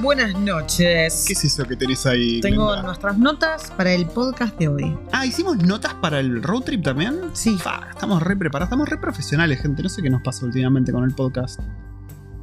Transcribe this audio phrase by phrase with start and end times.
[0.00, 1.24] Buenas noches.
[1.26, 2.40] ¿Qué es eso que tenés ahí?
[2.40, 2.82] Tengo Glenda?
[2.82, 4.96] nuestras notas para el podcast de hoy.
[5.12, 7.20] Ah, ¿hicimos notas para el road trip también?
[7.34, 7.56] Sí.
[7.90, 9.82] Estamos re preparados, estamos re profesionales, gente.
[9.82, 11.60] No sé qué nos pasa últimamente con el podcast.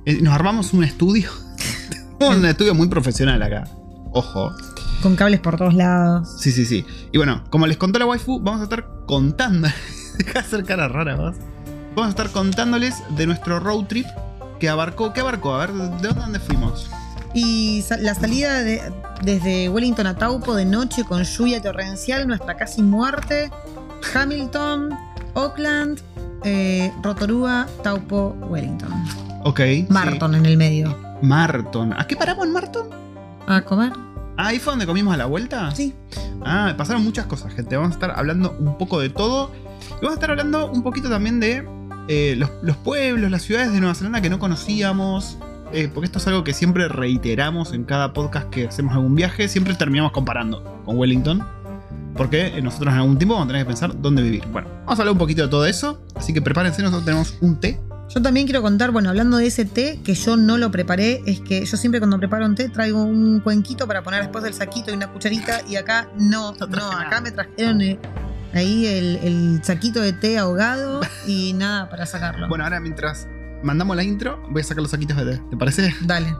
[0.05, 1.29] Eh, nos armamos un estudio.
[2.19, 3.65] Un estudio muy profesional acá.
[4.11, 4.53] Ojo.
[5.01, 6.39] Con cables por todos lados.
[6.39, 6.85] Sí, sí, sí.
[7.11, 9.67] Y bueno, como les contó la waifu, vamos a estar contando.
[10.17, 11.35] Deja de hacer cara rara, vos.
[11.95, 14.05] Vamos a estar contándoles de nuestro road trip
[14.63, 15.11] que abarcó.
[15.11, 15.55] ¿Qué abarcó?
[15.55, 16.89] A ver, ¿de dónde, fuimos?
[17.33, 18.81] Y la salida de-
[19.21, 23.51] desde Wellington a Taupo de noche con lluvia torrencial, nuestra casi muerte,
[24.13, 24.97] Hamilton,
[25.33, 25.99] Oakland,
[26.45, 28.89] eh, Rotorua, Taupo, Wellington.
[29.43, 29.59] Ok.
[29.59, 29.85] sí.
[29.89, 30.97] Marton en el medio.
[31.21, 31.91] Marton.
[31.99, 32.87] ¿A qué paramos en Marton?
[33.45, 33.91] ¿A comer?
[34.37, 35.75] Ah, ahí fue donde comimos a la vuelta.
[35.75, 35.93] Sí.
[36.45, 37.75] Ah, pasaron muchas cosas, gente.
[37.75, 39.51] Vamos a estar hablando un poco de todo.
[39.89, 41.67] Y vamos a estar hablando un poquito también de
[42.07, 45.37] eh, los, los pueblos, las ciudades de Nueva Zelanda que no conocíamos.
[45.71, 49.47] eh, porque esto es algo que siempre reiteramos en cada podcast que hacemos algún viaje.
[49.47, 51.43] Siempre terminamos comparando con Wellington.
[52.15, 54.43] Porque eh, nosotros en algún tiempo vamos a tener que pensar dónde vivir.
[54.51, 55.99] Bueno, vamos a hablar un poquito de todo eso.
[56.15, 57.79] Así que prepárense, nosotros tenemos un té.
[58.13, 61.39] Yo también quiero contar, bueno, hablando de ese té, que yo no lo preparé, es
[61.39, 64.91] que yo siempre cuando preparo un té traigo un cuenquito para poner después del saquito
[64.91, 67.97] y una cucharita, y acá no, No acá me trajeron eh,
[68.53, 72.47] ahí el, el saquito de té ahogado y nada para sacarlo.
[72.47, 73.27] Bueno, ahora mientras
[73.63, 75.43] mandamos la intro, voy a sacar los saquitos de té.
[75.49, 75.93] ¿Te parece?
[76.01, 76.33] Dale.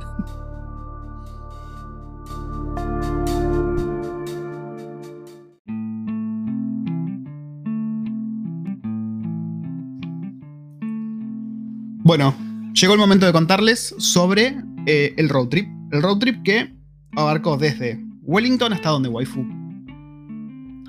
[12.06, 12.36] Bueno,
[12.74, 15.70] llegó el momento de contarles sobre eh, el road trip.
[15.92, 16.76] El road trip que
[17.16, 19.46] abarcó desde Wellington hasta donde, waifu.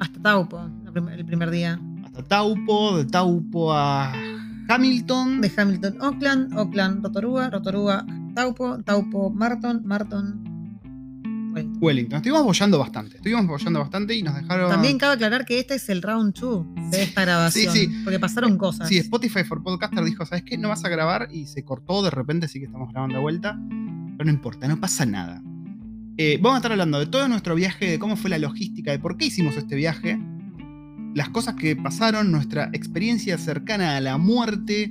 [0.01, 1.81] Hasta Taupo, prim- el primer día.
[2.05, 4.13] Hasta Taupo, de Taupo a
[4.69, 5.41] Hamilton.
[5.41, 10.41] De Hamilton, Oakland, Oakland, Rotorua, Rotorua, Taupo, Taupo, Marton, Marton.
[11.55, 11.79] Wellington.
[11.81, 12.17] Wellington.
[12.17, 13.17] Estuvimos bollando bastante.
[13.17, 14.71] Estuvimos bollando bastante y nos dejaron.
[14.71, 17.73] También cabe aclarar que este es el round 2 de esta grabación.
[17.73, 17.95] Sí, sí.
[18.03, 18.89] Porque pasaron cosas.
[18.89, 20.59] Sí, Spotify for Podcaster dijo: ¿Sabes qué?
[20.59, 23.57] No vas a grabar y se cortó de repente, así que estamos grabando de vuelta.
[24.17, 25.43] Pero no importa, no pasa nada.
[26.17, 28.99] Eh, vamos a estar hablando de todo nuestro viaje, de cómo fue la logística, de
[29.01, 30.19] por qué hicimos este viaje,
[31.15, 34.91] las cosas que pasaron, nuestra experiencia cercana a la muerte,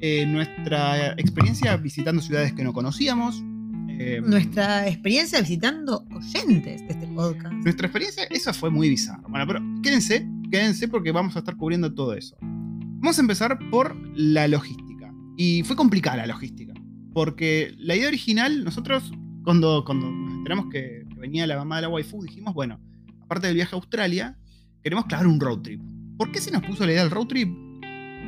[0.00, 3.42] eh, nuestra experiencia visitando ciudades que no conocíamos.
[3.88, 7.52] eh, Nuestra experiencia visitando oyentes de este podcast.
[7.62, 9.22] nuestra experiencia, esa fue muy bizarra.
[9.28, 12.36] Bueno, pero quédense, quédense porque vamos a estar cubriendo todo eso.
[12.40, 15.12] Vamos a empezar por la logística.
[15.36, 16.72] Y fue complicada la logística.
[17.12, 21.82] Porque la idea original, nosotros cuando, cuando nos enteramos que, que venía la mamá de
[21.82, 22.80] la waifu, dijimos, bueno,
[23.20, 24.38] aparte del viaje a Australia,
[24.82, 25.80] queremos clavar un road trip.
[26.16, 27.48] ¿Por qué se nos puso la idea del road trip?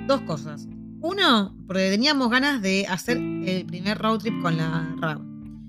[0.06, 0.66] Dos cosas.
[1.00, 5.20] Uno, porque teníamos ganas de hacer el primer road trip con la RAV.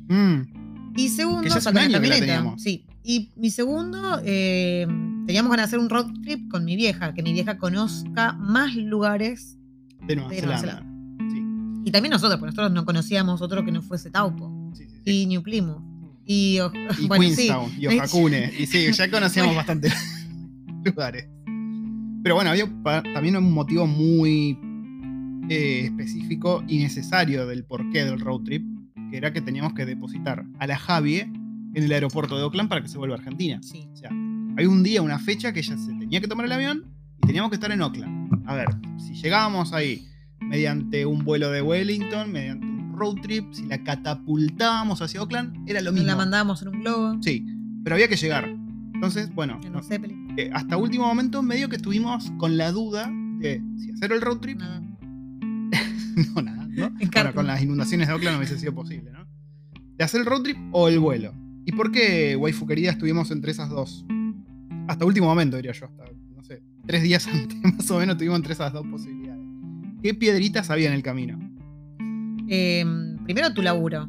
[0.09, 2.61] Mm, Y segundo, Que ya hace un año que la teníamos.
[2.61, 2.85] Sí.
[3.03, 4.85] Y mi segundo, eh,
[5.25, 8.75] teníamos ganas de hacer un road trip con mi vieja, que mi vieja conozca más
[8.75, 9.57] lugares.
[10.05, 10.85] de Nueva De Nueva Zelanda.
[11.31, 11.44] Sí,
[11.85, 14.71] Y también nosotros, porque nosotros no conocíamos otro que no fuese Taupo.
[14.75, 15.11] sí, sí, sí.
[15.11, 15.81] Y New Plymouth.
[16.25, 16.59] Y,
[17.00, 17.23] Y bueno.
[17.23, 18.53] Queenstown, y Ohakune.
[18.57, 19.91] Y sí, ya conocíamos bastante
[20.91, 21.27] lugares.
[22.23, 22.66] Pero bueno, había
[23.13, 24.57] también un motivo muy
[25.49, 28.63] eh, específico y necesario del porqué del road trip,
[29.11, 31.27] que era que teníamos que depositar a la Javier
[31.75, 33.59] en el aeropuerto de Oakland para que se vuelva a Argentina.
[33.61, 33.89] Sí.
[33.91, 34.09] O sea,
[34.57, 36.85] hay un día, una fecha que ella se tenía que tomar el avión
[37.23, 38.47] y teníamos que estar en Oakland.
[38.47, 38.67] A ver,
[38.97, 40.07] si llegábamos ahí
[40.39, 45.81] mediante un vuelo de Wellington, mediante un road trip, si la catapultábamos hacia Oakland, era
[45.81, 46.07] lo mismo.
[46.07, 47.45] La mandábamos en un globo, Sí,
[47.83, 48.47] pero había que llegar.
[48.94, 50.22] Entonces, bueno, en no- Zeppelin.
[50.38, 54.39] Eh, hasta último momento medio que estuvimos con la duda de si hacer el road
[54.39, 54.59] trip.
[54.59, 54.81] Nada.
[56.35, 56.91] No, nada, ¿no?
[56.91, 59.25] Bueno, con las inundaciones de Oakland no hubiese sido posible, ¿no?
[59.97, 61.33] De hacer el road trip o el vuelo.
[61.66, 64.05] ¿Y por qué, waifu querida, estuvimos entre esas dos?
[64.88, 65.88] Hasta último momento, diría yo.
[65.88, 66.03] Hasta,
[66.35, 69.41] no sé, tres días antes más o menos estuvimos entre esas dos posibilidades.
[70.03, 71.39] ¿Qué piedritas había en el camino?
[72.47, 72.85] Eh,
[73.24, 74.07] primero tu laburo.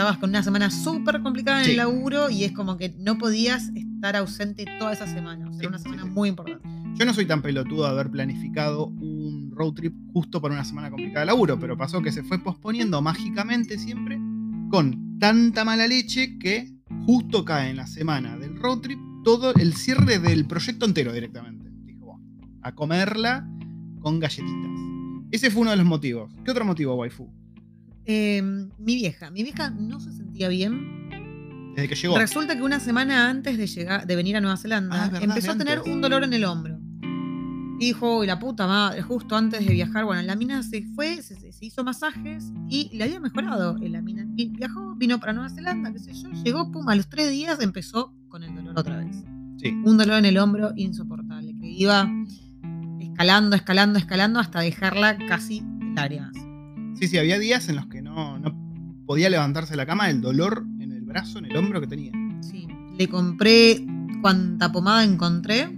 [0.00, 1.70] Estabas con una semana súper complicada en Sí.
[1.72, 5.44] el laburo y es como que no podías estar ausente toda esa semana.
[5.46, 6.08] O sea, Sí, era una semana sí.
[6.08, 6.66] muy importante.
[6.98, 10.88] Yo no soy tan pelotudo de haber planificado un road trip justo para una semana
[10.88, 14.18] complicada de laburo, pero pasó que se fue posponiendo mágicamente siempre
[14.70, 16.72] con tanta mala leche que
[17.04, 21.70] justo cae en la semana del road trip todo el cierre del proyecto entero directamente.
[21.84, 23.46] Dijo, "Bueno, a comerla
[24.00, 24.70] con galletitas.
[25.30, 26.32] Ese fue uno de los motivos.
[26.42, 27.28] ¿Qué otro motivo, waifu?
[28.12, 28.42] Eh,
[28.78, 29.30] mi vieja.
[29.30, 31.72] Mi vieja no se sentía bien.
[31.76, 32.18] Desde que llegó.
[32.18, 35.52] Resulta que una semana antes de llegar, de venir a Nueva Zelanda, Ah, verdad, empezó
[35.52, 35.92] a tener antes.
[35.92, 36.78] un dolor en el hombro.
[37.78, 41.22] Y dijo, "Uy, la puta madre, justo antes de viajar, bueno, la mina se fue,
[41.22, 43.76] se, hizo masajes y le había mejorado.
[43.80, 46.94] Eh, La mina vi- viajó, vino para Nueva Zelanda, qué sé yo, llegó, pum, a
[46.96, 49.16] los tres días empezó con el dolor otra vez.
[49.58, 49.70] Sí.
[49.84, 52.10] Un dolor en el hombro insoportable, que iba
[53.00, 56.32] escalando, escalando, escalando hasta dejarla casi en lágrimas.
[57.00, 58.54] Sí, sí, había días en los que no, no
[59.06, 62.12] podía levantarse de la cama el dolor en el brazo, en el hombro que tenía.
[62.42, 62.68] Sí,
[62.98, 63.84] le compré
[64.20, 65.76] cuanta pomada encontré.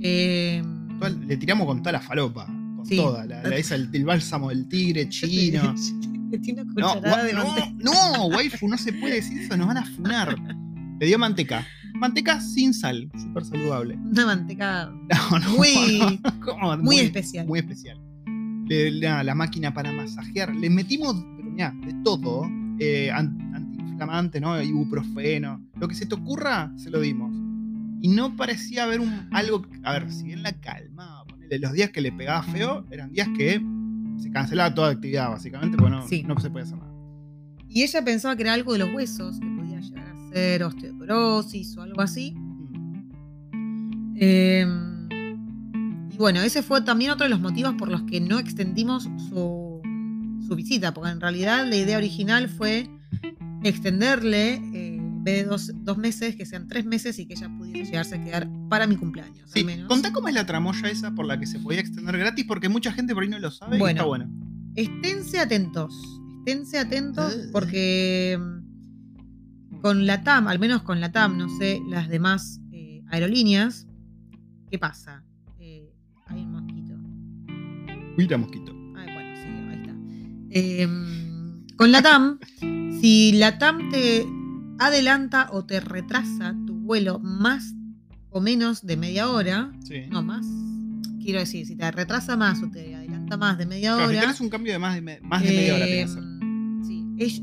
[0.00, 0.62] Eh,
[0.98, 2.96] Toda- le tiramos con toda la falopa, con Sí.
[2.96, 5.74] toda, la, la- esa, el, el bálsamo del tigre chino.
[6.30, 7.72] Le tiene una No, cucharada gua- de manteca.
[7.78, 10.36] no, no, waifu, no se puede decir eso, nos van a funar.
[11.00, 11.66] Le dio manteca.
[11.94, 13.94] Manteca sin sal, súper saludable.
[13.96, 14.86] Una manteca
[15.30, 16.76] No, no, Muy- no, ¿cómo?
[16.78, 17.46] muy especial.
[17.46, 17.98] Muy especial.
[18.68, 20.54] Le- la, la máquina para masajear.
[20.54, 22.48] Le metimos, pero mirá, de todo.
[22.80, 24.60] eh, an- antiinflamante, ¿no?
[24.62, 25.60] Ibuprofeno.
[25.80, 27.34] Lo que se te ocurra, se lo dimos.
[28.00, 29.66] Y no parecía haber un, algo.
[29.82, 33.28] A ver, si bien la calmaba, ponele, los días que le pegaba feo, eran días
[33.36, 33.60] que
[34.18, 36.22] se cancelaba toda actividad, básicamente, porque no, Sí.
[36.22, 36.92] no se podía hacer nada.
[37.68, 41.76] Y ella pensaba que era algo de los huesos, que podía llegar a ser osteoporosis
[41.76, 42.32] o algo así.
[42.36, 44.16] Mm.
[44.20, 44.66] Eh,
[46.18, 49.80] y bueno, ese fue también otro de los motivos por los que no extendimos su,
[50.46, 52.88] su visita, porque en realidad la idea original fue
[53.62, 57.48] extenderle, eh, en vez de dos, dos meses, que sean tres meses y que ella
[57.56, 59.50] pudiese llegarse a quedar para mi cumpleaños.
[59.52, 59.88] Sí, al menos.
[59.88, 62.92] contá cómo es la tramoya esa por la que se podía extender gratis, porque mucha
[62.92, 64.28] gente por ahí no lo sabe y está bueno.
[64.74, 65.94] Esténse atentos,
[66.38, 67.48] esténse atentos Eh.
[67.52, 73.02] porque mm, con la TAM, al menos con la TAM, no sé, las demás eh,
[73.08, 73.86] aerolíneas,
[74.70, 75.24] ¿qué pasa?
[78.18, 78.72] Mira, mosquito.
[78.96, 79.94] Ay, bueno, sí, ahí está.
[80.50, 82.38] Em, con la TAM,
[83.00, 84.26] si la TAM te
[84.78, 87.74] adelanta o te retrasa tu vuelo más
[88.30, 90.02] o menos de media hora, Sí.
[90.10, 90.46] no más,
[91.22, 94.20] quiero decir, si te retrasa más o te adelanta más de media Claro, si hora,
[94.26, 95.86] tenés un cambio de más de, me- más de media hora.
[95.86, 97.42] Em, sí, ellos,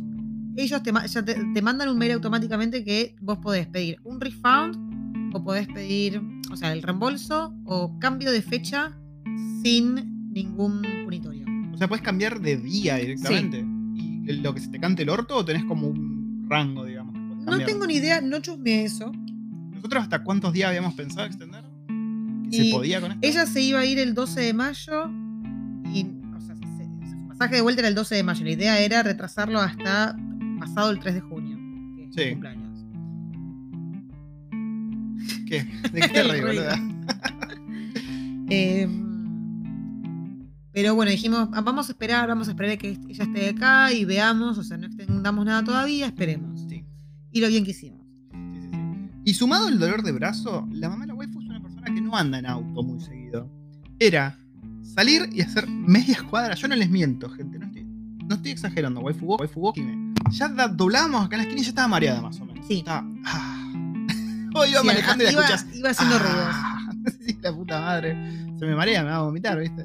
[0.57, 4.19] ellos te, ma- ya te, te mandan un mail automáticamente que vos podés pedir un
[4.21, 8.97] refund o podés pedir, o sea, el reembolso o cambio de fecha
[9.63, 11.45] sin ningún punitorio.
[11.73, 13.65] O sea, puedes cambiar de día directamente.
[13.95, 17.13] ¿Y lo que se te cante el orto o tenés como un rango, digamos?
[17.13, 17.69] que No cambiar?
[17.69, 19.11] tengo ni idea, no chusmeé eso.
[19.71, 21.63] ¿Nosotros hasta cuántos días habíamos pensado extender?
[22.51, 23.27] ¿Que Y ¿Se podía con esto?
[23.27, 25.09] Ella se iba a ir el 12 de mayo
[25.93, 26.05] y,
[26.35, 28.43] o sea, se- su pasaje de vuelta era el 12 de mayo.
[28.43, 30.15] La idea era retrasarlo hasta
[30.59, 31.57] pasado el 3 de junio,
[31.95, 32.29] que es mi Sí.
[32.31, 32.65] cumpleaños.
[35.47, 35.63] ¿Qué?
[35.91, 36.79] ¿De qué te reí, boluda?
[38.47, 38.87] Eh,
[40.75, 43.91] pero bueno, dijimos, "Ah, vamos a esperar, vamos a esperar a que ella esté acá
[43.91, 46.61] y veamos, o sea, no extendamos nada todavía, esperemos.
[46.69, 46.85] Sí.
[47.31, 48.01] Y lo bien que hicimos.
[48.31, 49.09] Sí, sí, sí.
[49.23, 52.01] Y sumado el dolor de brazo, la mamá de la waifu es una persona que
[52.01, 53.49] no anda en auto muy seguido.
[53.99, 54.37] Era
[54.83, 56.59] salir y hacer medias cuadras.
[56.59, 57.57] Yo no les miento, gente.
[57.57, 58.99] No estoy, no estoy exagerando.
[58.99, 60.13] Waifu, waifu, dime.
[60.31, 62.65] Ya da- doblábamos acá en la esquina y ya estaba mareada más o menos.
[62.67, 62.79] Sí.
[62.79, 63.07] Estaba.
[63.25, 63.71] ah.
[64.55, 65.75] Hoy iba Sí, manejando y la iba, escuchas.
[65.75, 66.47] iba haciendo ruidos.
[66.49, 66.89] Ah,
[67.25, 68.15] sí, la puta madre.
[68.59, 69.83] Se me marea, me va a vomitar, ¿viste?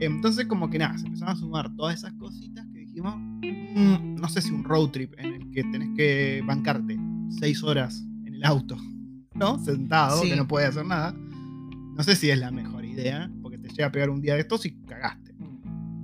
[0.00, 3.14] Entonces, como que nada, se empezaron a sumar todas esas cositas que dijimos.
[3.18, 6.98] "Mm, no sé si un road trip en el que tenés que bancarte
[7.30, 8.76] seis horas en el auto,
[9.34, 9.58] ¿no?
[9.64, 10.30] Sentado, Sí.
[10.30, 11.12] que no puedes hacer nada.
[11.12, 14.40] No sé si es la mejor idea, porque te llega a pegar un día de
[14.40, 15.34] estos y cagaste.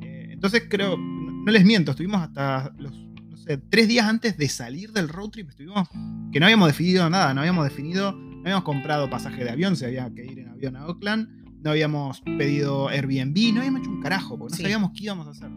[0.03, 2.93] Eh, entonces, creo, no, no les miento, estuvimos hasta los,
[3.31, 5.89] no sé, tres días antes de salir del road trip, estuvimos
[6.33, 9.85] que no habíamos definido nada, no habíamos definido, no habíamos comprado pasaje de avión, si
[9.85, 11.29] había que ir en avión a Auckland,
[11.65, 14.63] no habíamos pedido Airbnb, no habíamos hecho un carajo, porque no Sí.
[14.63, 15.51] sabíamos qué íbamos a hacer.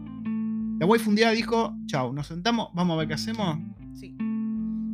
[0.80, 3.58] La wife un día dijo, chau, nos sentamos, vamos a ver qué hacemos.
[3.94, 4.16] Sí.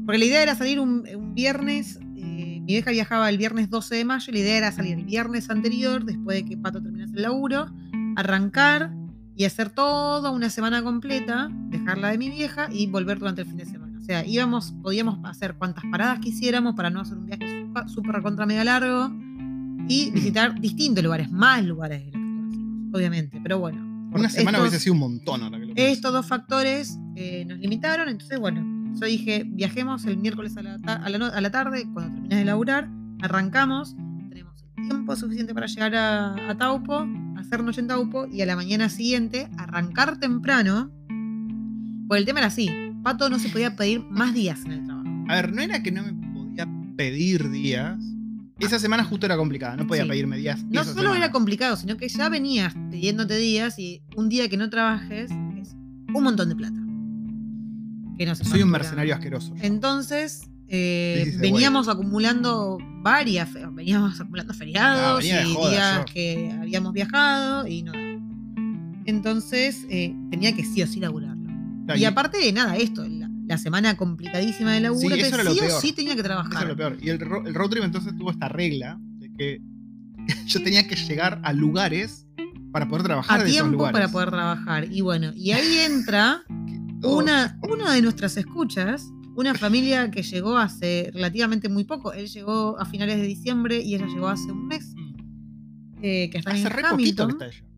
[0.05, 1.99] Porque la idea era salir un, un viernes.
[2.17, 4.25] eh, mi vieja viajaba el viernes 12 de mayo.
[4.31, 7.67] y La idea era salir el viernes anterior, después de que Pato terminase el laburo,
[8.17, 8.93] arrancar
[9.37, 13.57] y hacer toda una semana completa, dejarla de mi vieja y volver durante el fin
[13.59, 13.99] de semana.
[13.99, 18.47] O sea, íbamos, podíamos hacer cuantas paradas quisiéramos para no hacer un viaje súper contra
[18.47, 19.11] mega largo
[19.89, 20.15] y Mm.
[20.15, 23.41] visitar distintos lugares, más lugares de los que conocimos, obviamente.
[23.43, 23.83] Pero bueno.
[24.11, 27.45] por Una semana estos- hubiese sido un montón ahora que lo estos dos factores eh,
[27.49, 28.65] nos limitaron, entonces bueno,
[29.01, 32.45] yo dije, viajemos el miércoles a la, a la a la tarde, cuando termines de
[32.45, 32.89] laburar,
[33.23, 33.97] arrancamos,
[34.29, 37.05] tenemos el tiempo suficiente para llegar a, a Taupo,
[37.39, 40.93] hacer noche en Taupo y a la mañana siguiente arrancar temprano,
[42.07, 42.71] porque el tema era así,
[43.03, 45.09] Pato no se podía pedir más días en el trabajo.
[45.29, 47.99] A ver, no era que no me podía pedir días.
[48.67, 50.09] Esa semana justo era complicada, no podía Sí.
[50.11, 50.63] pedirme días.
[50.71, 51.17] No solo semana.
[51.17, 55.31] era complicado, sino que ya venías pidiéndote días y un día que no trabajes
[55.61, 55.73] es
[56.15, 56.79] un montón de plata.
[58.19, 59.55] Que no se Soy un mercenario asqueroso.
[59.57, 59.63] yo.
[59.65, 66.05] Entonces, eh, veníamos acumulando varias, veníamos acumulando feriados y joda, días yo.
[66.13, 67.93] que habíamos viajado y no.
[69.07, 71.45] Entonces eh, tenía que sí o sí laburarlo.
[71.87, 73.24] Claro, Y aparte de nada, esto, la,
[73.55, 76.21] la semana complicadísima de laburo, Sí, que eso era lo sí o sí tenía que
[76.21, 76.63] Eso trabajar.
[76.63, 76.99] es lo peor.
[77.01, 79.61] Y el, ro- el road trip entonces tuvo esta regla de que
[80.47, 82.27] yo tenía que llegar a lugares
[82.73, 83.93] para poder trabajar A de esos tiempo lugares.
[83.93, 84.89] para poder trabajar.
[84.93, 86.43] Y bueno, y ahí entra
[87.03, 89.07] una, una de nuestras escuchas,
[89.37, 92.13] una familia que llegó hace relativamente muy poco.
[92.13, 94.95] Él llegó a finales de diciembre y ella llegó hace un mes.
[94.97, 95.15] Mm.
[96.03, 97.29] eh, que está Hace en re poquito Hamilton.
[97.29, 97.74] que está ella.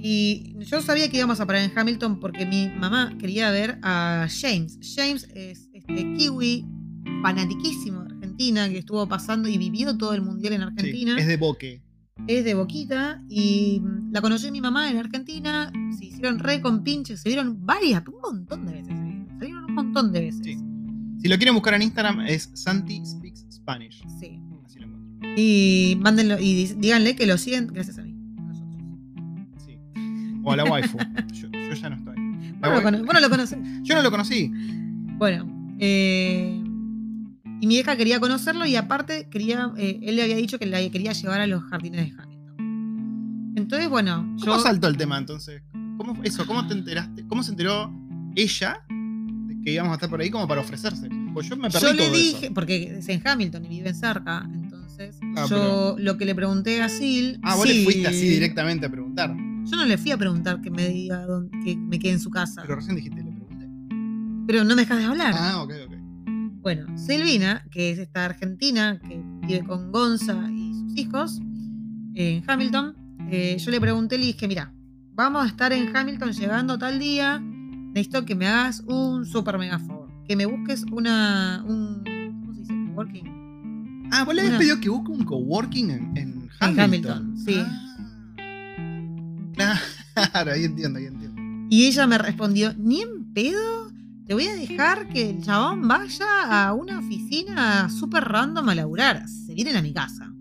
[0.00, 4.26] Y yo sabía que íbamos a parar en Hamilton porque mi mamá quería ver a
[4.30, 4.78] James.
[4.94, 6.64] James es este kiwi
[7.22, 11.18] fanatiquísimo de Argentina que estuvo pasando y vivió todo el mundial en Sí, Argentina.
[11.18, 11.82] es de Boque.
[12.26, 15.72] es de Boquita y mm, la conoció mi mamá en Argentina.
[15.98, 18.94] Se hicieron re con pinches, se vieron varias, un montón de veces.
[19.38, 19.64] se vieron.
[19.64, 20.40] Un montón de veces.
[20.44, 20.58] Sí.
[21.22, 24.02] Si lo quieren buscar en Instagram es Santi Speaks Spanish.
[24.20, 24.40] Sí.
[24.64, 25.30] Así lo encuentro.
[25.36, 28.07] Y mándenlo y díganle que lo siguen gracias a mí.
[30.48, 30.98] O a la waifu.
[31.32, 32.14] yo, yo ya no estoy.
[32.16, 33.58] La Bueno, lo wai- cono- bueno, lo conoces.
[33.82, 34.50] yo no lo conocí.
[35.18, 36.62] Bueno, eh,
[37.60, 40.78] y mi hija quería conocerlo y aparte quería, eh, él le había dicho que la
[40.90, 43.52] quería llevar a los jardines de Hamilton.
[43.56, 45.62] Entonces, bueno, ¿Cómo yo saltó el tema entonces?
[45.96, 46.46] ¿Cómo, fue eso?
[46.46, 47.26] ¿Cómo te enteraste?
[47.26, 47.92] ¿Cómo se enteró
[48.36, 51.08] ella de que íbamos a estar por ahí como para ofrecerse?
[51.34, 52.54] Pues yo me perdí Yo le todo dije, eso.
[52.54, 56.88] porque es en Hamilton y viven cerca, entonces Ah, yo lo que le pregunté a
[56.90, 57.38] Sil.
[57.42, 59.34] Ah, vos le fuiste así directamente a preguntar.
[59.70, 62.30] Yo no le fui a preguntar que me diga dónde- que me quede en su
[62.30, 62.62] casa.
[62.62, 63.68] Pero recién dijiste, le pregunté.
[64.46, 65.34] Pero no me dejas de hablar.
[65.36, 65.94] Ah, ok, ok.
[66.62, 71.40] Bueno, Silvina, que es esta argentina que vive con Gonza y sus hijos
[72.14, 72.94] en Hamilton,
[73.30, 74.72] eh, yo le pregunté, le dije, mira,
[75.14, 79.78] vamos a estar en Hamilton llegando tal día, necesito que me hagas un super mega
[79.78, 82.02] favor, que me busques una, un,
[82.40, 82.74] ¿cómo se dice?
[82.88, 84.08] Coworking.
[84.10, 86.78] Ah, vos le habías Una- pedido que busque un coworking en, en Hamilton.
[86.84, 87.54] Hamilton, sí.
[87.58, 87.87] Ah,
[90.32, 91.40] claro, ahí entiendo, ahí entiendo.
[91.70, 93.92] Y ella me respondió, ni en pedo,
[94.26, 96.26] te voy a dejar que el chabón vaya
[96.66, 99.28] a una oficina súper random a laburar.
[99.28, 100.32] Se vienen a mi casa.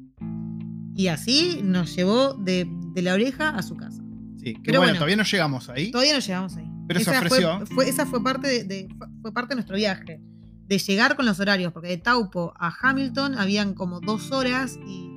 [0.96, 4.02] Y así nos llevó de, de la oreja a su casa.
[4.38, 4.94] Sí, que Pero bueno, bueno.
[4.96, 5.92] todavía no llegamos ahí.
[5.92, 6.66] Todavía no llegamos ahí.
[6.88, 7.58] Pero se esa ofreció.
[7.60, 8.88] Fue, fue- esa fue parte de, de-
[9.22, 10.22] fue parte de nuestro viaje.
[10.68, 15.10] De llegar con los horarios, porque de Taupo a Hamilton habían como dos horas y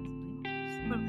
[0.89, 1.01] para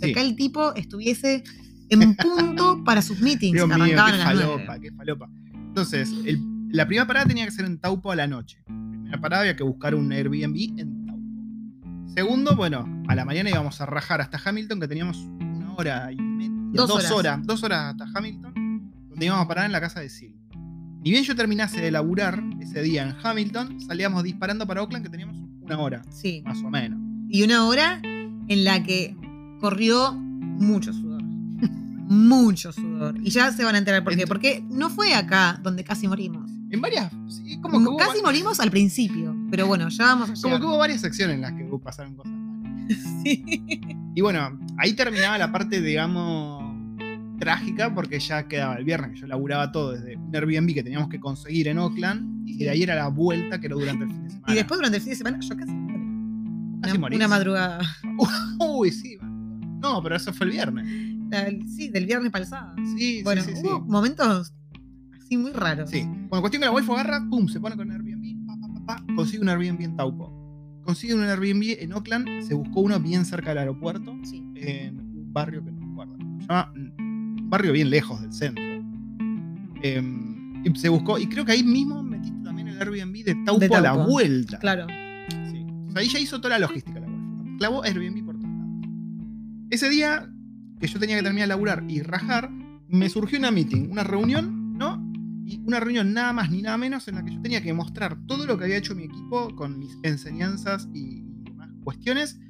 [0.00, 0.10] que Sí.
[0.12, 1.42] acá el tipo estuviese
[1.90, 4.64] en punto para sus meetings Dios que mío, qué arrancaban a las nueve.
[4.66, 5.28] falopa, qué falopa.
[5.54, 8.62] Entonces, el- la primera parada tenía que ser en Taupo a la noche.
[8.66, 11.20] Primera parada había que buscar un Airbnb en Taupo.
[12.14, 16.16] Segundo, bueno, a la mañana íbamos a rajar hasta Hamilton, que teníamos una hora y
[16.16, 16.50] media.
[16.72, 17.10] Dos horas.
[17.10, 17.46] horas.
[17.46, 18.54] Dos horas hasta Hamilton,
[19.08, 20.34] donde íbamos a parar en la casa de Sil.
[21.02, 25.10] Ni bien yo terminase de laburar ese día en Hamilton, salíamos disparando para Oakland, que
[25.10, 26.42] teníamos una hora, Sí.
[26.44, 26.98] más o menos.
[27.28, 29.16] Y una hora en la que
[29.60, 31.09] corrió mucho sudor.
[32.10, 33.14] Mucho sudor.
[33.22, 34.26] Y ya se van a enterar por qué.
[34.26, 36.50] Porque no fue acá donde casi morimos.
[36.70, 37.10] En varias.
[37.28, 39.34] sí, como que hubo casi morimos al principio.
[39.50, 42.32] Pero bueno, ya vamos a Como que hubo varias secciones en las que pasaron cosas
[42.32, 42.50] malas.
[43.22, 43.80] Sí.
[44.16, 46.64] Y bueno, ahí terminaba la parte, digamos,
[47.38, 51.08] trágica, porque ya quedaba el viernes, que yo laburaba todo desde un Airbnb que teníamos
[51.08, 54.24] que conseguir en Oakland, y de ahí era la vuelta que era durante el fin
[54.24, 54.52] de semana.
[54.52, 55.72] Y después durante el fin de semana yo casi.
[56.82, 57.16] Casi Una, morís.
[57.16, 57.80] una madrugada.
[58.58, 59.16] Uy, sí.
[59.80, 60.86] No, pero eso fue el viernes.
[61.30, 62.76] La- sí, del viernes para el sábado.
[62.96, 63.60] Sí, Bueno, sí, sí.
[63.64, 63.82] hubo sí.
[63.90, 64.52] momentos
[65.20, 65.90] así muy raros.
[65.90, 66.02] Sí.
[66.04, 69.14] Bueno, cuestión que la waifu agarra, pum, se pone con Airbnb, pa, pa, pa, pa,
[69.14, 70.36] consigue un Airbnb en Taupo.
[70.84, 74.42] Consigue un Airbnb en Oakland, se buscó uno bien cerca del aeropuerto, Sí.
[74.56, 76.16] en un barrio que no me acuerdo.
[76.40, 78.64] Se llama un barrio bien lejos del centro.
[79.82, 83.60] Em, y se buscó, y creo que ahí mismo metiste también el Airbnb de Taupo,
[83.60, 84.58] De a la vuelta.
[84.58, 84.86] Claro.
[85.50, 85.58] Sí.
[85.58, 87.56] Entonces ahí ya hizo toda la logística la waifu.
[87.58, 88.86] Clavó Airbnb por todos lados.
[89.70, 90.28] Ese día
[90.80, 92.50] que yo tenía que terminar de laburar y rajar,
[92.88, 94.98] me surgió una meeting, una reunión, ¿no?
[95.44, 98.16] Y una reunión nada más ni nada menos en la que yo tenía que mostrar
[98.26, 102.40] todo lo que había hecho mi equipo con mis enseñanzas y demás cuestiones.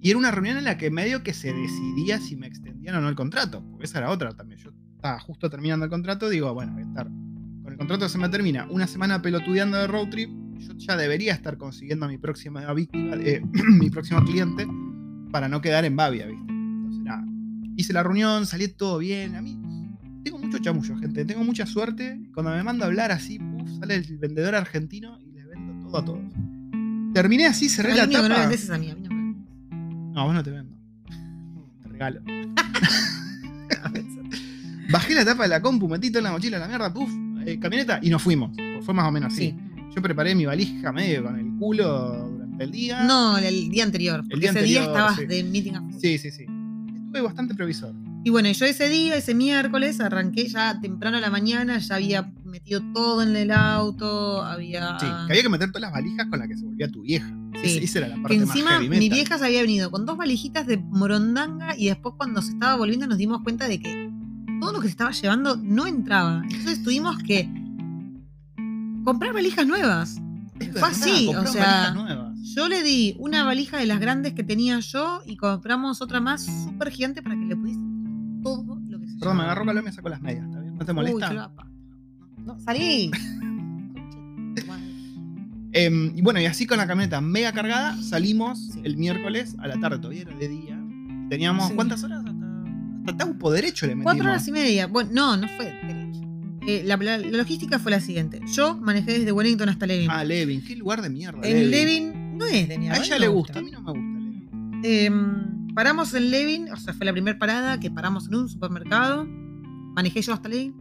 [0.00, 3.00] Y era una reunión en la que medio que se decidía si me extendían o
[3.00, 3.64] no el contrato.
[3.70, 4.60] Porque esa era otra también.
[4.60, 7.06] Yo estaba justo terminando el contrato, digo, bueno, voy a estar.
[7.06, 10.30] Con el contrato se me termina una semana pelotudeando de road trip.
[10.58, 13.42] Yo ya debería estar consiguiendo a mi próxima víctima, eh,
[13.78, 14.66] mi próximo cliente,
[15.32, 16.45] para no quedar en Bavia, ¿viste?
[17.76, 19.36] Hice la reunión, salí todo bien.
[19.36, 19.58] A mí
[20.24, 21.24] tengo mucho chamullo, gente.
[21.24, 22.18] Tengo mucha suerte.
[22.34, 25.98] Cuando me mando a hablar así, puf, sale el vendedor argentino y les vendo todo
[25.98, 26.20] a todos.
[27.14, 28.40] Terminé así, cerré la que no tapa.
[28.40, 28.90] vendes es a mí.
[28.90, 29.34] A mí no me
[30.12, 30.76] No, vos no te vendo.
[31.82, 32.22] Te regalo.
[34.90, 37.10] Bajé la tapa de la compu, metí toda la mochila la mierda, puf,
[37.44, 38.56] eh, camioneta y nos fuimos.
[38.82, 39.50] Fue más o menos así.
[39.50, 39.56] Sí.
[39.94, 43.04] Yo preparé mi valija medio con el culo durante el día.
[43.04, 44.22] No, el día anterior.
[44.28, 45.26] Porque día ese día estabas sí.
[45.26, 45.84] de meeting a.
[45.98, 46.46] Sí, sí, sí.
[47.16, 47.94] Estuve bastante previsor.
[48.24, 52.30] Y bueno, yo ese día, ese miércoles, arranqué ya temprano a la mañana, ya había
[52.44, 54.98] metido todo en el auto, había...
[54.98, 57.26] Sí, que había que meter todas las valijas con las que se volvía tu vieja.
[57.62, 57.78] Sí.
[57.82, 60.66] Esa, era la Que parte más encima mi vieja se había venido con dos valijitas
[60.66, 64.10] de morondanga y después cuando se estaba volviendo nos dimos cuenta de que
[64.60, 66.42] todo lo que se estaba llevando no entraba.
[66.42, 67.48] Entonces tuvimos que
[69.04, 70.20] comprar valijas nuevas.
[70.58, 71.94] Es fue verdad, así, o sea.
[72.54, 76.44] Yo le di una valija de las grandes que tenía yo y compramos otra más
[76.44, 77.80] súper gigante para que le pudiese
[78.42, 80.76] todo lo que se Perdón, me agarró calor y me sacó las medias, ¿está bien?
[80.78, 81.28] ¿No te Uy, molesta?
[81.28, 81.68] yo la pa-
[82.44, 83.10] No, salí.
[85.72, 88.80] Em, y bueno, y así con la camioneta mega cargada, salimos Sí.
[88.84, 90.80] el miércoles a la tarde, todavía era de día.
[91.28, 91.74] Teníamos, Sí.
[91.74, 92.20] ¿cuántas horas?
[92.24, 92.32] Hasta,
[93.00, 94.14] hasta Taupo derecho le metimos.
[94.14, 94.86] Cuatro horas y media.
[94.86, 96.20] Bueno, no, no fue derecho.
[96.66, 98.40] Eh, la, la- la logística fue la siguiente.
[98.54, 100.10] Yo manejé desde Wellington hasta Levin.
[100.10, 101.46] Ah, Levin, qué lugar de mierda.
[101.46, 102.98] en Levin no es de mierda.
[102.98, 104.80] A ella le gusta, a mí no me gusta Levin.
[104.84, 109.26] Em, paramos en Levin, o sea, fue la primera parada que paramos en un supermercado.
[109.26, 110.74] Manejé yo hasta Levin.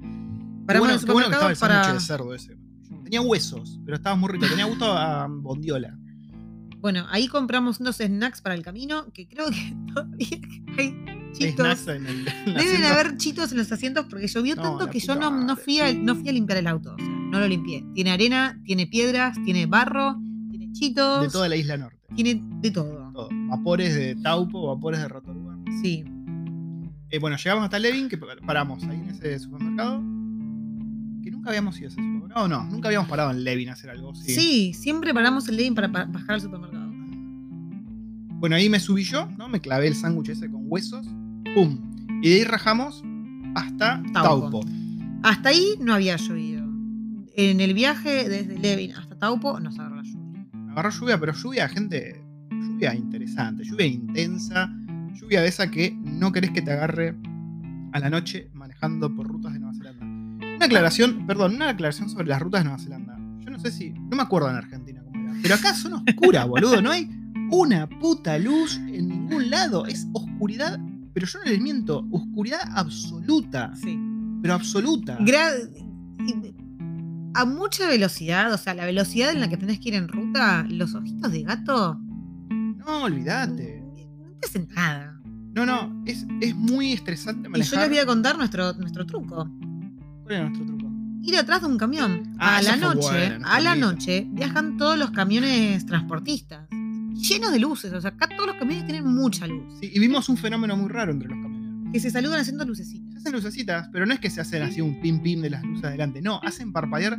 [0.66, 1.94] Paramos bueno, en el qué bueno que estaba el sándwich para.
[1.94, 2.58] de cerdo ese.
[3.04, 4.48] Tenía huesos, pero estaba muy rico.
[4.48, 5.98] Tenía gusto a bondiola.
[6.80, 10.28] Bueno, ahí compramos unos snacks para el camino, que creo que todavía
[10.78, 11.66] hay chitos.
[11.66, 14.86] Snacks en el, en el Deben haber chitos en los asientos porque llovió No, tanto
[14.86, 16.94] la que yo puta no, fui a, no fui a limpiar el auto.
[16.94, 17.84] O sea, no lo limpié.
[17.94, 20.20] Tiene arena, tiene piedras, tiene barro,
[20.80, 21.98] De toda la isla norte.
[22.16, 23.12] tiene de todo.
[23.14, 23.30] Todo.
[23.50, 25.58] Vapores de Taupo, vapores de Rotorua.
[25.82, 26.04] Sí.
[27.10, 30.00] Eh, bueno, llegamos hasta Levin, que paramos ahí en ese supermercado.
[31.24, 32.48] Que nunca habíamos ido a ese supermercado.
[32.48, 34.14] No, nunca habíamos parado en Levin a hacer algo.
[34.16, 34.34] Sí.
[34.36, 36.86] Sí, siempre paramos el Levin para pa- bajar al supermercado.
[38.38, 39.48] Bueno, ahí me subí yo, ¿no?
[39.48, 41.08] Me clavé el sándwich ese con huesos.
[41.56, 41.80] ¡Pum!
[42.22, 43.04] Y de ahí rajamos
[43.56, 44.60] hasta Taupo.
[44.62, 44.62] Taupo.
[45.24, 46.66] Hasta ahí no había llovido.
[47.38, 50.15] En el viaje desde Levin hasta Taupo nos agarró la lluvia.
[50.76, 52.22] Agarró lluvia, pero lluvia, gente.
[52.52, 54.70] Lluvia interesante, lluvia intensa.
[55.14, 57.16] Lluvia de esa que no querés que te agarre
[57.94, 60.06] a la noche manejando por rutas de Nueva Zelanda.
[60.58, 63.18] Una aclaración, perdón, una aclaración sobre las rutas de Nueva Zelanda.
[63.40, 63.92] Yo no sé si.
[63.92, 65.40] No me acuerdo en Argentina cómo era.
[65.42, 66.82] Pero acá son oscuras, boludo.
[66.82, 67.10] No hay
[67.52, 69.86] una puta luz en ningún lado.
[69.86, 70.78] Es oscuridad.
[71.14, 72.06] Pero yo no les miento.
[72.12, 73.74] Oscuridad absoluta.
[73.76, 73.98] Sí.
[74.42, 75.18] Pero absoluta.
[75.20, 75.54] Gra-
[77.36, 80.66] a mucha velocidad, o sea, la velocidad en la que tenés que ir en ruta,
[80.70, 82.00] los ojitos de gato.
[82.50, 83.82] No, olvídate.
[83.82, 85.20] No te hacen nada.
[85.54, 86.04] No, no.
[86.06, 87.80] Es, es muy estresante Y yo manejar.
[87.80, 89.50] les voy a contar nuestro, nuestro truco.
[90.24, 90.92] ¿Cuál era nuestro truco?
[91.24, 92.36] Ir atrás de un camión.
[92.40, 96.68] Ah, a la noche, buena, a la noche, viajan todos los camiones transportistas.
[97.16, 97.92] Llenos de luces.
[97.94, 99.64] O sea, acá todos los camiones tienen mucha luz.
[99.82, 101.92] Sí, y vimos un fenómeno muy raro entre los camioneros.
[101.92, 103.05] Que se saludan haciendo lucecitas.
[103.26, 105.86] Hacen lucecitas, pero no es que se hacen así un pim pim de las luces
[105.86, 106.22] adelante.
[106.22, 107.18] No, hacen parpadear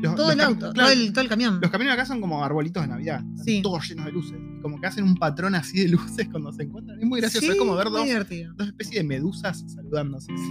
[0.00, 1.58] los, Todo los el auto, claro, todo, el, todo el camión.
[1.60, 3.22] Los camiones acá son como arbolitos de Navidad.
[3.44, 3.60] Sí.
[3.62, 4.38] Todos llenos de luces.
[4.62, 7.00] Como que hacen un patrón así de luces cuando se encuentran.
[7.00, 7.46] Es muy gracioso.
[7.46, 10.32] Sí, es como ver dos, especies de medusas saludándose.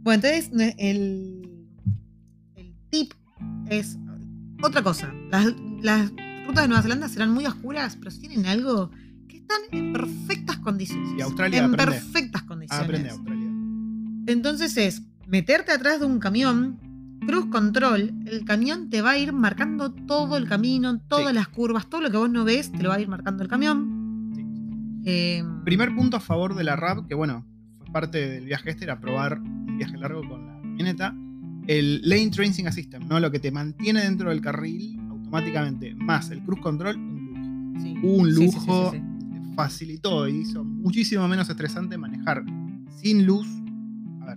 [0.00, 1.66] Bueno, entonces el,
[2.56, 3.12] el tip
[3.68, 3.98] es
[4.62, 5.12] otra cosa.
[5.30, 6.10] Las, las
[6.46, 8.90] rutas de Nueva Zelanda serán muy oscuras, pero si tienen algo
[9.28, 11.10] que están en perfectas condiciones.
[11.10, 11.92] Sí, Australia en aprende.
[11.92, 12.84] perfectas condiciones.
[12.84, 13.37] aprende Australia.
[14.28, 16.78] Entonces es meterte atrás de un camión,
[17.26, 21.34] cruz control, el camión te va a ir marcando todo el camino, todas Sí.
[21.34, 23.48] las curvas, todo lo que vos no ves, te lo va a ir marcando el
[23.48, 24.30] camión.
[24.34, 24.44] Sí.
[25.06, 27.44] Eh, Primer punto a favor de la RAV, que bueno,
[27.78, 31.14] fue parte del viaje este, era probar un viaje largo con la camioneta.
[31.66, 33.20] El Lane Tracing Assistant, ¿no?
[33.20, 38.90] Lo que te mantiene dentro del carril automáticamente, más el cruise control, un lujo.
[38.92, 38.98] sí.
[38.98, 39.54] Un lujo.
[39.56, 42.44] Facilitó y hizo muchísimo menos estresante manejar
[42.96, 43.46] sin luz.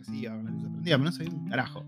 [0.07, 1.85] A ver, sí, con la luz prendida, pero no se ve un carajo.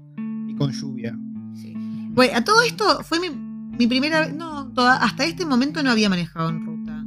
[0.47, 1.17] Y con lluvia.
[1.55, 1.73] Sí.
[1.75, 4.33] Bueno, a todo esto fue mi, mi primera vez.
[4.33, 7.03] No, toda- hasta este momento no había manejado en ruta.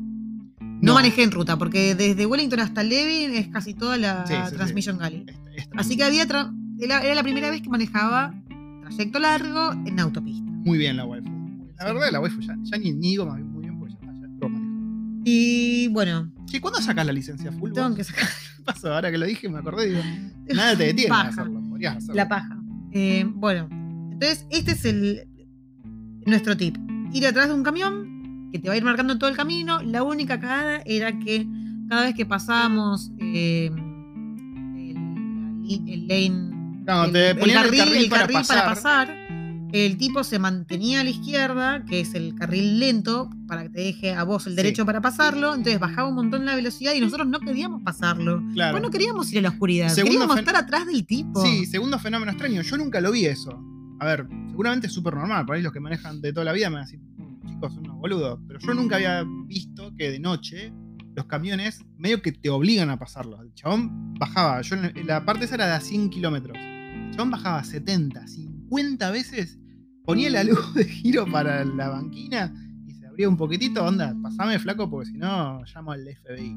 [0.82, 4.54] No, manejé en ruta, porque desde Wellington hasta Levin es casi toda la Sí, sí.
[4.56, 8.34] Transmission esta- Así que había tra- era, era la primera vez que manejaba
[8.82, 10.44] trayecto largo en autopista.
[10.44, 11.30] Muy bien la waifu.
[11.78, 13.40] La verdad, la waifu ya, ya ni niego más
[15.28, 17.72] Y bueno, Che, ¿cuándo sacas la licencia full?
[17.72, 18.94] tengo que sacar ¿Qué pasó?
[18.94, 20.00] Ahora que lo dije me acordé, digo,
[20.54, 21.28] nada te detiene de Paja.
[21.30, 21.60] hacerlo.
[21.68, 22.14] Podrías hacerlo.
[22.14, 22.56] la paja.
[22.92, 23.68] Eh, bueno,
[24.12, 25.26] entonces este es el
[26.26, 26.76] nuestro tip.
[27.12, 29.82] Ir atrás de un camión que te va a ir marcando todo el camino.
[29.82, 31.44] La única cagada era que
[31.88, 33.70] cada vez que pasábamos eh,
[35.68, 38.58] el, el lane No, el, te el carril, el carril, el para, carril pasar.
[38.58, 39.15] para pasar,
[39.72, 43.80] el tipo se mantenía a la izquierda, que es el carril lento, para que te
[43.80, 44.56] deje a vos el Sí.
[44.56, 45.54] derecho para pasarlo.
[45.54, 48.42] Entonces bajaba un montón la velocidad y nosotros no queríamos pasarlo.
[48.54, 48.72] Claro.
[48.72, 51.44] Pues no queríamos ir a la oscuridad, Segundo queríamos estar atrás del tipo.
[51.44, 52.62] Sí, segundo fenómeno extraño.
[52.62, 53.58] Yo nunca lo vi eso.
[53.98, 55.46] a ver, seguramente es súper normal.
[55.46, 57.00] Por ahí los que manejan de toda la vida me van a decir,
[57.48, 58.38] chicos, son unos boludos.
[58.46, 60.70] Pero yo nunca había visto que de noche
[61.14, 63.40] los camiones medio que te obligan a pasarlos.
[63.40, 64.76] El chabón bajaba, yo
[65.06, 66.58] la parte esa era de a 100 kilómetros.
[66.58, 68.45] El chabón bajaba 70, 50
[69.10, 69.58] veces,
[70.04, 72.52] ponía la luz de giro para la banquina
[72.86, 73.84] y se abría un poquitito.
[73.84, 76.56] Onda, pasame flaco porque si no llamo al FBI.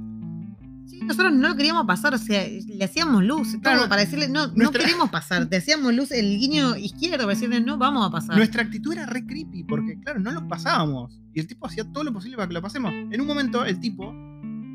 [0.86, 4.28] Sí, nosotros no lo queríamos pasar, o sea, le hacíamos luz, todo Claro, para decirle,
[4.28, 8.12] no, no queremos pasar, te hacíamos luz el guiño izquierdo para decirle, no vamos a
[8.12, 8.36] pasar.
[8.36, 11.22] Nuestra actitud era re creepy porque, claro, no lo pasábamos.
[11.34, 12.92] Y el tipo hacía todo lo posible para que lo pasemos.
[12.92, 14.16] En un momento, el tipo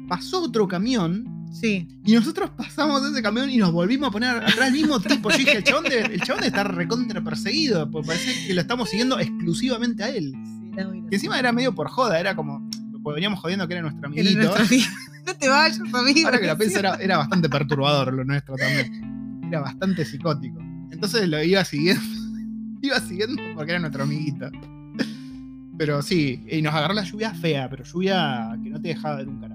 [0.09, 1.87] pasó otro camión Sí.
[2.05, 5.31] y nosotros pasamos ese camión y nos volvimos a poner atrás el mismo tipo.
[5.31, 8.91] Yo dije, el chabón debe, el chabón estar recontra perseguido, porque parece que lo estamos
[8.91, 10.33] siguiendo exclusivamente a él.
[10.77, 12.69] Sí, encima era medio por joda, era como,
[13.15, 14.57] veníamos jodiendo que era nuestro Era amiguito.
[14.57, 14.77] nuestro.
[15.27, 16.27] No te vayas, amigo.
[16.27, 19.41] Ahora que la pienso era, era bastante perturbador lo nuestro también.
[19.49, 20.59] Era bastante psicótico.
[20.91, 22.03] Entonces lo iba siguiendo.
[22.83, 24.51] iba siguiendo porque era nuestro amiguito.
[25.79, 29.29] Pero sí, y nos agarró la lluvia fea, pero lluvia que no te dejaba ver
[29.29, 29.54] un carajo.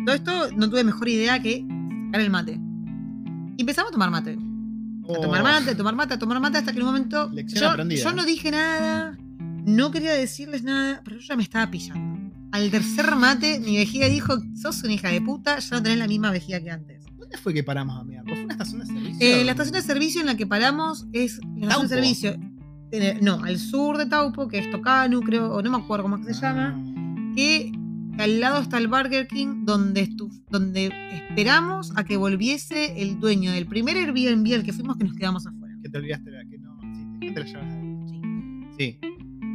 [0.00, 1.66] A todo esto no tuve mejor idea que
[2.06, 2.60] sacar el mate.
[3.56, 4.32] Y empezamos a tomar mate.
[4.32, 7.28] A tomar Oh, mate, a tomar mate, a tomar mate, hasta que en un momento.
[7.32, 8.02] Lección Yo, aprendida.
[8.02, 9.16] yo no dije nada,
[9.64, 12.30] no quería decirles nada, pero yo ya me estaba pillando.
[12.52, 16.06] Al tercer mate, mi vejiga dijo: sos una hija de puta, ya no tenés la
[16.06, 17.04] misma vejiga que antes.
[17.18, 18.24] ¿Dónde fue que paramos a mirar?
[18.24, 19.16] ¿Fue una estación de servicio?
[19.20, 22.36] Eh, la estación de servicio en la que paramos es la estación de servicio.
[22.90, 26.16] eh, no, al sur de Taupo, que es Tocanu, creo, o no me acuerdo cómo
[26.16, 26.74] es que se llama.
[26.76, 27.32] Ah.
[28.18, 30.10] Que al lado está el Burger King donde,
[30.50, 35.14] donde esperamos a que volviese el dueño del primer Airbnb al que fuimos que nos
[35.14, 35.72] quedamos afuera.
[35.80, 36.76] Que te olvidaste la que no.
[36.80, 38.08] Sí, te dejaste la adentro.
[38.76, 38.98] Sí.
[39.00, 39.00] Sí.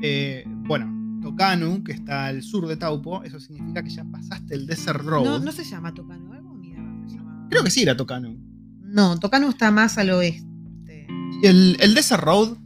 [0.02, 4.66] Eh, bueno, Tocanu, que está al sur de Taupo, eso significa que ya pasaste el
[4.66, 5.26] Desert Road.
[5.26, 7.48] No, no se llama Tocanu, algo se llama.
[7.50, 8.38] Creo que sí era Tocanu.
[8.80, 11.08] No, Tocanu está más al oeste.
[11.42, 12.58] Y el, el Desert Road,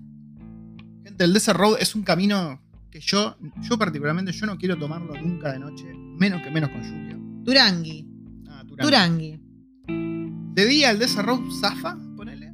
[1.03, 2.61] gente, el Desert Road es un camino
[2.99, 6.81] que yo, yo particularmente, yo no quiero tomarlo nunca de noche, menos que menos con
[6.81, 7.17] lluvia.
[7.45, 8.07] Turangui.
[8.49, 8.63] Ah.
[8.79, 9.39] Turangui.
[9.87, 12.53] De día el Desert Road zafa, ponele.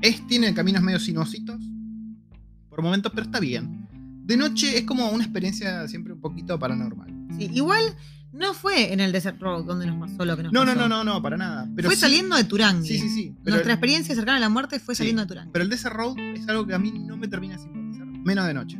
[0.00, 1.60] Es, tiene caminos medio sinuositos,
[2.68, 3.86] por momentos, pero está bien.
[4.24, 7.12] De noche es como una experiencia siempre un poquito paranormal.
[7.36, 7.82] Sí, igual
[8.32, 10.88] no fue en el Desert Road donde nos pasó lo que nos No, no, pasó.
[10.88, 11.68] no, no, no, para nada.
[11.76, 12.86] Pero fue sí- saliendo de Turangui.
[12.88, 13.34] Sí, sí, sí.
[13.44, 14.98] Nuestra experiencia cercana a la muerte fue Sí.
[15.00, 15.52] saliendo de Turangui.
[15.52, 18.46] pero el Desert Road es algo que a mí no me termina de simpatizar, menos
[18.46, 18.78] de noche.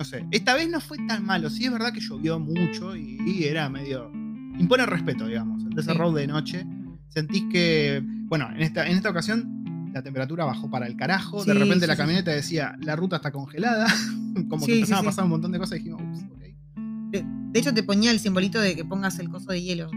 [0.00, 1.50] No sé, esta vez no fue tan malo.
[1.50, 4.10] Sí es verdad que llovió mucho y, y era medio...
[4.58, 5.62] Impone respeto, digamos.
[5.76, 5.92] El Sí.
[5.92, 6.66] Road de noche.
[7.08, 11.44] Sentís que, bueno, en esta, en esta ocasión la temperatura bajó para el carajo.
[11.44, 13.88] de repente sí, la camioneta decía, la ruta está congelada.
[14.48, 17.24] Como que empezaban a pasar un montón de cosas y dijimos, ups, ok.
[17.52, 19.90] De hecho, te ponía el simbolito de que pongas el coso de hielo.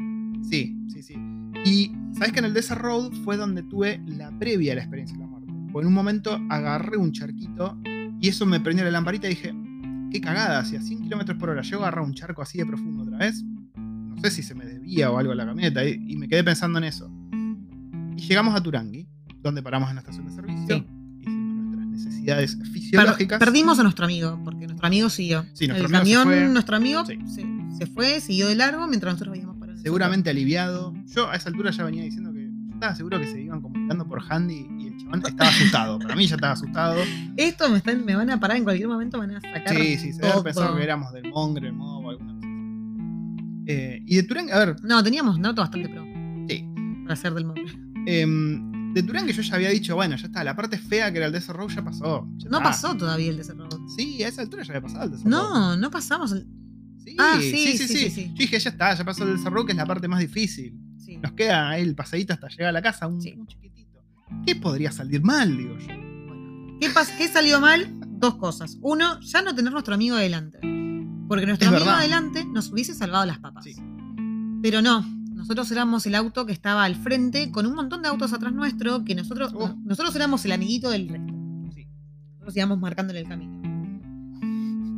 [0.50, 1.16] Sí, sí, sí.
[1.64, 5.16] Y sabes que en el Desert Road fue donde tuve la previa a la experiencia
[5.18, 5.54] de la muerte.
[5.72, 7.78] Porque en un momento agarré un charquito
[8.20, 9.54] y eso me prendió la lamparita y dije,
[10.14, 12.66] qué cagada, si a 100 km por hora llego a agarrar un charco así de
[12.66, 13.44] profundo otra vez,
[13.76, 15.84] no sé si se me desvía o algo la camioneta.
[15.86, 17.12] Y, y me quedé pensando en eso.
[18.16, 19.08] Y llegamos a Turangui,
[19.42, 20.78] donde paramos en la estación de servicio.
[20.78, 20.86] Sí.
[21.20, 23.40] Hicimos nuestras necesidades Per- fisiológicas.
[23.40, 25.46] perdimos a nuestro amigo, porque nuestro amigo siguió.
[25.54, 26.54] Sí, nuestro el amigo se camión, fue.
[26.54, 27.18] nuestro amigo Sí.
[27.28, 30.94] se, se fue, siguió de largo mientras nosotros veíamos para el seguramente aliviado.
[31.08, 32.32] Yo a esa altura ya venía diciendo
[32.96, 36.00] seguro que se iban comunicando por Handy y el chabón estaba asustado.
[36.00, 37.02] Para mí ya estaba asustado.
[37.38, 39.70] Esto me, están, me van a parar en cualquier momento, van a sacar.
[39.76, 42.48] Sí, sí, se debe pensado que éramos del Mongre, el Mob o alguna cosa.
[43.66, 46.04] Eh, y de Turán, a ver, No, teníamos auto bastante pro
[46.50, 46.66] sí.
[47.04, 47.64] para hacer del monte.
[48.06, 51.18] em, de Turán que yo ya había dicho, bueno, ya está, la parte fea que
[51.18, 52.28] era el Desert Road ya pasó.
[52.38, 52.70] ya No está.
[52.70, 53.80] pasó todavía el desarrollo.
[53.96, 55.42] Sí, a esa altura ya había pasado el Desert Road.
[55.50, 56.32] No, no pasamos.
[56.34, 56.46] el-
[57.06, 58.28] Sí, Ah, sí, sí, sí, sí, sí, sí.
[58.30, 60.74] Yo dije, ya está, ya pasó el Desert Road, que es la parte más difícil.
[61.16, 61.20] Sí.
[61.22, 63.34] Nos queda el pasadito hasta llegar a la casa, un, Sí.
[63.38, 64.04] un chiquitito.
[64.46, 65.88] ¿Qué podría salir mal, digo yo?
[65.88, 67.94] Bueno, ¿Qué, ¿Qué salió mal?
[68.20, 68.78] Dos cosas.
[68.82, 70.60] Uno, ya no tener nuestro amigo adelante.
[71.28, 72.00] Porque nuestro Es amigo verdad.
[72.00, 73.64] adelante nos hubiese salvado las papas.
[73.66, 73.76] Sí.
[74.62, 75.02] Pero no,
[75.34, 79.04] nosotros éramos el auto que estaba al frente con un montón de autos atrás nuestro
[79.04, 79.76] que nosotros, Oh.
[79.84, 81.34] nosotros éramos el amiguito del resto.
[81.76, 81.88] Sí.
[82.34, 83.62] Nosotros íbamos marcándole el camino.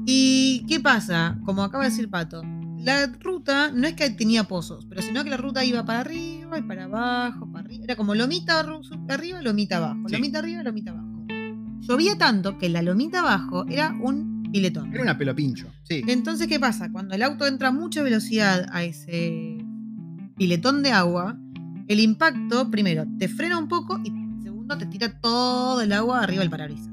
[0.07, 1.37] ¿Y qué pasa?
[1.45, 2.43] Como acaba de decir Pato,
[2.85, 6.59] la ruta no es que tenía pozos, pero sino que la ruta iba para arriba
[6.59, 7.83] y para abajo, para arriba.
[7.85, 8.59] Era como lomita
[9.09, 10.13] arriba, lomita abajo, Sí.
[10.15, 11.07] lomita arriba, lomita abajo.
[11.81, 14.93] Llovía tanto que la lomita abajo era un piletón.
[14.93, 15.67] Era una pelo pincho.
[15.83, 16.03] Sí.
[16.07, 16.91] Entonces, ¿qué pasa?
[16.91, 19.57] Cuando el auto entra a mucha velocidad a ese
[20.37, 21.37] piletón de agua,
[21.87, 24.11] el impacto, primero, te frena un poco y
[24.43, 26.89] segundo, te tira todo el agua arriba del parabrisas.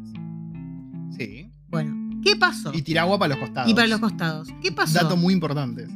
[1.16, 1.50] Sí.
[1.68, 2.72] Bueno, ¿qué pasó?
[2.74, 3.70] Y tira agua para los costados.
[3.70, 4.48] Y para los costados.
[4.62, 4.94] ¿Qué pasó?
[4.94, 5.86] Dato muy importante.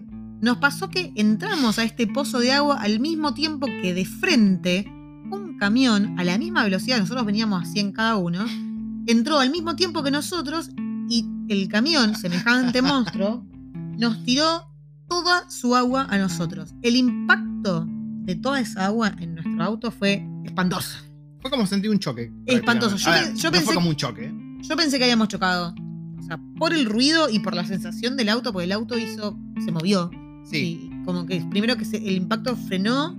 [0.41, 4.85] Nos pasó que entramos a este pozo de agua al mismo tiempo que de frente
[5.31, 8.45] un camión a la misma velocidad, nosotros veníamos a 100 cada uno,
[9.07, 10.71] entró al mismo tiempo que nosotros
[11.09, 13.45] y el camión, semejante monstruo,
[13.99, 14.71] nos tiró
[15.09, 16.75] toda su agua a nosotros.
[16.83, 20.99] El impacto de toda esa agua en nuestro auto fue espantoso.
[21.41, 22.31] Fue como sentir un choque.
[22.45, 22.97] Espantoso.
[22.97, 24.35] Yo, A pe- ver, yo no pensé, fue como un choque.
[24.61, 25.75] yo pensé que habíamos chocado.
[26.27, 29.39] O sea, por el ruido y por la sensación del auto, porque el auto hizo.
[29.65, 30.11] se movió.
[30.45, 30.91] Sí.
[30.93, 33.17] Y como que primero que se- el impacto frenó,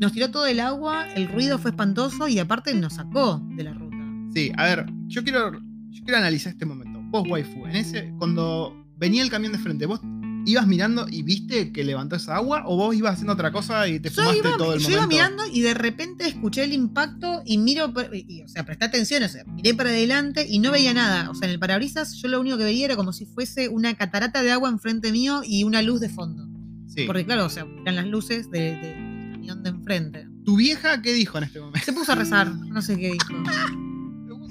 [0.00, 3.74] nos tiró todo el agua, el ruido fue espantoso y aparte nos sacó de la
[3.74, 3.96] ruta.
[4.34, 5.52] Sí, a ver, yo quiero,
[5.90, 7.00] yo quiero analizar este momento.
[7.10, 10.00] Vos, waifu, en ese, cuando venía el camión de frente, ¿vos
[10.46, 12.62] ibas mirando y viste que levantó esa agua?
[12.66, 14.90] ¿O vos ibas haciendo otra cosa y te Yo fumaste iba, todo el yo momento?
[14.90, 19.22] iba mirando y de repente escuché el impacto y miro, y, o sea, presté atención,
[19.22, 21.30] o sea, miré para adelante y no veía nada.
[21.30, 23.94] O sea, en el parabrisas yo lo único que veía era como si fuese una
[23.94, 26.46] catarata de agua enfrente mío y una luz de fondo.
[26.88, 27.04] Sí.
[27.06, 30.28] Porque claro, o sea, eran las luces de- de- del camión de enfrente.
[30.44, 31.80] ¿Tu vieja qué dijo en este momento?
[31.84, 33.34] Se puso a rezar, no sé qué dijo.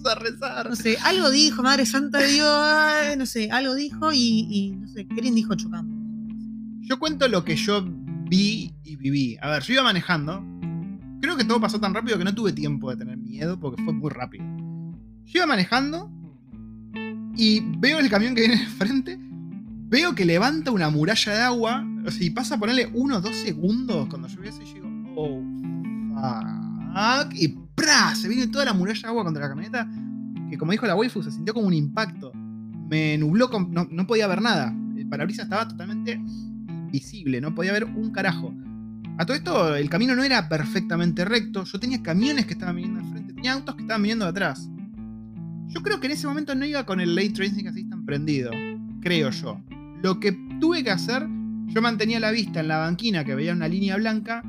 [0.06, 0.70] A rezar.
[0.70, 4.88] No sé, algo dijo, Madre Santa de Dios, no sé, algo dijo y, y no
[4.88, 5.96] sé, Keren dijo chocamos.
[6.82, 7.86] Yo cuento lo que yo
[8.30, 9.38] vi y viví.
[9.42, 10.44] A ver, yo iba manejando.
[11.22, 13.94] Creo que todo pasó tan rápido que no tuve tiempo de tener miedo porque fue
[13.94, 14.44] muy rápido.
[15.26, 16.12] Yo iba manejando
[17.38, 19.18] y veo el camión que viene de frente.
[19.20, 21.86] Veo que levanta una muralla de agua.
[22.06, 24.66] O sea, y pasa a ponerle uno o dos segundos cuando yo veo eso y
[24.66, 25.42] yo digo, oh,
[26.16, 27.34] fuck.
[27.36, 28.16] Y ¡pra!
[28.16, 29.88] Se viene toda la muralla de agua contra la camioneta.
[30.50, 32.32] Que como dijo la waifu, se sintió como un impacto.
[32.90, 34.76] Me nubló, con- no, no podía ver nada.
[34.98, 36.20] El parabrisas estaba totalmente
[36.92, 38.54] visible, no podía ver un carajo.
[39.18, 41.64] A todo esto, el camino no era perfectamente recto.
[41.64, 44.70] Yo tenía camiones que estaban viniendo de frente, tenía autos que estaban viniendo de atrás.
[45.68, 48.52] Yo creo que en ese momento no iba con el Late Tracing Assistant prendido.
[49.02, 49.60] Creo yo.
[50.04, 51.28] Lo que tuve que hacer,
[51.68, 54.44] yo mantenía la vista en la banquina que veía una línea blanca.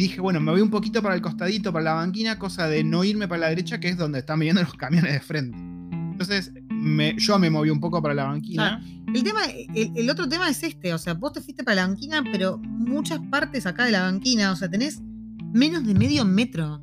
[0.00, 2.82] Y dije, bueno, me voy un poquito para el costadito, para la banquina, cosa de
[2.82, 5.58] no irme para la derecha, que es donde están viniendo los camiones de frente.
[5.58, 8.82] Entonces, me- yo me moví un poco para la banquina.
[9.12, 9.40] El tema,
[9.74, 12.56] el, el otro tema es este, o sea, vos te fuiste para la banquina, pero
[12.58, 15.02] muchas partes acá de la banquina, o sea, tenés
[15.52, 16.82] menos de medio metro.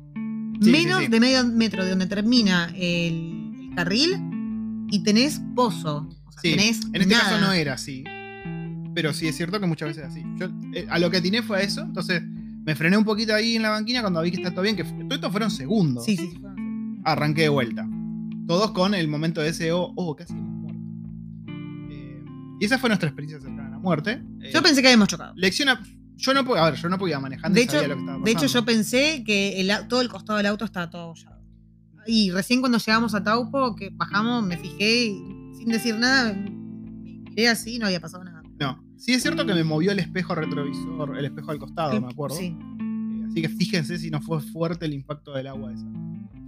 [0.60, 1.10] Sí, menos sí, sí.
[1.10, 4.16] de medio metro de donde termina el, el carril
[4.90, 6.08] y tenés pozo.
[6.24, 7.24] O sea, Sí, tenés en este nada.
[7.30, 8.04] caso no era así.
[8.94, 10.22] Pero sí es cierto que muchas veces es así.
[10.36, 11.82] Yo eh, a lo que atiné fue a eso.
[11.82, 12.22] Entonces
[12.68, 14.76] me frené un poquito ahí en la banquina cuando vi que está todo bien.
[14.76, 16.04] Que todo esto fueron segundos.
[16.04, 16.42] Sí, sí, sí.
[17.02, 17.88] Arranqué de vuelta.
[18.46, 20.82] Todos con el momento de ese, oh, oh, casi hemos muerto.
[21.90, 22.22] Eh,
[22.60, 24.22] y esa fue nuestra experiencia cercana a la muerte.
[24.42, 25.32] Eh, Yo pensé que habíamos chocado.
[25.34, 25.82] Lección a-
[26.16, 28.18] Yo no podía, a ver, yo no podía manejando De hecho, sabía lo que estaba
[28.22, 28.66] de hecho, yo pasando.
[28.66, 31.40] pensé que el todo el costado del auto estaba todo abollado.
[32.06, 37.48] Y recién cuando llegamos a Taupo, que bajamos, me fijé y sin decir nada, miré
[37.48, 38.42] así y no había pasado nada.
[38.60, 38.84] No.
[38.98, 42.36] Sí es cierto que me movió el espejo retrovisor, el espejo al costado, me acuerdo.
[42.36, 42.46] Sí.
[42.46, 45.86] Eh, Así que fíjense si no fue fuerte el impacto del agua esa.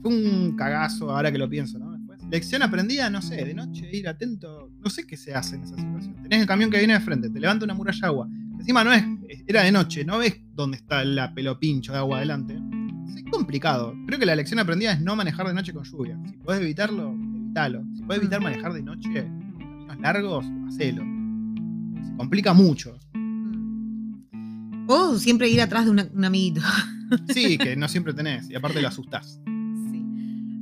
[0.03, 1.93] Fue un cagazo, ahora que lo pienso, ¿no?
[1.93, 2.21] Después.
[2.31, 4.69] Lección aprendida, no sé, de noche, ir atento.
[4.83, 6.17] No sé qué se hace en esa situación.
[6.23, 8.29] Tenés el camión que viene de frente, te levanta una muralla de agua.
[8.59, 9.05] Encima no es,
[9.47, 12.59] era de noche, no ves dónde está la pelopincho de agua adelante.
[13.17, 13.95] Es complicado.
[14.07, 16.19] Creo que la lección aprendida es no manejar de noche con lluvia.
[16.27, 17.85] Si podés evitarlo, evitalo.
[17.95, 21.20] Si podés evitar manejar de noche en caminos largos, hacelo.
[22.21, 22.99] Complica mucho.
[23.15, 24.85] Mm.
[24.89, 26.61] O siempre ir atrás de una- un amiguito.
[27.35, 28.49] Sí, que no siempre tenés.
[28.51, 29.41] Y aparte lo asustás.
[29.91, 30.03] Sí.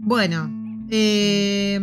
[0.01, 0.49] Bueno,
[0.89, 1.79] eh,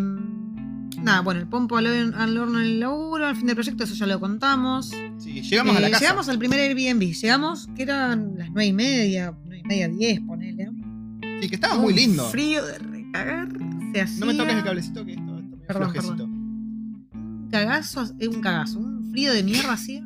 [1.04, 3.84] nada, bueno, el pompo al, horno- al horno en el laburo, al fin del proyecto,
[3.84, 4.92] eso ya lo contamos.
[5.20, 6.04] Sí, llegamos a la Eh, casa.
[6.06, 10.22] Llegamos al primer Airbnb, llegamos, que eran las nueve y media, nueve y media, diez,
[10.22, 10.72] ponele.
[11.42, 12.24] Sí, que estaba muy lindo.
[12.30, 13.50] Frío de recagar,
[13.94, 14.20] se hacía.
[14.22, 16.24] No me toques el cablecito que esto, esto me Perdón, flojecito.
[16.24, 20.06] Un cagazo, eh, un cagazo, un frío de mierda hacía.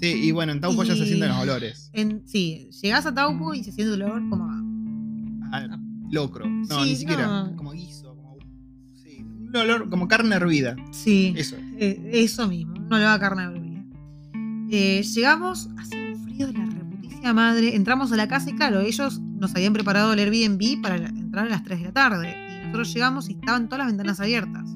[0.00, 1.90] Sí, y bueno, en Taupo ya se sienten los olores.
[1.92, 4.62] En, sí, llegás a Taupo y se siente el olor como a
[5.52, 5.78] Ah,
[6.10, 6.48] locro.
[6.48, 7.26] No, Sí, ni siquiera.
[7.26, 7.56] no.
[7.56, 8.36] Como guiso, como.
[9.02, 10.76] Sí, un olor como carne hervida.
[10.92, 11.56] Sí, Eso.
[11.78, 13.84] eh, eso mismo, le va a carne hervida.
[14.70, 18.80] Eh, llegamos, hacía un frío de la reputicia madre, entramos a la casa y claro,
[18.80, 22.36] ellos nos habían preparado el Airbnb para entrar a las 3 de la tarde.
[22.50, 24.68] Y nosotros llegamos y estaban todas las ventanas abiertas.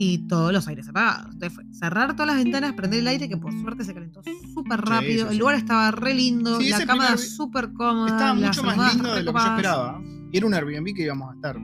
[0.00, 1.32] Y todos los aires apagados.
[1.34, 4.22] Entonces fue cerrar todas las ventanas, prender el aire, que por suerte se calentó
[4.54, 5.22] súper rápido.
[5.24, 5.38] sí, el sí.
[5.38, 8.06] lugar estaba re lindo, la cama primer- súper cómoda.
[8.08, 10.02] Estaba mucho más lindo de lo que yo esperaba.
[10.32, 11.56] Y era un Airbnb que íbamos a estar.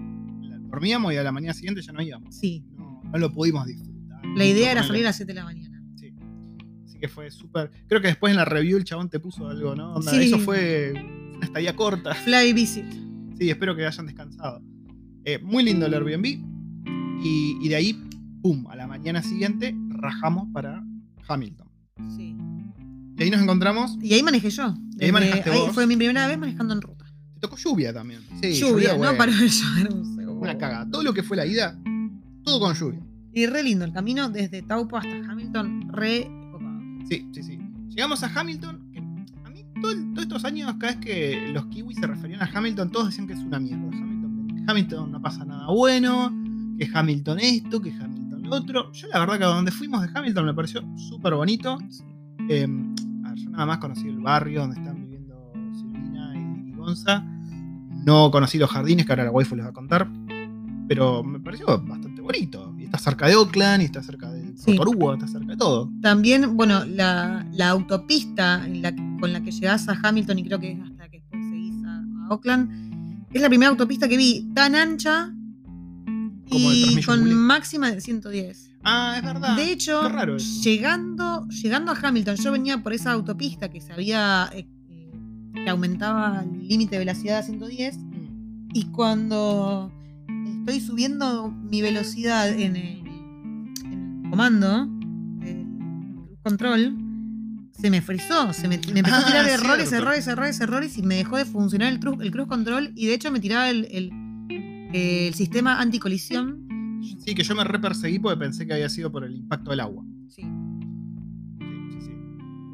[0.71, 2.35] Dormíamos y a la mañana siguiente ya no íbamos.
[2.35, 4.21] Sí, No, no lo pudimos disfrutar.
[4.35, 5.81] la idea era salir a las 7 de la mañana.
[5.95, 6.13] Sí.
[6.85, 7.71] Así que fue súper.
[7.87, 9.95] Creo que después en la review el chabón te puso algo, ¿no?
[9.95, 10.21] Onda.
[10.21, 10.93] Eso fue
[11.37, 12.15] una estadía corta.
[12.15, 12.87] Fly Visit.
[13.39, 14.61] Sí, espero que hayan descansado.
[15.25, 16.25] Eh, muy lindo el Airbnb.
[17.23, 18.03] Y, y de ahí,
[18.45, 20.85] pum, a la mañana siguiente rajamos para
[21.27, 21.67] Hamilton.
[22.15, 22.37] Sí.
[23.17, 23.97] Y ahí nos encontramos.
[24.03, 24.75] Y ahí manejé yo.
[25.01, 25.73] Y ahí manejaste ahí vos.
[25.73, 27.07] fue mi primera vez manejando en ruta.
[27.33, 28.21] Te tocó lluvia también.
[28.43, 30.43] Sí, lluvia, no paró de llover un segundo.
[30.43, 30.91] una cagada.
[30.91, 31.81] Todo lo que fue la ida,
[32.43, 33.01] todo con lluvia.
[33.33, 36.81] Y re lindo, el camino desde Taupo hasta Hamilton, re copado.
[37.09, 37.59] Sí, sí, sí.
[37.89, 38.91] Llegamos a Hamilton.
[38.93, 42.51] que a mí, todo todos estos años, cada vez que los kiwis se referían a
[42.53, 43.87] Hamilton, todos decían que es una mierda.
[43.87, 46.31] Hamilton, Hamilton no pasa nada bueno,
[46.79, 48.14] que Hamilton esto, que Hamilton
[48.55, 48.93] otro.
[48.93, 51.79] Yo, la verdad, que a donde fuimos de Hamilton me pareció súper bonito.
[52.49, 52.67] Eh,
[53.25, 55.35] a ver, yo nada más conocí el barrio donde están viviendo
[55.75, 57.25] Silvina y, y Gonza.
[58.05, 60.09] No conocí los jardines, que ahora la waifu les va a contar.
[60.87, 62.75] Pero me pareció bastante bonito.
[62.79, 64.77] Y está cerca de Oakland, y está cerca de Sí.
[65.15, 65.91] Está cerca de todo.
[66.01, 70.61] También, bueno, la, la autopista en la- con la que llegás a Hamilton y creo
[70.61, 74.49] que es hasta que después seguís a, a Oakland, es la primera autopista que vi
[74.55, 75.33] tan ancha
[76.55, 77.35] Como y con Bullet.
[77.35, 78.71] máxima de 110.
[78.83, 79.57] Ah, es verdad.
[79.57, 84.51] De hecho, raro llegando, llegando a Hamilton, yo venía por esa autopista que se había
[84.53, 85.11] eh, eh,
[85.65, 88.69] que aumentaba el límite de velocidad a 110 Mm.
[88.75, 89.91] y cuando
[90.61, 92.99] estoy subiendo mi velocidad en el,
[93.85, 94.89] en el comando,
[95.43, 96.97] el control,
[97.73, 100.07] se me frizó, se me, me empezó a Ah, tirar errores, cierto.
[100.07, 103.31] errores, errores, errores y me dejó de funcionar el, el cruise control y de hecho
[103.31, 104.11] me tiraba el, el,
[104.95, 107.01] el sistema anticolisión.
[107.19, 110.05] Sí, que yo me reperseguí porque pensé que había sido por el impacto del agua.
[110.29, 110.43] Sí.
[110.43, 112.13] Sí, sí, sí.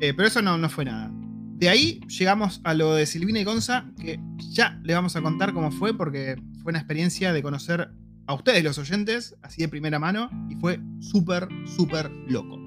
[0.03, 1.11] Eh, pero eso no, no fue nada.
[1.57, 4.21] De ahí llegamos a lo de Silvina y Gonza, que
[4.53, 7.91] ya le vamos a contar cómo fue, porque fue una experiencia de conocer
[8.27, 12.60] a ustedes, los oyentes, así de primera mano, y fue súper, súper loco.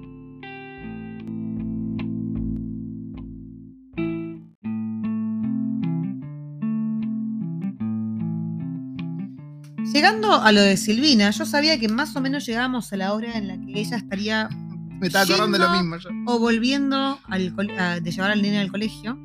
[9.94, 13.38] Llegando a lo de Silvina, yo sabía que más o menos llegábamos a la hora
[13.38, 14.48] en la que ella estaría
[15.00, 16.10] Me estaba acordando de lo mismo yo.
[16.26, 19.16] o volviendo al col- a- de llevar al nene al colegio.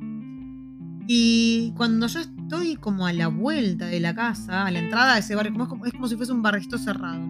[1.08, 5.20] Y cuando yo estoy como a la vuelta de la casa, a la entrada de
[5.20, 7.20] ese barrio, como es, como, es como si fuese un barrito cerrado.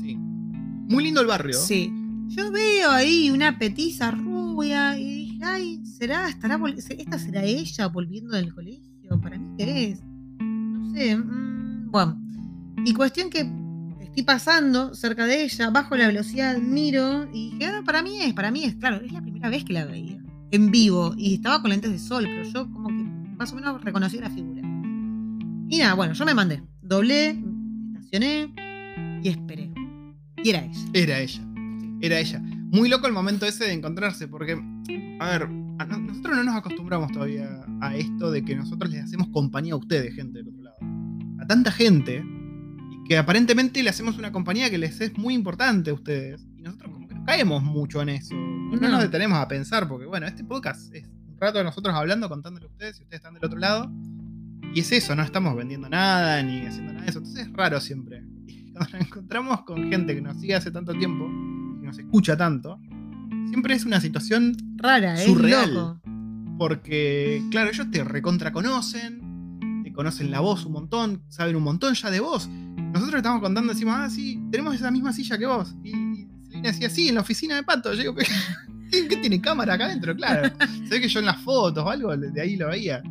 [0.00, 0.14] Sí.
[0.16, 1.54] Muy lindo el barrio.
[1.58, 1.92] Sí.
[2.28, 6.60] Yo veo ahí una petiza rubia y dije, ay, ¿será, estará,
[6.96, 9.20] esta será ella volviendo del colegio?
[9.20, 10.00] ¿Para mí qué es?
[10.40, 11.16] No sé.
[11.16, 12.20] mm, bueno.
[12.84, 13.48] Y cuestión que
[14.00, 18.34] estoy pasando cerca de ella, bajo la velocidad, miro y dije, ah, para mí es,
[18.34, 21.60] para mí es, claro, es la primera vez que la veía en vivo y estaba
[21.62, 23.02] con lentes de sol, pero yo como que
[23.36, 24.62] más o menos reconocí la figura.
[25.68, 27.42] Y nada, bueno, yo me mandé, doblé,
[27.94, 28.54] estacioné
[29.22, 29.72] y esperé.
[30.42, 30.80] Y era ella.
[30.92, 31.40] Era ella.
[32.02, 32.40] Era ella.
[32.70, 34.52] Muy loco el momento ese de encontrarse, porque,
[35.20, 39.28] a ver, a nosotros no nos acostumbramos todavía a esto de que nosotros les hacemos
[39.28, 40.76] compañía a ustedes, gente del otro lado.
[41.40, 42.22] A tanta gente,
[43.06, 46.46] que aparentemente le hacemos una compañía que les es muy importante a ustedes.
[46.56, 48.34] Y nosotros como que no caemos mucho en eso.
[48.34, 48.88] No, No.
[48.88, 52.66] nos detenemos a pensar, porque bueno, este podcast es un rato de nosotros hablando, contándole
[52.66, 53.90] a ustedes, y ustedes están del otro lado.
[54.74, 57.18] Y es eso, no estamos vendiendo nada ni haciendo nada de eso.
[57.18, 58.24] Entonces es raro siempre.
[58.46, 61.26] Y cuando nos encontramos con gente que nos sigue hace tanto tiempo,
[61.80, 62.80] que nos escucha tanto,
[63.48, 65.72] siempre es una situación Rara, es Surreal.
[65.74, 66.00] loco.
[66.58, 69.20] porque, claro, ellos te recontra conocen,
[69.84, 72.48] te conocen la voz un montón, saben un montón ya de vos.
[72.94, 75.74] Nosotros estamos contando, decimos, ah, sí, tenemos esa misma silla que vos.
[75.84, 75.90] Y
[76.46, 77.92] Selena decía, sí, en la oficina de Pato.
[77.92, 80.14] Yo digo, ¿qué, qué tiene cámara acá adentro?
[80.14, 80.48] Claro.
[80.88, 83.02] Se ve que yo en las fotos o algo, de ahí lo veía.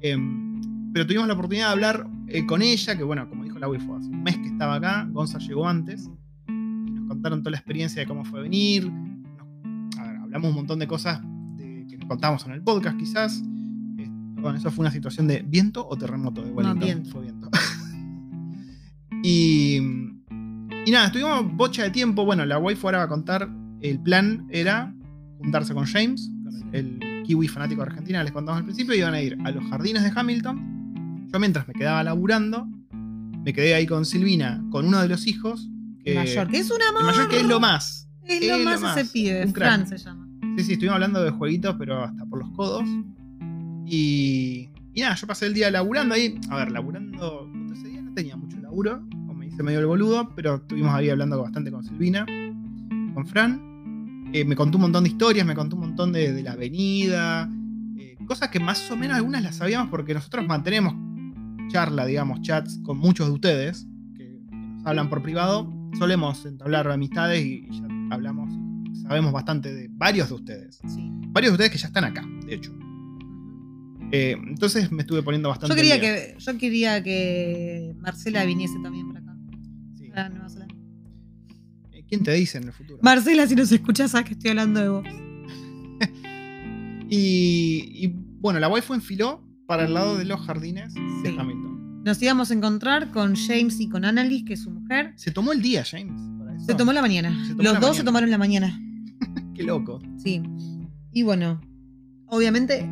[0.00, 3.66] Em, pero tuvimos la oportunidad de hablar eh, con ella, que bueno, como dijo la
[3.66, 6.08] fue hace un mes que estaba acá, Gonza llegó antes,
[6.48, 6.52] y
[6.92, 8.90] nos contaron toda la experiencia de cómo fue venir.
[8.90, 11.20] Nos- a ver, hablamos un montón de cosas
[11.56, 13.42] de- que nos contamos en el podcast, quizás.
[13.98, 16.80] Eh, perdón, eso fue una situación de viento o terremoto de Wellington.
[16.80, 17.10] viento.
[17.10, 17.50] Fue viento.
[19.22, 19.76] y,
[20.86, 22.24] y nada, estuvimos bocha de tiempo.
[22.24, 23.48] Bueno, la waifu ahora va a contar.
[23.80, 24.94] El plan era
[25.38, 28.98] juntarse con James, con el, el kiwi fanático de Argentina, les contamos al principio, y
[28.98, 31.28] iban a ir a los jardines de Hamilton.
[31.32, 35.68] Yo mientras me quedaba laburando, me quedé ahí con Silvina, con uno de los hijos.
[36.04, 37.04] Que, mayor, que es un el amor.
[37.04, 38.08] mayor que es lo más.
[38.24, 39.46] Es es lo más más, ese pibe.
[39.48, 40.26] Fran se llama.
[40.56, 42.84] Sí, sí, estuvimos hablando de jueguitos, pero hasta por los codos.
[43.86, 46.38] Y, y nada, yo pasé el día laburando ahí.
[46.50, 47.48] A ver, laburando.
[48.86, 52.24] O me hice medio el boludo, pero estuvimos ahí hablando bastante con Silvina,
[53.14, 54.30] con Fran.
[54.32, 57.50] Eh, me contó un montón de historias, me contó un montón de, de la avenida,
[57.98, 60.94] eh, cosas que más o menos algunas las sabíamos porque nosotros mantenemos
[61.68, 65.72] charla, digamos, chats con muchos de ustedes que, que nos hablan por privado.
[65.98, 68.54] Solemos entablar amistades y, y ya hablamos
[68.90, 70.80] y sabemos bastante de varios de ustedes.
[70.86, 71.10] Sí.
[71.30, 72.72] Varios de ustedes que ya están acá, de hecho.
[74.10, 75.74] Eh, entonces me estuve poniendo bastante.
[75.74, 76.34] Yo quería, día.
[76.34, 79.36] que, yo quería que Marcela viniese también para acá.
[79.96, 80.08] Sí.
[80.08, 80.74] para Nueva Zelanda.
[81.92, 82.98] Eh, ¿Quién te dice en el futuro?
[83.02, 85.04] Marcela, si nos escuchas, sabes que estoy hablando de vos.
[87.10, 91.28] Y, y, bueno, la waifu enfiló para el lado de los jardines de.
[91.30, 92.02] Hamilton.
[92.04, 95.14] Nos íbamos a encontrar con James y con Annalise, que es su mujer.
[95.16, 96.20] Se tomó el día, James.
[96.38, 96.66] para eso.
[96.66, 97.30] Se tomó la mañana.
[97.48, 98.78] Tomó Los la dos se tomaron la mañana.
[99.54, 100.00] Qué loco.
[100.22, 100.42] Sí.
[101.12, 101.60] Y bueno,
[102.26, 102.86] obviamente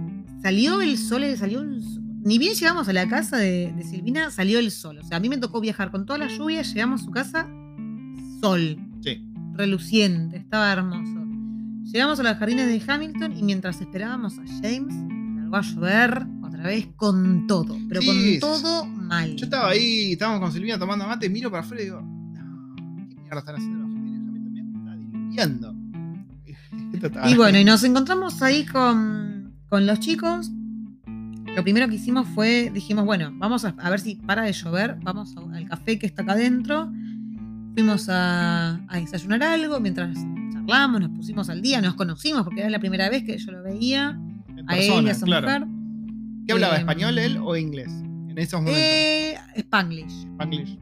[0.47, 4.31] salió el sol, eh, salió un Ni bien llegamos a la casa de, de Silvina,
[4.31, 4.99] salió el sol.
[4.99, 7.49] O sea, a mí me tocó viajar con toda la lluvia, llegamos a su casa,
[8.41, 9.25] sol, Sí.
[9.55, 11.21] reluciente, estaba hermoso.
[11.93, 14.95] Llegamos a los jardines de Hamilton y mientras esperábamos a James,
[15.37, 19.35] largó a llover otra vez con todo, pero Sí, con todo mal.
[19.35, 23.21] Yo estaba ahí, estábamos con Silvina tomando mate, miro para afuera y digo, no, ¿qué
[23.21, 24.73] mierda están haciendo los jardines de Hamilton?
[24.73, 25.75] Cómo Está diluviando.
[27.29, 29.36] Y bueno, y nos encontramos ahí con,
[29.69, 30.51] con los chicos.
[31.55, 34.97] Lo primero que hicimos fue, dijimos, bueno, vamos a, a ver si para de llover,
[35.03, 36.91] vamos a- al café que está acá adentro.
[37.75, 40.17] Fuimos a, a desayunar algo, mientras
[40.53, 43.63] charlamos, nos pusimos al día, nos conocimos, porque era la primera vez que yo lo
[43.63, 44.19] veía,
[44.57, 45.47] en a él y a su claro.
[45.67, 45.67] mujer.
[46.47, 47.89] ¿Qué hablaba, Eh, español él o inglés?
[47.89, 48.83] En esos momentos.
[48.83, 50.27] Eh, Spanglish.
[50.35, 50.79] Spanglish.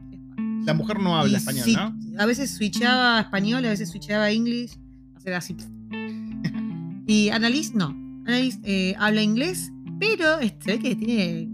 [0.65, 1.65] La mujer no habla Y español,
[2.13, 2.21] ¿no?
[2.21, 4.77] A veces switchaba a español, a veces switchaba a inglés.
[5.15, 5.55] Hacer así.
[7.07, 7.95] Y Annalise no.
[8.27, 11.47] Eh, habla inglés, pero se ve que tiene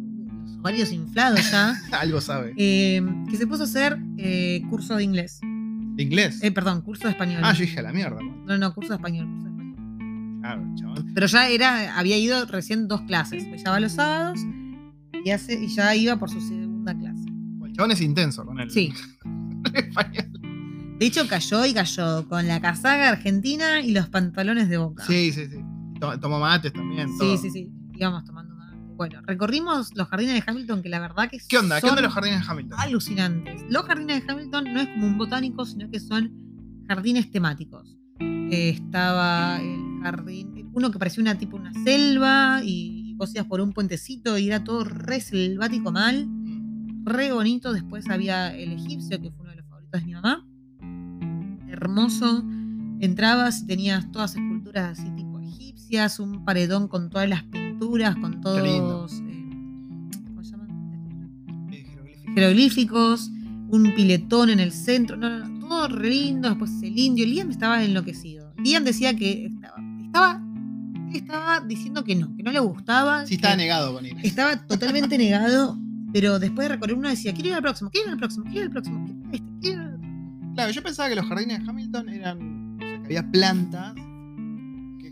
[0.44, 1.76] los ovarios inflados ya.
[2.00, 2.54] Algo sabe.
[2.58, 5.40] eh, que se puso a hacer eh, curso de inglés.
[5.42, 6.40] ¿De inglés?
[6.42, 7.42] Eh, perdón, curso de español.
[7.44, 8.22] ah, yo dije a la mierda.
[8.22, 8.46] man.
[8.46, 10.40] No, no, curso de español, curso de español.
[10.42, 11.12] Claro, chabón.
[11.14, 13.44] Pero ya era, había ido recién dos clases.
[13.64, 14.40] Ya va los sábados
[15.26, 17.26] y, hace, y ya iba por su segunda clase.
[17.66, 18.72] El chabón es intenso con él.
[18.72, 18.94] Sí.
[19.74, 20.32] español.
[21.00, 25.04] De hecho, cayó y cayó con la casaca argentina y los pantalones de boca.
[25.06, 25.58] Sí, sí, sí.
[26.02, 27.08] To- Tomó mates también.
[27.10, 27.38] Sí, todo.
[27.38, 27.70] sí, sí.
[27.96, 28.76] Íbamos tomando mate.
[28.98, 31.76] Bueno, recorrimos los jardines de Hamilton, que la verdad que ¿Qué onda?
[31.76, 32.80] ¿Qué son onda los jardines de Hamilton?
[32.80, 33.64] alucinantes.
[33.70, 36.32] Los jardines de Hamilton no es como un botánico, sino que son
[36.88, 37.98] jardines temáticos.
[38.20, 43.62] Eh, estaba el jardín, uno que parecía una tipo una selva y vos ibas por
[43.62, 46.28] un puentecito y era todo re selvático mal,
[47.06, 47.72] re bonito.
[47.74, 50.46] Después había el egipcio, que fue uno de los favoritos de mi mamá.
[51.70, 52.44] Hermoso.
[53.00, 55.10] Entrabas y tenías todas esculturas así
[56.20, 59.14] un paredón con todas las pinturas, con todos...
[59.14, 59.46] eh,
[60.28, 61.70] ¿Cómo se llaman?
[61.72, 62.34] Eh, jeroglífico.
[62.34, 63.32] jeroglíficos,
[63.70, 67.52] un piletón en el centro, no, no, no, todo re lindo, después el indio, Liam
[67.52, 68.54] estaba enloquecido.
[68.58, 70.42] Liam decía que estaba, estaba,
[71.14, 73.26] estaba diciendo que no, que no le gustaba.
[73.26, 75.78] Sí, estaba negado con estaba totalmente negado,
[76.14, 78.60] pero después de recorrer uno decía, quiero ir al próximo, quiero ir al próximo, quiero
[78.60, 80.08] ir al próximo, quiero ir a este, quiero ir al otro".
[80.54, 82.76] Claro, yo pensaba que los jardines de Hamilton eran.
[82.76, 83.94] O sea, que había plantas.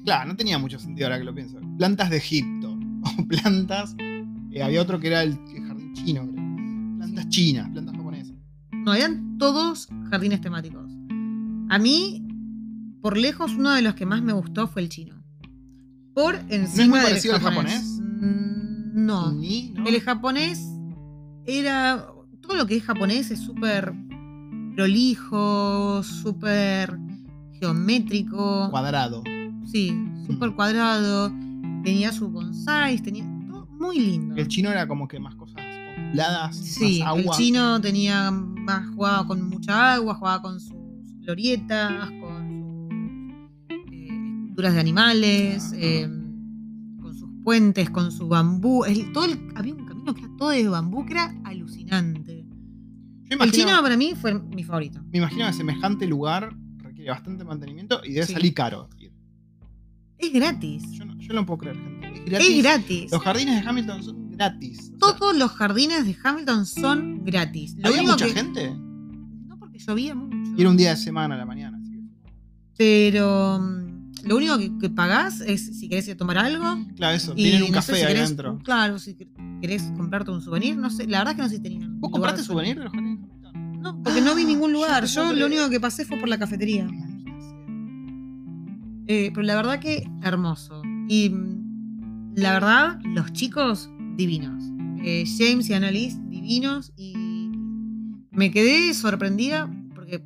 [0.10, 1.60] Claro, no tenía mucho sentido ahora que lo pienso.
[1.78, 2.76] Plantas de Egipto.
[3.20, 3.95] O plantas.
[3.99, 5.36] eh, había otro que era el,
[5.68, 6.97] jardín chino, creo.
[6.97, 8.36] Plantas chinas, plantas japonesas.
[8.72, 10.91] No, eran todos jardines temáticos.
[11.70, 12.28] A mí,
[13.03, 15.24] por lejos, uno de los que más me gustó fue el chino.
[16.16, 17.84] Por encima muy del parecido al japonés.
[18.01, 19.32] Mm, No.
[19.32, 19.88] Ni, ¿no?
[19.88, 20.60] El japonés
[21.45, 22.03] era.
[22.41, 23.93] Todo lo que es japonés es súper
[24.74, 26.97] prolijo, súper
[27.60, 28.70] geométrico.
[28.72, 29.22] Cuadrado.
[29.72, 29.95] Sí,
[30.26, 31.32] súper cuadrado.
[31.84, 34.36] Tenía su bonsai, tenía todo muy lindo.
[34.36, 35.57] El chino era como que más cosas
[35.97, 37.38] onduladas, Sí, más el agua.
[37.38, 40.74] chino tenía más, jugaba con mucha agua, jugaba con sus
[41.22, 43.30] glorietas, con
[43.70, 46.09] sus eh, esculturas de animales, eh,
[47.01, 48.84] con sus puentes, con su bambú.
[48.86, 52.45] El- todo el- había un camino que era todo de bambú que era alucinante.
[53.30, 54.99] El chino para mí fue mi favorito.
[55.11, 58.34] me imagino que semejante lugar requiere bastante mantenimiento y debe Sí.
[58.34, 58.89] salir caro.
[60.20, 60.84] Es gratis.
[60.91, 62.07] Yo no, yo no puedo creer, gente.
[62.13, 62.49] Es gratis.
[62.49, 63.11] Es gratis.
[63.11, 64.80] Los jardines de Hamilton son gratis.
[64.80, 67.76] O sea, Todos los jardines de Hamilton son gratis.
[67.78, 68.76] Lo ¿Había único mucha que- gente?
[69.47, 70.51] No porque llovía mucho.
[70.57, 71.78] Y era un día de semana a la mañana.
[71.82, 71.99] Así que...
[72.78, 76.65] Pero mm, lo único que, que pagás es si querés ir a tomar algo.
[76.95, 77.34] Claro, eso.
[77.34, 78.59] Y Tienen un no café si ahí querés- adentro.
[78.63, 79.15] Claro, si
[79.61, 81.07] querés comprarte un souvenir, no sé.
[81.07, 81.99] La verdad es que no sé si tenían.
[81.99, 83.82] ¿Vos lugar compraste de souvenir de los jardines de Hamilton?
[83.82, 85.05] No, porque no vi ningún Ah, yo lugar.
[85.05, 86.86] Yo, lo único que pasé fue por la cafetería.
[89.12, 90.84] Eh, pero la verdad que hermoso.
[91.07, 94.64] Y mm, la verdad, los chicos divinos.
[95.03, 96.93] Eh, James y Annalise divinos.
[96.95, 97.16] Y
[98.32, 100.24] me quedé sorprendida porque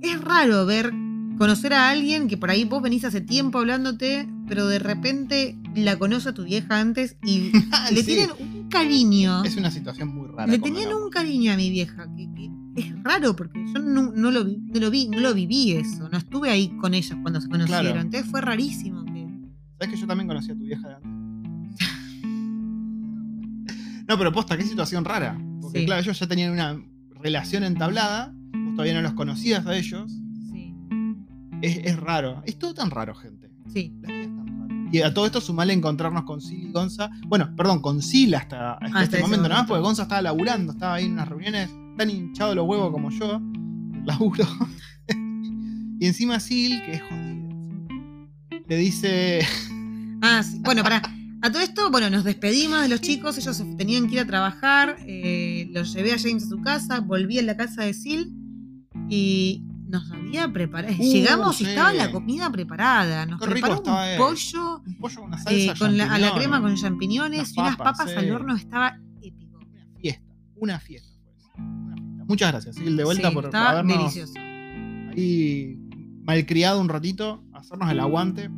[0.00, 0.92] es raro ver,
[1.38, 5.98] conocer a alguien que por ahí vos venís hace tiempo hablándote, pero de repente la
[5.98, 7.50] conoce a tu vieja antes y
[7.92, 8.06] le Sí.
[8.06, 9.42] tienen un cariño.
[9.42, 10.46] Es una situación muy rara.
[10.46, 12.06] Le tenían un cariño a mi vieja,
[12.76, 16.08] es raro porque yo no, no lo, vi- no lo vi, no lo viví eso,
[16.08, 18.00] no estuve ahí con ellos cuando se conocieron, Claro.
[18.00, 19.04] entonces fue rarísimo.
[19.04, 19.14] que-
[19.78, 21.10] ¿Sabes que yo también conocí a tu vieja de antes?
[24.08, 25.38] no, pero posta, qué situación rara.
[25.60, 25.86] Porque Sí.
[25.86, 26.78] claro, ellos ya tenían una
[27.20, 30.12] relación entablada, vos todavía no los conocías a ellos.
[30.52, 30.74] Sí,
[31.62, 32.42] Es, es raro.
[32.44, 33.50] Es todo tan raro, gente.
[33.72, 33.94] sí.
[34.02, 34.88] La vida es tan rara.
[34.92, 37.10] Y a todo esto sumale encontrarnos con Sil y Gonza.
[37.26, 39.74] Bueno, perdón, con Sil hasta, hasta Hasta este ese momento, nada más momento.
[39.74, 43.40] porque Gonza estaba laburando, estaba ahí en unas reuniones tan hinchado los huevos como yo,
[44.04, 44.46] laburo.
[46.00, 49.40] y encima Sil, que es jodida, le dice.
[50.26, 50.58] Ah, sí.
[50.64, 51.02] Bueno, para.
[51.42, 54.96] A todo esto, bueno, nos despedimos de los chicos, ellos tenían que ir a trabajar,
[55.06, 58.32] eh, los llevé a James a su casa, volví a la casa de Sil
[59.10, 60.94] y nos había preparado.
[60.98, 64.16] Uh, Llegamos y estaba la comida preparada, nos Qué preparó un eh.
[64.16, 65.84] pollo Un pollo con una eh, salsa.
[65.84, 68.16] con la, a la crema con champiñones Las y unas papas, papas sí.
[68.16, 69.58] al horno, estaba épico.
[69.58, 70.24] Una fiesta,
[70.56, 71.13] una fiesta.
[72.26, 74.32] Muchas gracias, Sil, de vuelta Sí, por habernos delicioso.
[75.12, 75.78] ahí
[76.24, 78.50] malcriado un ratito, hacernos el aguante.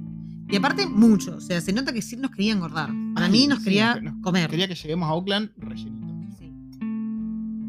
[0.48, 1.36] Y aparte, mucho.
[1.36, 2.90] O sea, se nota que Sil nos quería engordar.
[3.14, 4.48] Para mí nos sí, quería nos- comer.
[4.48, 6.14] Quería que lleguemos a Oakland rellenito.
[6.38, 6.52] Sí.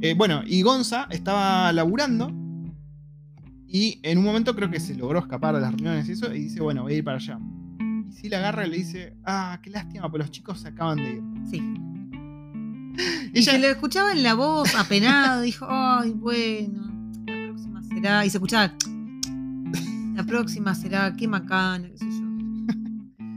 [0.02, 2.32] Eh, bueno, y Gonza estaba laburando
[3.68, 6.42] y en un momento creo que se logró escapar de las reuniones y eso, y
[6.44, 7.40] dice, bueno, voy a ir para allá.
[8.08, 10.98] Y si la agarra y le dice, ah, qué lástima, pero los chicos se acaban
[10.98, 11.24] de ir.
[11.50, 11.60] Sí.
[13.34, 16.92] Y se le escuchaba en la voz apenado, dijo, ay, bueno,
[17.28, 18.26] la próxima será.
[18.26, 18.74] Y se escuchaba,
[20.16, 22.26] la próxima será, qué macana, qué sé yo.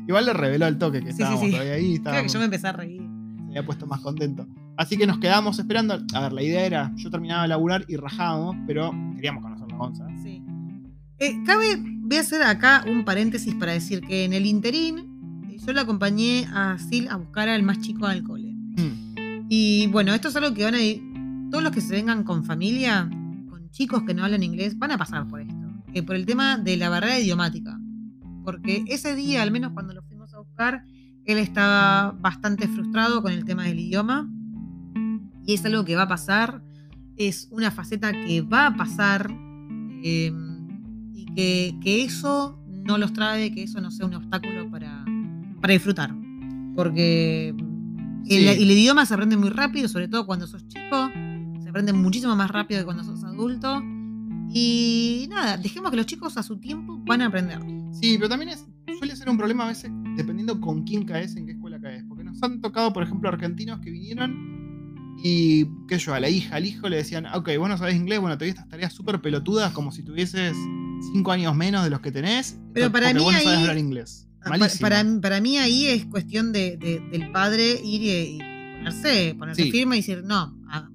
[0.08, 1.50] igual le reveló el toque que Sí, estábamos sí.
[1.50, 3.02] todavía ahí, Creo estábamos, que yo me empecé a reír.
[3.02, 4.46] se había puesto más contento.
[4.76, 5.98] Así que nos quedamos esperando.
[6.14, 9.76] A ver, la idea era, yo terminaba de laburar y rajábamos, pero queríamos conocer a
[9.76, 10.06] Gonza.
[10.22, 10.42] Sí.
[11.18, 15.58] Eh, cabe, voy a hacer acá un paréntesis para decir que en el interín eh,
[15.66, 18.49] yo le acompañé a Sil a buscar al más chico al cole.
[19.52, 21.02] Y bueno, esto es algo que van a ir.
[21.50, 23.10] Todos los que se vengan con familia,
[23.48, 25.56] con chicos que no hablan inglés, van a pasar por esto.
[25.92, 27.76] Eh, por el tema de la barrera idiomática.
[28.44, 30.84] Porque ese día, al menos cuando lo fuimos a buscar,
[31.24, 34.30] él estaba bastante frustrado con el tema del idioma.
[35.44, 36.62] Y es algo que va a pasar.
[37.16, 39.32] Es una faceta que va a pasar.
[40.04, 40.32] eh,
[41.12, 45.04] y que, que eso no los trae, que eso no sea un obstáculo para,
[45.60, 46.14] para disfrutar.
[46.76, 47.52] Porque
[48.24, 48.46] Sí.
[48.48, 51.10] el idioma se aprende muy rápido, sobre todo cuando sos chico.
[51.62, 53.82] Se aprende muchísimo más rápido que cuando sos adulto.
[54.52, 57.60] Y nada, dejemos que los chicos a su tiempo van a aprender.
[57.92, 58.64] Sí, pero también es,
[58.98, 62.04] suele ser un problema a veces dependiendo con quién caes, en qué escuela caes.
[62.08, 66.28] Porque nos han tocado, por ejemplo, argentinos que vinieron y, qué sé yo, a la
[66.28, 68.68] hija, al hijo le decían, "Ah, ok, vos no sabés inglés, bueno, te doy estas
[68.68, 70.56] tareas súper pelotudas como si tuvieses
[71.12, 72.58] cinco años menos de los que tenés.
[72.74, 74.26] Pero para mí vos no sabés ahí- hablar inglés.
[74.48, 74.80] Malísimo.
[74.88, 78.38] Para, para mí ahí es cuestión de, de- del padre ir y,
[78.78, 79.70] ponerse, ponerse Sí.
[79.70, 80.88] firme y decir, no, a-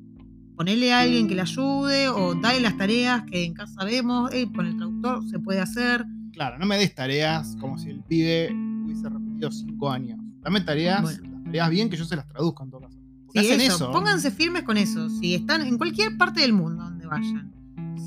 [0.56, 4.48] ponerle a alguien que le ayude o dale las tareas que en casa vemos, eh,
[4.56, 6.06] con el traductor se puede hacer.
[6.34, 8.52] Claro, no me des tareas como si el pibe
[8.84, 10.20] hubiese repetido cinco años.
[10.42, 11.30] Dame tareas, Bueno.
[11.34, 12.98] las tareas bien que yo se las traduzco en todo caso.
[13.26, 13.92] Porque Sí, hacen eso, eso.
[13.92, 15.10] pónganse firmes con eso.
[15.10, 17.52] Si están en cualquier parte del mundo donde vayan,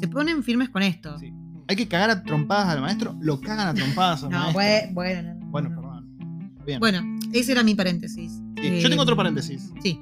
[0.00, 1.18] se ponen firmes con esto.
[1.18, 1.32] Sí.
[1.68, 4.60] Hay que cagar a trompadas al maestro, lo cagan a trompadas al No, maestro.
[4.62, 5.76] bue- bueno, no, no, Bueno, no.
[5.80, 6.52] perdón.
[6.66, 6.80] Bien.
[6.80, 8.32] Bueno, ese era mi paréntesis.
[8.56, 9.70] Sí, Eh, yo tengo otro paréntesis.
[9.82, 9.98] Sí,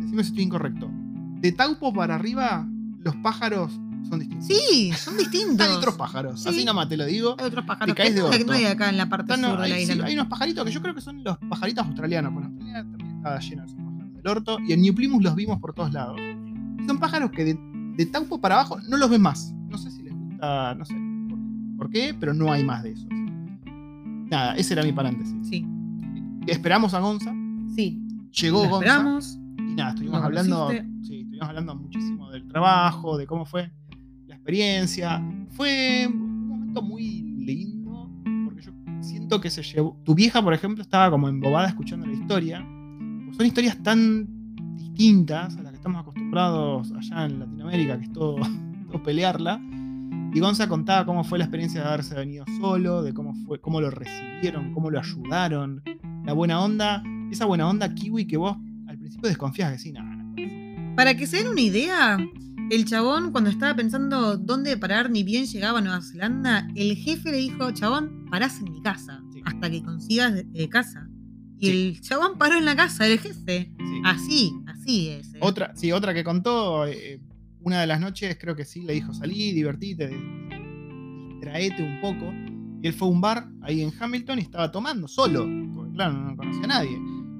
[0.00, 0.90] Decime si estoy incorrecto.
[1.40, 2.66] De Taupo para arriba,
[3.00, 3.72] los pájaros
[4.08, 4.46] son distintos.
[4.46, 5.66] sí, son distintos.
[5.66, 6.48] Hay otros pájaros, Sí.
[6.48, 7.34] así nomás te lo digo.
[7.38, 8.46] Hay otros pájaros Te caes que de no hay- orto.
[8.46, 9.94] no hay acá en la parte Están- sur de la hay, isla.
[9.94, 10.04] sí, no.
[10.06, 12.32] hay unos pajaritos que yo creo que son los pajaritos australianos.
[12.34, 14.58] Pues Australia también estaba lleno de esos pájaros del orto.
[14.66, 16.20] Y en New Plymouth los vimos por todos lados.
[16.86, 17.58] Son pájaros que de,
[17.96, 19.54] de Taupo para abajo no los ves más.
[19.68, 20.01] No sé si
[20.76, 20.94] no sé
[21.28, 21.38] por,
[21.78, 23.06] por qué, pero no hay más de esos.
[24.30, 25.34] Nada, ese era mi paréntesis.
[25.48, 25.66] Sí,
[26.46, 27.32] Esperamos a Gonza.
[27.74, 27.98] sí.
[28.40, 28.76] Llegó Gonza.
[28.78, 29.38] esperamos.
[29.58, 30.70] Y nada, estuvimos ¿Lo hablando.
[31.02, 33.70] Sí, estuvimos hablando muchísimo del trabajo, de cómo fue
[34.26, 35.22] la experiencia.
[35.50, 38.10] Fue un momento muy lindo.
[38.46, 40.00] Porque yo siento que se llevó.
[40.04, 42.66] Tu vieja, por ejemplo, estaba como embobada escuchando la historia.
[43.26, 44.26] Pues son historias tan
[44.76, 48.36] distintas a las que estamos acostumbrados allá en Latinoamérica, que es todo,
[48.90, 49.60] todo pelearla.
[50.34, 53.80] Y Gonza contaba cómo fue la experiencia de haberse venido solo, de cómo fue, cómo
[53.80, 55.82] lo recibieron, cómo lo ayudaron,
[56.24, 58.56] la buena onda, esa buena onda kiwi que vos
[58.88, 60.34] al principio desconfías que sí, nada, no.
[60.96, 62.18] Para que se den una idea,
[62.70, 67.30] el chabón cuando estaba pensando dónde parar ni bien llegaba a Nueva Zelanda, el jefe
[67.30, 69.42] le dijo, chabón, parás en mi casa Sí.
[69.44, 71.08] hasta que consigas de- de casa.
[71.58, 71.72] Y Sí.
[71.88, 73.72] el chabón paró en la casa del jefe.
[73.78, 74.02] Sí.
[74.04, 75.34] Así, así es.
[75.34, 75.38] ¿eh?
[75.40, 77.20] Otra, sí, otra que contó, eh,
[77.64, 80.10] una de las noches creo que sí le dijo salí, divertite,
[81.28, 82.32] distraete un poco.
[82.82, 86.14] Y él fue a un bar ahí en Hamilton y estaba tomando solo, porque claro,
[86.14, 86.98] no conocía a nadie.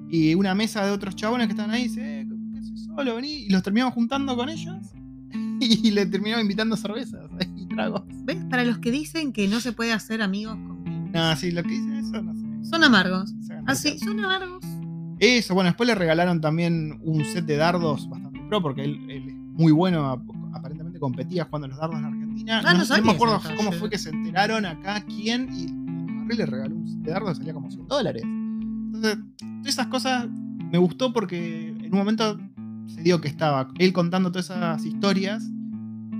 [0.09, 3.17] Y una mesa de otros chabones que estaban ahí dice, eh, ¿qué haces solo?
[3.17, 3.47] Vení.
[3.47, 4.77] Y los terminamos juntando con ellos
[5.61, 8.03] y le terminaba invitando cervezas y tragos.
[8.25, 8.45] ¿Ves?
[8.51, 11.11] Para los que dicen que no se puede hacer amigos con.
[11.13, 12.71] No, sí, lo que dicen eso, no sé.
[12.71, 13.35] Son amargos.
[13.67, 14.05] respeto.
[14.05, 14.65] son amargos.
[15.19, 19.73] Eso, bueno, después le regalaron también un set de dardos bastante pro, porque él, muy
[19.73, 20.23] bueno, ap-
[20.55, 22.63] aparentemente competía jugando los dardos en Argentina.
[22.65, 26.47] Ah, no sabía me acuerdo cómo fue que se enteraron acá quién y mujer le
[26.47, 28.23] regaló un dardos que salía como 100 dólares.
[28.25, 30.29] Entonces, todas esas cosas
[30.71, 32.39] me gustó porque en un momento
[32.87, 35.49] se dio que estaba él contando todas esas historias.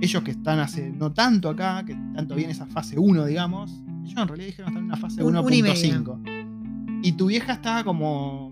[0.01, 3.71] Ellos que están hace no tanto acá, que tanto viene esa fase 1, digamos.
[4.03, 6.99] Ellos en realidad dijeron que están en una fase Un- una y 1.5.
[7.03, 8.51] Y tu vieja estaba como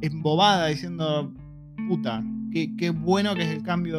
[0.00, 1.32] embobada diciendo,
[1.88, 2.22] puta,
[2.52, 3.98] qué, qué bueno que es el cambio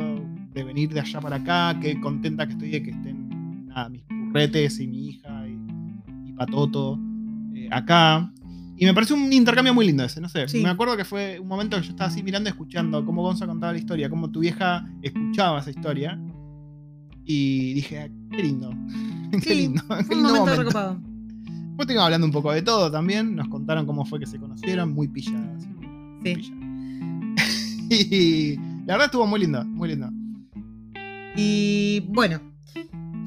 [0.53, 4.03] de venir de allá para acá, qué contenta que estoy de que estén nada, mis
[4.03, 6.99] purretes y mi hija y, y Patoto
[7.55, 8.31] eh, acá.
[8.77, 10.47] Y me pareció un intercambio muy lindo ese, no sé.
[10.47, 10.61] Sí.
[10.61, 13.71] Me acuerdo que fue un momento que yo estaba así mirando, escuchando cómo Gonza contaba
[13.71, 16.19] la historia, cómo tu vieja escuchaba esa historia.
[17.25, 18.71] Y dije, "Ah, qué lindo.
[19.43, 19.81] qué lindo.
[19.87, 20.99] Fue qué un lindo momento recopado.
[20.99, 23.35] Después estuvimos hablando un poco de todo también.
[23.35, 25.65] Nos contaron cómo fue que se conocieron, muy pilladas.
[25.67, 26.53] Muy Sí.
[28.01, 30.09] Y la verdad estuvo muy lindo, muy lindo.
[31.35, 32.39] Y bueno,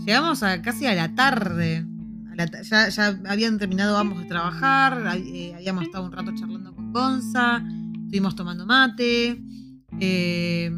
[0.05, 1.85] llegamos a casi a la tarde.
[2.33, 6.33] A la ta- ya, ya habían terminado ambos de trabajar, eh, habíamos estado un rato
[6.35, 7.63] charlando con Gonza,
[8.05, 9.41] estuvimos tomando mate.
[10.01, 10.71] eh,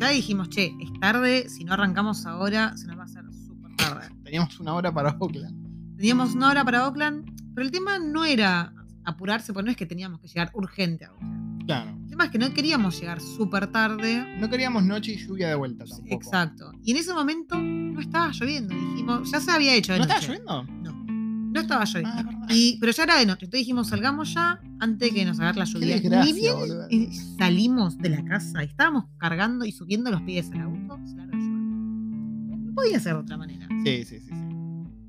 [0.00, 3.76] ya dijimos, che, es tarde, si no arrancamos ahora, se nos va a hacer súper
[3.76, 4.06] tarde.
[4.24, 5.96] Teníamos una hora para Oakland.
[5.96, 7.24] Teníamos una hora para Oakland,
[7.54, 8.72] pero el tema no era
[9.04, 11.64] apurarse, porque no es que teníamos que llegar urgente a Oakland.
[11.66, 11.98] Claro.
[12.12, 14.36] El tema es que no queríamos llegar súper tarde.
[14.38, 16.14] No queríamos noche y lluvia de vuelta tampoco.
[16.14, 16.70] Exacto.
[16.84, 18.74] Y en ese momento no estaba lloviendo.
[18.74, 20.32] Dijimos, ya se había hecho de ¿No estaba noche.
[20.32, 20.64] lloviendo?
[20.82, 21.04] No,
[21.52, 22.10] no estaba lloviendo.
[22.42, 22.46] Ah.
[22.50, 23.46] Y, pero ya era de noche.
[23.46, 25.96] Entonces dijimos, salgamos ya antes de que nos agarre la lluvia.
[26.22, 26.86] Ni bien boludo.
[26.90, 27.08] eh,
[27.38, 31.16] salimos de la casa, estábamos cargando y subiendo los pies al auto, se.
[31.16, 33.66] No podía ser de otra manera.
[33.86, 34.41] Sí, sí, sí, sí.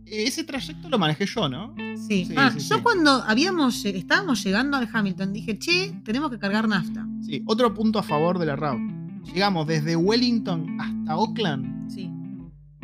[0.06, 1.74] Ese trayecto lo manejé yo, ¿no?
[2.08, 2.26] Sí.
[2.26, 2.82] Sí, ah, sí, yo sí.
[2.84, 7.08] cuando habíamos, estábamos llegando al Hamilton, dije, che, tenemos que cargar nafta.
[7.22, 8.78] Sí, otro punto a favor de la RAV.
[9.34, 12.12] Llegamos desde Wellington hasta Oakland Sí.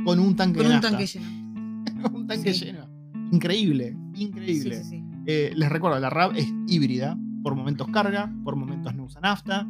[0.04, 0.90] con un tanque Con de un nafta.
[0.90, 2.10] tanque lleno.
[2.14, 2.88] un tanque lleno.
[3.32, 4.84] Increíble, increíble.
[4.84, 5.04] sí, sí.
[5.28, 7.18] Eh, les recuerdo, la RAV es híbrida.
[7.44, 9.68] Por momentos carga, por momentos no usa nafta.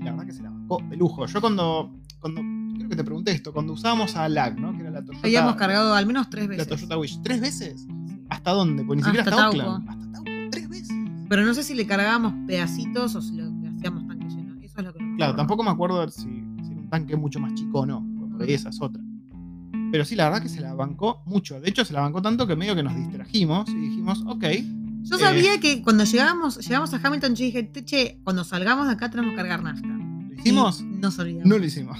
[0.00, 1.26] Y la verdad que se la bancó de lujo.
[1.26, 2.40] Yo cuando, cuando
[2.76, 4.76] creo que te pregunté esto, cuando usábamos a LAG, ¿no?
[4.76, 5.26] Que Toyota.
[5.26, 6.68] Habíamos cargado al menos tres la veces.
[6.68, 7.20] Toyota Wish.
[7.22, 7.86] ¿Tres veces?
[8.28, 8.84] ¿Hasta dónde?
[8.84, 9.70] Pues ni siquiera Hasta hasta, Taupo.
[9.70, 9.88] Oakland.
[9.90, 10.96] Hasta Taupo, tres veces.
[11.28, 13.44] Pero no sé si le cargábamos pedacitos o si lo
[13.76, 14.54] hacíamos tanque lleno.
[14.62, 15.36] Eso es lo que Claro, acuerdo.
[15.36, 18.06] tampoco me acuerdo si, si era un tanque mucho más chico o no.
[18.18, 19.02] porque Por ahí esa es otra.
[19.92, 21.60] Pero sí, la verdad que se la bancó mucho.
[21.60, 24.44] De hecho, se la bancó tanto que medio que nos distrajimos y dijimos, ok.
[25.02, 25.20] Yo Eh.
[25.20, 29.30] sabía que cuando llegábamos, llegamos a Hamilton, yo dije, che, cuando salgamos de acá tenemos
[29.32, 29.86] que cargar nafta.
[29.86, 30.80] ¿Lo hicimos?
[30.80, 31.46] Y nos olvidamos.
[31.46, 31.98] No lo hicimos.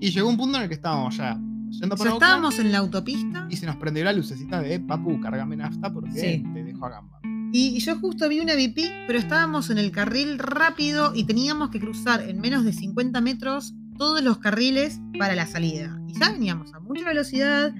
[0.00, 1.40] Y llegó un punto en el que estábamos ya
[1.72, 5.20] yendo para Oakland estábamos en la autopista y se nos prendió la lucecita de Papu,
[5.20, 6.44] cargame nafta porque Sí.
[6.54, 7.18] te dejo a gamba.
[7.54, 11.80] y yo justo vi una BP, pero estábamos en el carril rápido y teníamos que
[11.80, 16.00] cruzar en menos de 50 metros todos los carriles para la salida.
[16.08, 17.74] Y ya veníamos a mucha velocidad.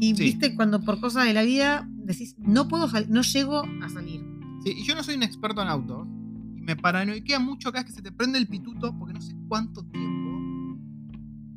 [0.00, 0.24] Y Sí.
[0.24, 4.22] viste, cuando por cosas de la vida decís, no puedo salir, no llego a salir.
[4.64, 6.08] Sí, y yo no soy un experto en autos.
[6.56, 9.36] Y me paranoiquea mucho cada vez que se te prende el pituto porque no sé
[9.48, 10.09] cuánto tiempo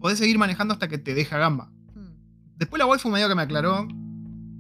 [0.04, 1.72] podés seguir manejando hasta que te deja gamba.
[1.96, 3.88] Hmm, Después la waifu medio que me aclaró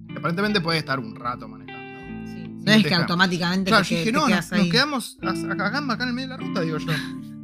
[0.07, 2.31] que aparentemente puede estar un rato manejando.
[2.31, 2.47] sí.
[2.47, 3.01] No es que deja.
[3.01, 6.37] automáticamente Claro, yo dije, no, nos, quedamos a, a gamba acá en el medio de
[6.37, 6.93] la ruta, digo yo.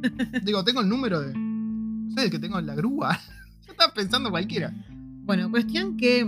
[0.42, 1.34] digo, tengo el número de.
[1.34, 3.20] No sé, el que tengo en la grúa.
[3.66, 4.72] yo estaba pensando cualquiera.
[4.88, 6.26] Bueno, cuestión que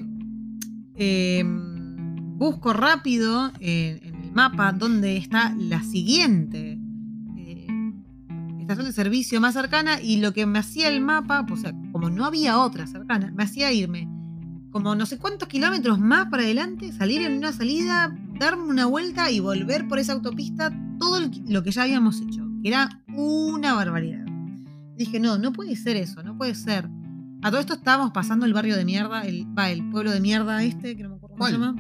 [0.97, 6.79] eh, busco rápido eh, en el mapa dónde está la siguiente
[8.73, 11.73] estación de servicio más cercana y lo que me hacía el mapa, pues, o sea,
[11.93, 14.09] como no había otra cercana, me hacía irme
[14.73, 19.31] como no sé cuántos kilómetros más para adelante, salir en una salida, darme una vuelta
[19.31, 24.25] y volver por esa autopista todo lo que ya habíamos hecho, que era una barbaridad.
[24.97, 26.89] Dije, no, no puede ser eso, no puede ser.
[27.43, 30.63] A todo esto estábamos pasando el barrio de mierda, el, va, el pueblo de mierda
[30.65, 31.75] este, que no me acuerdo cómo se llama.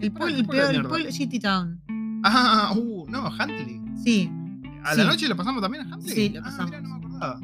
[0.00, 1.80] El pueblo, ¿qué el, pueblo el Shitty Town.
[2.24, 3.82] Ah, uh, no, Huntley.
[4.02, 4.30] Sí,
[4.88, 5.00] ¿A Sí.
[5.00, 6.14] la noche lo pasamos también a Huntley?
[6.14, 6.72] Sí, lo Ah, pasamos.
[6.82, 7.40] no me acordaba.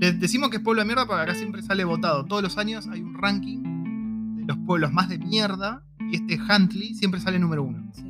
[0.00, 2.24] Les decimos que es pueblo de mierda porque acá siempre sale votado.
[2.26, 6.94] Todos los años hay un ranking de los pueblos más de mierda y este Huntley
[6.94, 7.90] siempre sale número uno.
[7.94, 8.02] sí.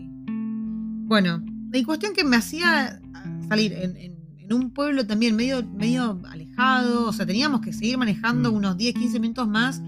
[1.08, 1.40] Bueno,
[1.72, 3.00] la cuestión que me hacía
[3.48, 7.96] salir en, en- en un pueblo también medio, medio alejado, o sea, teníamos que seguir
[7.98, 8.54] manejando Mm.
[8.56, 9.80] unos 10, 15 minutos más.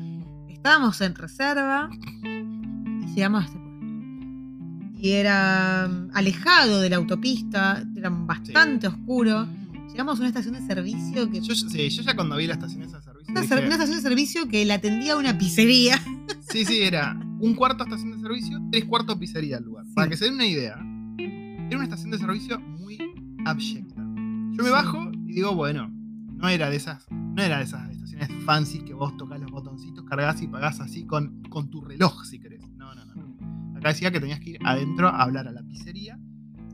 [0.48, 1.88] Estábamos en reserva
[2.22, 3.46] y llegamos.
[5.00, 9.46] Y era mm, alejado de la autopista, era bastante oscuro.
[9.88, 12.82] Llegamos a una estación de servicio que Yo, sí, yo ya cuando vi la estación
[12.82, 13.24] de servicio.
[13.32, 16.00] Una, dije, una estación de servicio que la atendía una pizzería.
[16.50, 19.84] Sí, sí, era un cuarto estación de servicio, tres cuartos pizzería el lugar.
[19.86, 19.92] Sí.
[19.94, 20.76] Para que se den una idea,
[21.18, 22.96] era una estación de servicio muy
[23.44, 23.94] abyecta.
[23.96, 24.70] Yo me Sí.
[24.70, 25.90] bajo y digo, bueno,
[26.32, 30.04] no era de esas, no era de esas estaciones fancy que vos tocas los botoncitos,
[30.06, 32.57] cargas y pagás así con, con tu reloj si querés.
[33.78, 36.18] Acá decía que tenías que ir adentro a hablar a la pizzería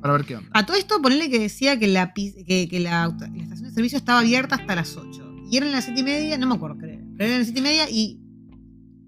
[0.00, 0.50] para ver qué onda.
[0.52, 4.20] A todo esto, ponerle que decía que la, que, que la, estación de servicio estaba
[4.20, 5.36] abierta hasta las 8.
[5.50, 7.00] Y eran las 7 y media, no me acuerdo, creo.
[7.16, 8.20] Pero eran las 7 y media y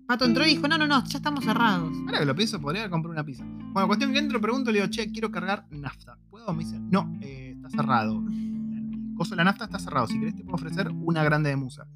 [0.07, 1.93] Pato entró y dijo, no, no, no, ya estamos cerrados.
[2.07, 3.45] Ahora que lo pienso, podría comprado una pizza.
[3.45, 6.17] Bueno, cuestión que entro, pregunto, le digo, che, quiero cargar nafta.
[6.31, 6.53] ¿Puedo?
[6.55, 8.23] Me dice, no, eh, está cerrado.
[8.29, 10.07] El coso de la nafta está cerrado.
[10.07, 11.89] Si querés te puedo ofrecer una grande de musa.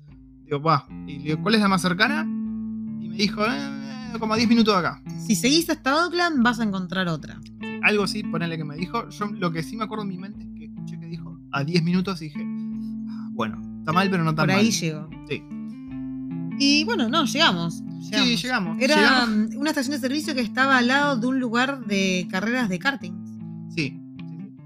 [0.42, 0.86] Digo, va.
[1.06, 2.22] Y le digo, ¿cuál es la más cercana?
[2.22, 3.80] Y me dijo, eh,
[4.18, 5.02] como a 10 minutos de acá.
[5.26, 7.40] Si seguís hasta Oakland, vas a encontrar otra.
[7.82, 9.08] Algo así, ponele que me dijo.
[9.10, 11.64] Yo lo que sí me acuerdo en mi mente es que escuché que dijo a
[11.64, 12.40] 10 minutos y dije,
[13.08, 14.64] ah, bueno, está mal, pero no tan Por mal.
[14.64, 15.08] ahí llegó.
[15.28, 15.42] Sí.
[16.58, 17.82] Y bueno, no, llegamos.
[18.02, 18.76] Sí, llegamos.
[18.80, 19.54] Era Llegamos.
[19.56, 23.70] una estación de servicio que estaba al lado de un lugar de carreras de karting.
[23.74, 23.98] Sí.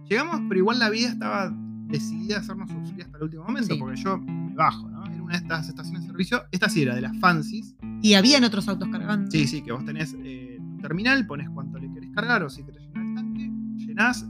[0.09, 1.53] Llegamos, pero igual la vida estaba
[1.87, 3.79] decidida a hacernos sufrir hasta el último momento, Sí.
[3.81, 4.89] porque yo me bajo,
[5.35, 6.45] una de estas estaciones de servicio.
[6.53, 7.75] Esta sí era de las fancies.
[8.03, 9.31] Y habían otros autos cargando.
[9.31, 12.63] Sí, sí, que vos tenés eh, tu terminal, pones cuánto le querés cargar o si
[12.63, 14.27] querés llenar el tanque, llenás,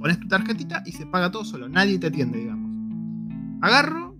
[0.00, 1.68] pones tu tarjetita y se paga todo solo.
[1.68, 2.70] Nadie te atiende, digamos.
[3.62, 4.16] Agarro,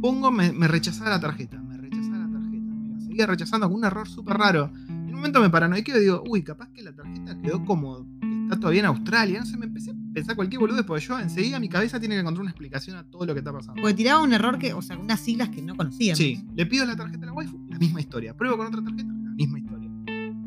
[0.00, 3.78] pongo, me, me rechazaba la tarjeta, me rechazaba la tarjeta, me la seguía rechazando con
[3.78, 4.70] un error súper raro.
[4.88, 8.42] En un momento me paranoiqué y digo, uy, capaz que la tarjeta quedó como que
[8.44, 9.40] está todavía en Australia.
[9.40, 12.20] No sé, me empecé a pensar cualquier boludo, porque yo enseguida mi cabeza tiene que
[12.20, 13.80] encontrar una explicación a todo lo que está pasando.
[13.80, 16.18] Porque tiraba un error que, o sea, unas siglas que no conocíamos.
[16.18, 18.36] Sí, le pido la tarjeta a la waifu, la misma historia.
[18.36, 19.90] Pruebo con otra tarjeta, la misma historia.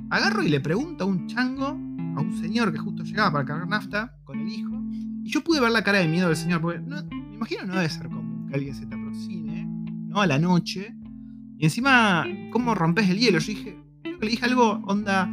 [0.09, 3.68] Agarro y le pregunto a un chango, a un señor que justo llegaba para cargar
[3.68, 4.72] nafta con el hijo.
[5.24, 7.74] Y yo pude ver la cara de miedo del señor, porque no- me imagino no
[7.76, 9.66] debe ser común que alguien se te aproxime,
[10.07, 10.22] ¿no?
[10.22, 10.95] A la noche.
[11.57, 13.39] Y encima, ¿cómo rompes el hielo?
[13.39, 15.26] Yo dije, creo que le dije algo, onda,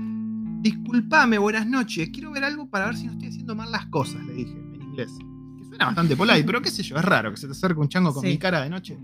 [0.63, 4.25] disculpame, buenas noches, quiero ver algo para ver si no estoy haciendo mal las cosas,
[4.25, 5.11] le dije en inglés.
[5.59, 7.89] Que suena bastante polite, pero qué sé yo, es raro que se te acerque un
[7.89, 8.29] chango con Sí.
[8.29, 8.99] mi cara de noche.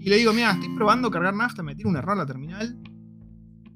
[0.00, 2.78] Y le digo, mira, estoy probando cargar nafta, me tira un error a la terminal.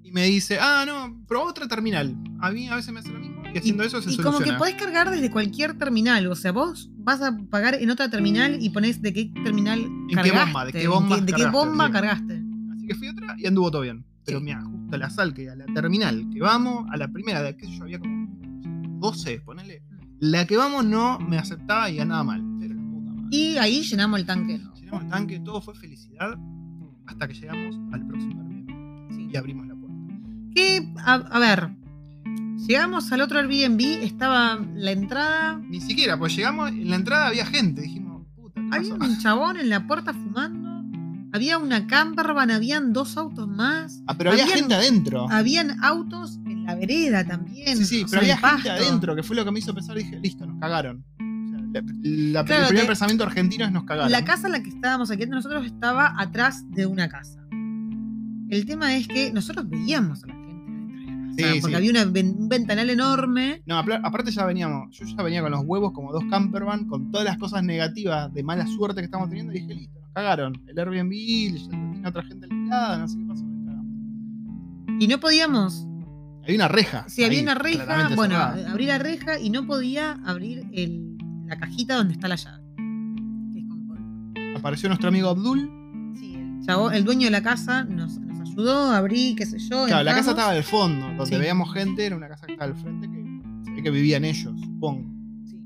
[0.05, 2.17] Y me dice, ah, no, probá otra terminal.
[2.41, 4.39] A mí a veces me hace lo mismo y haciendo eso se y soluciona.
[4.39, 6.27] como que podés cargar desde cualquier terminal.
[6.29, 10.15] O sea, vos vas a pagar en otra terminal y ponés de qué terminal qué
[10.15, 10.45] cargaste.
[10.45, 10.65] bomba?
[10.67, 11.57] ¿De qué en bomba de qué cargaste?
[11.59, 12.43] bomba cargaste.
[12.75, 14.05] Así que fui otra y anduvo todo bien.
[14.25, 14.45] Pero Sí.
[14.45, 17.67] mira, justo la sal que a la terminal que vamos, a la primera de sé
[17.77, 18.29] yo, había como
[19.01, 19.83] 12, ponele.
[20.21, 22.45] La que vamos no me aceptaba y ganaba mal.
[22.61, 23.37] Pero la puta madre.
[23.37, 24.61] Y ahí llenamos el tanque.
[24.77, 26.39] Llenamos el tanque, todo fue felicidad
[27.07, 29.29] hasta que llegamos al próximo Airbnb Sí.
[29.33, 29.97] y abrimos la puerta.
[30.55, 31.71] Que, a, a ver,
[32.69, 35.59] llegamos al otro Airbnb, estaba la entrada.
[35.69, 37.81] Ni siquiera, pues llegamos, en la entrada había gente.
[37.83, 39.11] Dijimos, puta, ¿qué Había pasó?
[39.13, 40.71] un chabón en la puerta fumando.
[41.33, 44.03] Había una campervan, habían dos autos más.
[44.07, 45.27] Ah, pero había habían- gente adentro.
[45.31, 47.77] Habían autos en la vereda también.
[47.79, 49.97] Sí, sí, pero sea, había en gente adentro, que fue lo que me hizo pensar.
[49.97, 51.05] Dije, listo, nos cagaron.
[51.17, 54.13] O sea, la- la- Claro, el primer pensamiento argentino es nos cagaron.
[54.13, 57.39] La casa en la que estábamos aquí nosotros estaba atrás de una casa.
[58.51, 60.43] El tema es que nosotros veíamos a la gente.
[61.39, 61.75] Sí, porque sí.
[61.89, 63.63] había una un ventanal enorme.
[63.65, 67.25] No, aparte ya veníamos, yo ya venía con los huevos como dos campervan, con todas
[67.25, 70.61] las cosas negativas de mala suerte que estamos teniendo, y dije, listo, cagaron.
[70.67, 71.13] El Airbnb,
[71.59, 73.45] ya tenía otra gente alquilada, no sé qué pasó.
[75.01, 75.87] Y no podíamos.
[76.45, 77.05] Había una reja.
[77.09, 78.71] Si había ahí, una reja, bueno, cerrada.
[78.71, 82.63] abrí la reja y no podía abrir el- la cajita donde está la llave.
[83.53, 84.57] Que es con.
[84.57, 85.71] Apareció nuestro amigo Abdul.
[86.19, 89.87] Sí, el, chavo- el dueño de la casa nos, nos ayudó, abrí, qué sé yo.
[89.87, 91.37] Claro, la casa estaba al fondo, donde Sí.
[91.37, 94.53] veíamos gente, era una casa que estaba al frente que se ve que vivían ellos,
[94.61, 95.09] supongo.
[95.49, 95.57] Sí.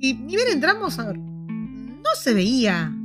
[0.00, 2.96] Y ni bien entramos, a ver, no se veía.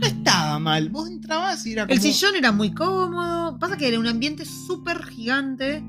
[0.00, 1.94] No estaba mal, vos entrabas y era como.
[1.94, 3.58] El sillón era muy cómodo.
[3.58, 5.82] Pasa que era un ambiente súper gigante.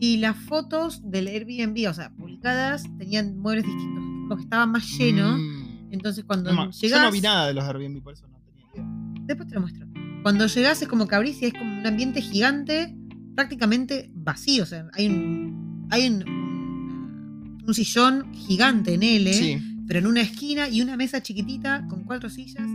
[0.00, 4.02] Y las fotos del Airbnb, o sea, publicadas, tenían muebles distintos.
[4.04, 5.36] Como que estaba más lleno.
[5.38, 5.88] Mm.
[5.92, 6.98] Entonces cuando No, llegás.
[6.98, 8.84] Yo no vi nada de los Airbnb, por eso no tenía idea.
[9.26, 9.86] Después te lo muestro.
[10.22, 12.94] Cuando llegás es como que abrís y es como un ambiente gigante,
[13.34, 14.64] prácticamente vacío.
[14.64, 15.86] O sea, hay un.
[15.90, 19.58] Hay un, un- un sillón gigante en L, Sí.
[19.86, 22.66] pero en una esquina y una mesa chiquitita con cuatro sillas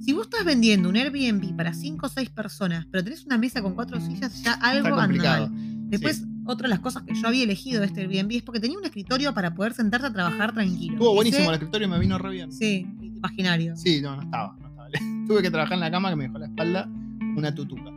[0.00, 3.62] si vos estás vendiendo un Airbnb para cinco o seis personas, pero tenés una mesa
[3.62, 5.50] con cuatro sillas, ya algo anda mal.
[5.90, 8.78] Después, otra de las cosas que yo había elegido de este Airbnb es porque tenía
[8.78, 10.92] un escritorio para poder sentarte a trabajar tranquilo.
[10.94, 12.52] Estuvo buenísimo el escritorio, me vino re bien.
[12.52, 13.76] Sí, imaginario.
[13.76, 14.88] Sí, no, no estaba, no estaba.
[15.26, 16.88] Tuve que trabajar en la cama que me dejó la espalda
[17.36, 17.90] una tutuca.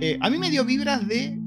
[0.00, 1.38] Eh, a mí me dio vibras de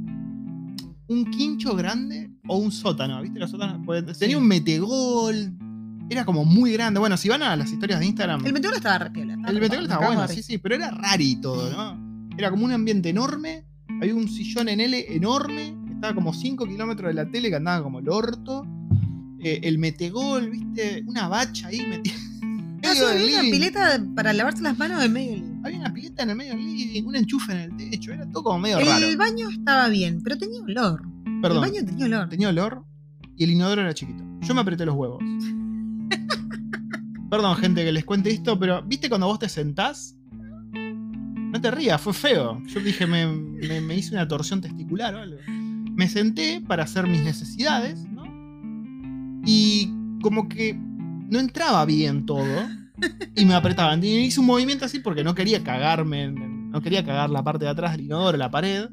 [1.07, 3.39] un quincho grande o un sótano, ¿viste?
[3.39, 3.86] Los sótanos.
[4.17, 4.41] Tenía Sí.
[4.41, 5.53] un metegol.
[6.14, 6.99] Era como muy grande.
[6.99, 8.45] Bueno, si van a las historias de Instagram.
[8.45, 11.36] El meteoro estaba re piola, El metegol estaba bueno, sí, sí, pero era rari y
[11.41, 12.30] todo, ¿no?
[12.38, 13.66] Era como un ambiente enorme.
[13.99, 15.76] Había un sillón en L enorme.
[15.91, 18.66] Estaba como 5 kilómetros de la tele que andaba como el orto.
[19.39, 21.03] Eh, el metegol, ¿viste?
[21.07, 22.16] Una bacha ahí metida.
[22.86, 25.61] Ah, sí, había una pileta para lavarse las manos en medio del living.
[25.64, 28.43] Había una pileta en el medio del living, un enchufe en el techo, era todo
[28.43, 29.07] como medio raro.
[29.07, 31.01] El baño estaba bien, pero tenía olor.
[31.41, 31.64] Perdón.
[31.64, 32.30] El baño tenía olor.
[32.30, 32.86] Tenía olor
[33.36, 34.24] y el inodoro era chiquito.
[34.41, 35.24] Yo me apreté los huevos.
[37.34, 40.15] Perdón, gente, que les cuente esto, pero ¿viste cuando vos te sentás?
[40.71, 42.61] No te rías, fue feo.
[42.67, 45.38] Yo dije, me, me- me hice una torsión testicular o algo.
[45.47, 48.23] Me senté para hacer mis necesidades, ¿no?
[49.47, 52.45] Y como que no entraba bien todo.
[53.36, 54.03] Y me apretaban.
[54.03, 56.31] Y hice un movimiento así porque no quería cagarme.
[56.31, 58.89] No quería cagar la parte de atrás del inodoro, la pared.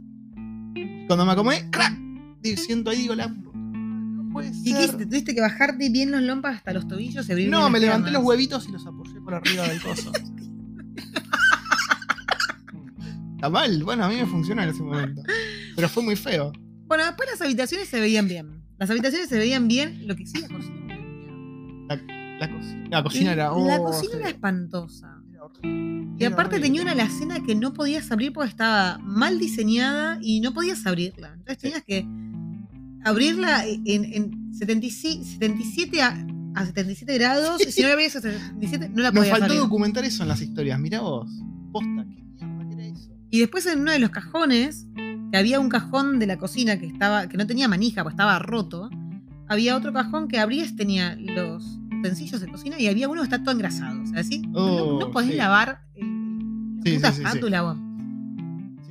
[0.75, 1.95] Y cuando me acomodé, ¡crack!
[2.57, 3.35] Siento ahí, digo, la
[4.33, 4.63] puede ¿Y ser.
[4.63, 5.07] qué hiciste?
[5.07, 8.13] ¿Tuviste que bajarte bien los lompas hasta los tobillos No, me levanté piernas?
[8.13, 10.13] los huevitos y los apoyé por arriba del coso.
[13.35, 15.23] Está mal, bueno, a mí me funciona en ese momento.
[15.75, 16.53] Pero fue muy feo.
[16.87, 18.63] Bueno, después las habitaciones se veían bien.
[18.79, 20.87] Las habitaciones se veían bien, lo que sí la cocina.
[20.89, 22.39] tenía.
[22.39, 23.45] La cocina, la cocina era.
[23.45, 24.19] La oh, cocina sí.
[24.19, 25.17] era espantosa.
[26.19, 30.53] Y aparte tenía una alacena que no podías abrir porque estaba mal diseñada y no
[30.53, 31.33] podías abrirla.
[31.33, 32.07] Entonces tenías que
[33.05, 37.63] abrirla en, en 75 77 a, a 77 grados.
[37.63, 39.61] Si no la abrías a 77, no la Nos podías faltó abrir.
[39.61, 40.79] documentar eso en las historias.
[40.79, 41.31] Mirá vos.
[41.73, 42.05] Posta,
[42.39, 43.11] qué mierda que era eso.
[43.31, 44.87] Y después en uno de los cajones,
[45.31, 48.39] que había un cajón de la cocina que estaba que no tenía manija, pues estaba
[48.41, 48.91] roto.
[49.49, 53.43] Había otro cajón que abrías, tenía los utensilios de cocina y había uno que está
[53.43, 54.01] todo engrasado.
[54.03, 54.43] O sea, ¿sí?
[54.49, 55.37] no, Oh, no podés sí.
[55.37, 57.77] lavar el- la Sí, puta sí, espátula, vos.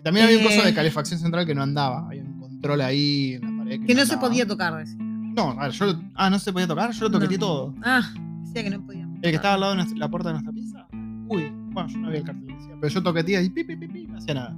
[0.03, 0.47] También había un Eh.
[0.47, 2.05] coso de calefacción central que no andaba.
[2.07, 3.86] Había un control ahí en la pared.
[3.88, 4.98] Que no se podía tocar, decía.
[5.00, 5.86] No, a ver, yo.
[5.86, 6.92] lo- Ah, no se podía tocar.
[6.92, 7.46] Yo lo toqueteé No.
[7.46, 7.76] todo.
[7.84, 8.02] Ah,
[8.44, 9.04] decía que no podía.
[9.22, 10.88] El que estaba al lado de nuestra- la puerta de nuestra pieza.
[11.28, 12.48] Uy, bueno, yo no vi el cartel.
[12.48, 14.56] que decía, Pero yo toqueteé y pi, pi, pi, pi, no hacía nada.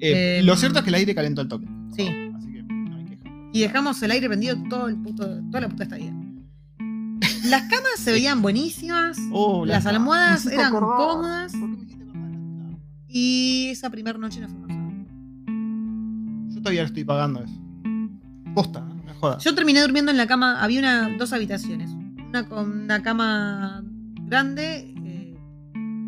[0.00, 0.46] Eh, Em.
[0.46, 1.66] lo cierto es que el aire calentó el toque.
[1.96, 2.08] Sí.
[2.36, 3.22] Así que no hay queja.
[3.52, 6.12] Y dejamos el aire prendido todo el puto, toda la puta estadía.
[7.44, 10.96] Las camas se veían buenísimas Oh, Las almohadas eran acordar.
[10.96, 11.52] cómodas.
[11.52, 12.78] ¿Por qué me hiciste acordar de la cama?
[13.08, 17.61] y esa primera noche nos fuimos a Yo todavía estoy pagando eso.
[18.54, 19.38] Posta, no.
[19.38, 21.90] Yo terminé durmiendo en la cama, había una, dos habitaciones.
[22.28, 23.84] Una con una cama
[24.22, 25.36] grande, eh,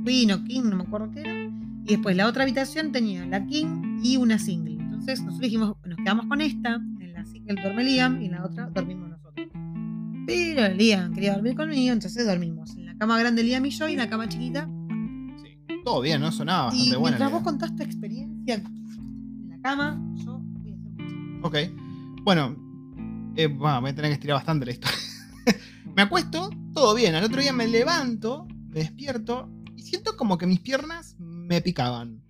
[0.05, 1.33] queen o king, no me acuerdo qué era.
[1.85, 4.75] Y después la otra habitación tenía la king y una single.
[4.75, 8.45] Entonces nosotros dijimos, nos quedamos con esta, en la single duerme Liam y en la
[8.45, 9.49] otra dormimos nosotros.
[10.27, 13.93] Pero Liam quería dormir conmigo, entonces dormimos en la cama grande Liam y yo y
[13.93, 14.69] en la cama chiquita.
[15.43, 16.33] Sí, todo bien, ¿no?
[16.33, 17.19] Sonaba y bastante buena.
[17.19, 21.84] mientras vos tu experiencia en la cama, yo voy a hacer un Ok.
[22.25, 22.57] Bueno,
[23.37, 24.99] eh, bueno, voy a tener que estirar bastante la historia.
[25.97, 27.15] me acuesto, todo bien.
[27.15, 32.23] Al otro día me levanto, me despierto y siento como que mis piernas me picaban.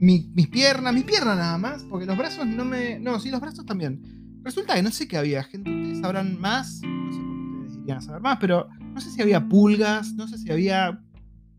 [0.00, 2.98] Mi- mis piernas, mis piernas nada más, porque los brazos no me.
[2.98, 4.02] No, sí, los brazos también.
[4.42, 5.70] Resulta que no sé qué había, gente.
[5.70, 6.80] Ustedes sabrán más.
[6.82, 10.12] No sé por qué ustedes irían a saber más, pero no sé si había pulgas,
[10.14, 11.00] no sé si había.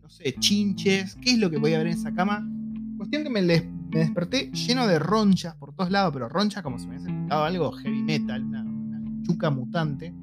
[0.04, 1.16] No sé, chinches.
[1.16, 2.46] ¿Qué es lo que podía haber en esa cama?
[2.98, 6.80] Cuestión que me, les- me desperté lleno de ronchas por todos lados, pero ronchas como
[6.80, 10.14] si me hubiese picado algo heavy metal, una, una chuca mutante.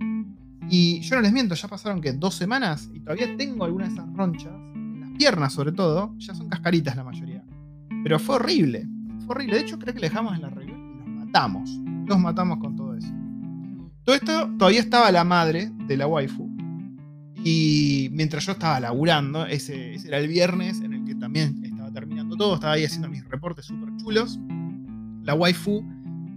[0.68, 3.94] Y yo no les miento, ya pasaron que dos semanas y todavía tengo algunas de
[3.94, 7.44] esas ronchas, en las piernas sobre todo, ya son cascaritas la mayoría.
[8.02, 8.88] Pero fue horrible,
[9.26, 9.56] fue horrible.
[9.56, 11.70] De hecho, creo que le dejamos en la review y los matamos.
[12.06, 13.12] Los matamos con todo eso.
[14.04, 16.50] Todo esto todavía estaba la madre de la waifu.
[17.44, 21.61] Y mientras yo estaba laburando, ese era el viernes en el que también
[22.36, 24.38] todo, estaba ahí haciendo mis reportes súper chulos.
[25.22, 25.84] La waifu,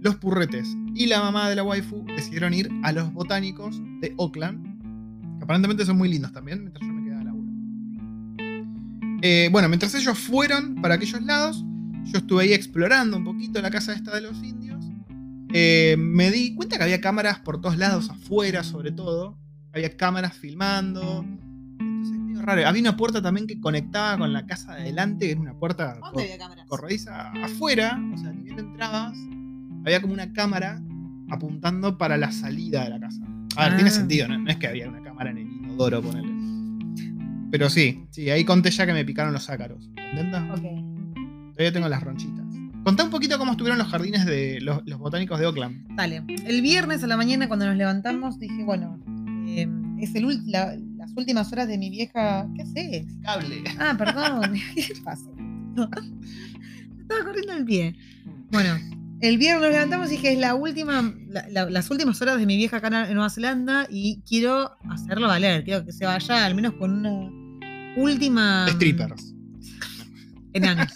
[0.00, 5.38] los purretes y la mamá de la waifu decidieron ir a los botánicos de Oakland,
[5.38, 7.52] que aparentemente son muy lindos también, mientras yo me quedaba a laburo.
[9.22, 11.64] Eh, bueno, mientras ellos fueron para aquellos lados,
[12.04, 14.84] yo estuve ahí explorando un poquito la casa esta de los indios.
[15.52, 19.38] Eh, me di cuenta que había cámaras por todos lados, afuera sobre todo.
[19.72, 21.24] Había cámaras filmando.
[22.46, 22.66] Raro.
[22.66, 25.98] Había una puerta también que conectaba con la casa de adelante, que era una puerta
[26.00, 26.66] ¿Dónde había cámaras?
[26.68, 29.18] corrediza afuera, o sea, ni bien entrabas,
[29.84, 30.80] había como una cámara
[31.28, 33.20] apuntando para la salida de la casa.
[33.56, 33.76] A ver, Ah.
[33.76, 34.38] tiene sentido, ¿no?
[34.38, 36.32] No es que había una cámara en el inodoro, ponele.
[37.50, 39.90] Pero sí, sí, ahí conté ya que me picaron los ácaros.
[39.96, 40.46] ¿Contenta?
[40.52, 40.62] Ok.
[41.52, 42.44] Todavía tengo las ronchitas.
[42.84, 45.86] Contá un poquito cómo estuvieron los jardines de los, los botánicos de Oakland.
[45.96, 46.22] Dale.
[46.46, 49.00] El viernes a la mañana cuando nos levantamos dije, bueno,
[49.48, 49.66] eh,
[49.98, 50.76] es el la-
[51.06, 52.48] las últimas horas de mi vieja.
[52.56, 53.06] ¿Qué haces?
[53.22, 53.62] Cable.
[53.78, 54.52] Ah, perdón.
[54.74, 55.28] ¿Qué pasa?
[55.36, 55.84] Me
[57.02, 57.96] estaba corriendo el pie.
[58.50, 58.76] Bueno,
[59.20, 62.46] el viernes nos levantamos y dije, es la última, la- la- las últimas horas de
[62.46, 65.64] mi vieja acá en Nueva Zelanda y quiero hacerlo valer.
[65.64, 67.30] Quiero que se vaya al menos con una
[67.96, 68.66] última.
[68.68, 69.34] Strippers.
[70.52, 70.92] enanos.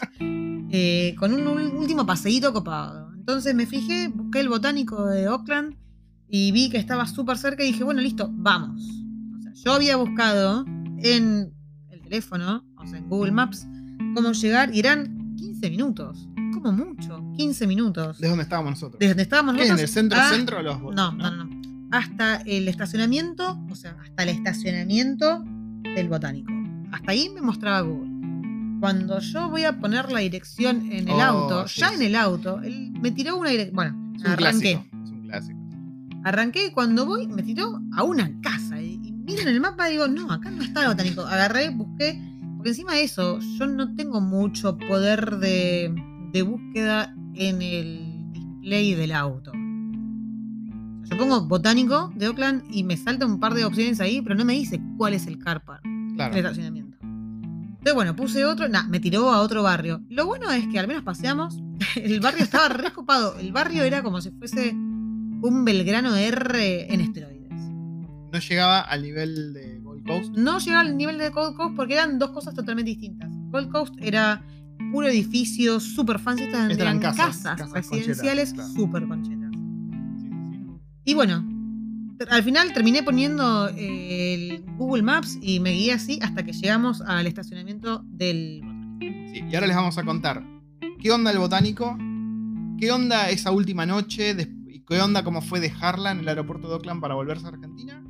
[0.73, 1.47] Eh, con un
[1.77, 3.13] último paseíto copado.
[3.15, 5.77] Entonces me fijé, busqué el botánico de Oakland
[6.29, 8.81] y vi que estaba súper cerca y dije, bueno, listo, vamos.
[9.65, 10.65] Yo había buscado
[11.03, 11.53] en
[11.91, 13.67] el teléfono, o sea, en Google Maps,
[14.15, 16.29] cómo llegar y eran 15 minutos.
[16.55, 17.23] Como mucho.
[17.37, 18.19] 15 minutos.
[18.19, 18.99] ¿De dónde estábamos nosotros?
[18.99, 19.63] Desde donde estábamos ¿Qué?
[19.63, 19.91] ¿En nosotros.
[19.91, 21.61] el centro, a- centro de los No, no, no.
[21.93, 25.43] Hasta el estacionamiento, o sea, hasta el estacionamiento
[25.95, 26.53] del botánico.
[26.93, 28.11] Hasta ahí me mostraba Google.
[28.81, 31.95] Cuando yo voy a poner la dirección en el Oh, auto, sí, ya sí.
[31.97, 33.77] en el auto, él me tiró una dirección.
[33.77, 34.73] Bueno, Es un arranqué.
[34.73, 34.97] clásico.
[35.05, 35.59] Es un clásico.
[36.25, 38.70] Arranqué y cuando voy me tiró a una casa.
[39.31, 41.23] Miro en el mapa y digo, no, acá no está el botánico.
[41.23, 42.21] Agarré, busqué.
[42.57, 45.95] Porque encima de eso, yo no tengo mucho poder de,
[46.33, 49.53] de búsqueda en el display del auto.
[49.55, 54.45] Yo pongo botánico de Oakland y me salta un par de opciones ahí, pero no
[54.45, 56.37] me dice cuál es el car park, el Claro.
[56.37, 56.99] estacionamiento.
[57.03, 60.03] Entonces, bueno, puse otro, nah, me tiró a otro barrio.
[60.11, 61.57] Lo bueno es que al menos paseamos,
[61.97, 63.37] el barrio estaba recopado.
[63.39, 67.30] El barrio era como si fuese un Belgrano R en esteroides.
[68.33, 70.37] No llegaba al nivel de Gold Coast.
[70.37, 73.31] No llegaba al nivel de Gold Coast porque eran dos cosas totalmente distintas.
[73.51, 74.45] Gold Coast era
[74.93, 78.89] puro edificio super fancy, eran eran casas, casas, casas residenciales conchetas, claro.
[78.89, 79.51] super conchetas.
[79.53, 80.67] Sí, sí.
[81.05, 81.45] Y bueno,
[82.29, 87.01] al final terminé poniendo eh, el Google Maps y me guié así hasta que llegamos
[87.03, 88.63] al estacionamiento del
[89.01, 90.45] Sí, y ahora les vamos a contar
[91.01, 91.97] qué onda el botánico,
[92.79, 96.75] qué onda esa última noche, y qué onda cómo fue dejarla en el aeropuerto de
[96.75, 98.03] Oakland para volverse a Argentina,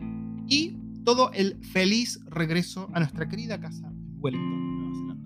[1.14, 5.24] todo el feliz regreso a nuestra querida casa en Wellington, Nueva Zelanda.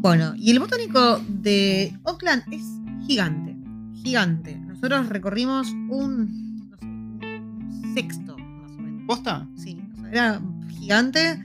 [0.00, 2.64] Bueno, y el botánico de Oakland es
[3.06, 3.54] gigante,
[4.02, 4.56] gigante.
[4.56, 9.02] Nosotros recorrimos un, no sé, un sexto, más o menos.
[9.06, 9.46] ¿Posta?
[9.54, 11.44] Sí, o sea, era gigante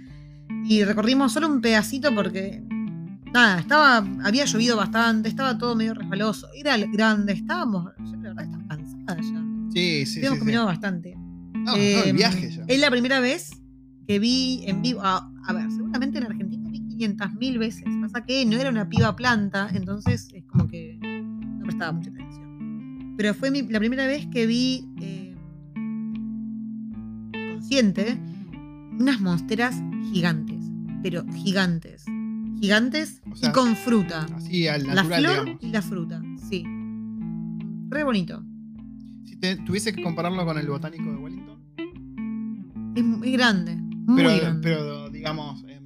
[0.64, 2.64] y recorrimos solo un pedacito porque
[3.34, 8.44] nada, estaba, había llovido bastante, estaba todo medio resbaloso, era grande, estábamos, yo la verdad
[8.46, 9.44] estaba cansada ya.
[9.72, 10.18] Sí, sí, sí.
[10.20, 10.40] Habíamos sí.
[10.40, 11.16] caminado bastante.
[11.16, 12.64] No, no, el Eh, viaje ya.
[12.68, 13.52] Es la primera vez
[14.08, 15.02] que vi en vivo.
[15.04, 17.84] A, a ver, seguramente en Argentina vi 500.000 veces.
[18.02, 23.14] Pasa que no era una piba planta, entonces es como que no prestaba mucha atención.
[23.18, 25.36] Pero fue mi- la primera vez que vi eh,
[27.34, 28.18] consciente
[29.00, 29.76] unas monsteras
[30.12, 30.64] gigantes.
[31.04, 32.06] Pero gigantes.
[32.60, 34.26] Gigantes O sea, y con fruta.
[34.36, 35.64] Así al La flor digamos.
[35.64, 36.64] y la fruta, sí.
[37.90, 38.44] Re bonito.
[39.26, 41.60] Si te, tuviese que compararlo con el botánico de Wellington,
[42.96, 43.76] Es, es grande.
[43.76, 44.62] Muy pero, grande.
[44.64, 45.86] pero digamos, em,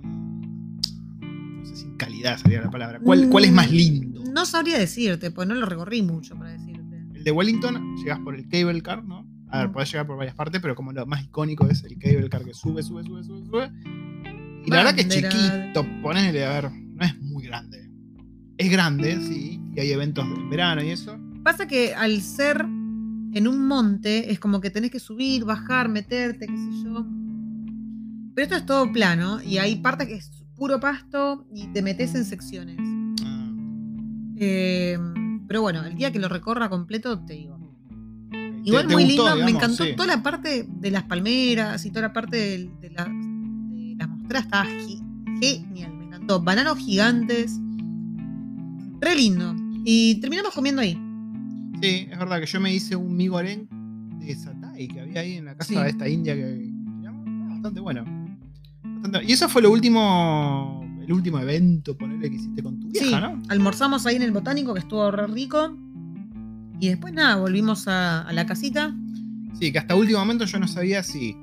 [1.59, 2.99] no sé si calidad sería la palabra.
[2.99, 4.23] ¿Cuál, cuál es más lindo?
[4.31, 6.81] No sabría decirte, pues no lo recorrí mucho para decirte.
[7.13, 9.27] El de Wellington, llegas por el cable car, ¿no?
[9.49, 9.71] A ver, Mm.
[9.73, 12.53] podés llegar por varias partes, pero como lo más icónico es el cable car que
[12.53, 13.71] sube, sube, sube, sube, sube.
[14.65, 17.89] Y la verdad que es chiquito, ponele, a ver, no es muy grande.
[18.57, 21.17] Es grande, sí, y hay eventos en verano y eso.
[21.43, 22.61] Pasa que al ser
[23.33, 27.05] en un monte, es como que tenés que subir, bajar, meterte, qué sé yo.
[28.35, 32.13] Pero esto es todo plano y hay partes que es puro pasto y te metes
[32.15, 32.77] en secciones.
[33.23, 33.51] Ah,
[34.37, 34.97] Eh,
[35.47, 37.57] pero bueno, el día que lo recorra completo, te digo.
[38.63, 39.95] Igual ¿Te- te muy gustó, lindo, me encantó Sí.
[39.95, 43.07] toda la parte de las palmeras y toda la parte de, de las
[44.39, 44.65] mostras, estaba
[45.41, 46.41] genial, me encantó.
[46.41, 47.59] Bananos gigantes,
[48.99, 49.55] re lindo.
[49.83, 50.93] Y terminamos comiendo ahí.
[51.81, 53.67] Sí, es verdad que yo me hice un mi goreng
[54.19, 55.75] de satay que había ahí en la casa Sí.
[55.79, 56.69] de esta india que
[57.49, 58.05] bastante bueno.
[58.83, 63.05] Bastante- Y eso fue lo último, el último evento, ponerle que hiciste con tu vieja,
[63.07, 63.41] Sí, ¿no?
[63.49, 65.75] almorzamos ahí en el botánico que estuvo re rico.
[66.79, 68.95] Y después nada, volvimos a, a la casita.
[69.59, 71.35] Sí, que hasta último momento yo no sabía si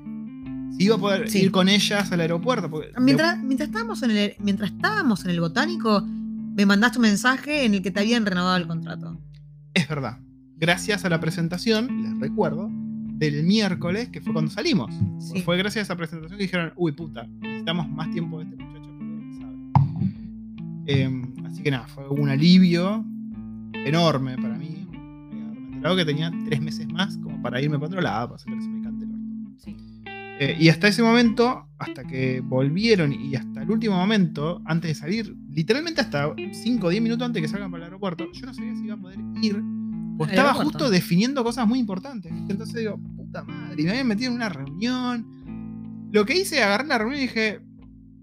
[0.79, 1.43] iba a poder Sí.
[1.43, 2.69] ir con ellas al aeropuerto.
[2.69, 7.65] porque- Mientras, mientras, estábamos en el, mientras estábamos en el botánico, me mandaste un mensaje
[7.65, 9.17] en el que te habían renovado el contrato.
[9.73, 10.17] Es verdad.
[10.57, 14.93] Gracias a la presentación, les recuerdo, del miércoles, que fue cuando salimos.
[15.19, 15.41] Sí.
[15.41, 18.89] Fue gracias a esa presentación que dijeron, uy puta, necesitamos más tiempo de este muchacho
[18.97, 20.13] porque sabe.
[20.85, 23.05] Em, así que nada, fue un alivio
[23.85, 24.75] enorme para mí.
[25.71, 28.61] enterado que tenía tres meses más como para irme para otro lado, para hacer que
[28.61, 29.63] se me cante el orto.
[29.63, 29.77] Sí.
[30.41, 34.95] Eh, y hasta ese momento, hasta que volvieron y hasta el último momento, antes de
[34.95, 38.45] salir, literalmente hasta 5 o 10 minutos antes de que salgan para el aeropuerto, yo
[38.45, 39.61] no sabía si iba a poder ir.
[40.17, 42.31] O estaba justo definiendo cosas muy importantes.
[42.49, 46.09] Entonces digo, puta madre, y me habían metido en una reunión.
[46.11, 47.59] Lo que hice, agarré la reunión y dije,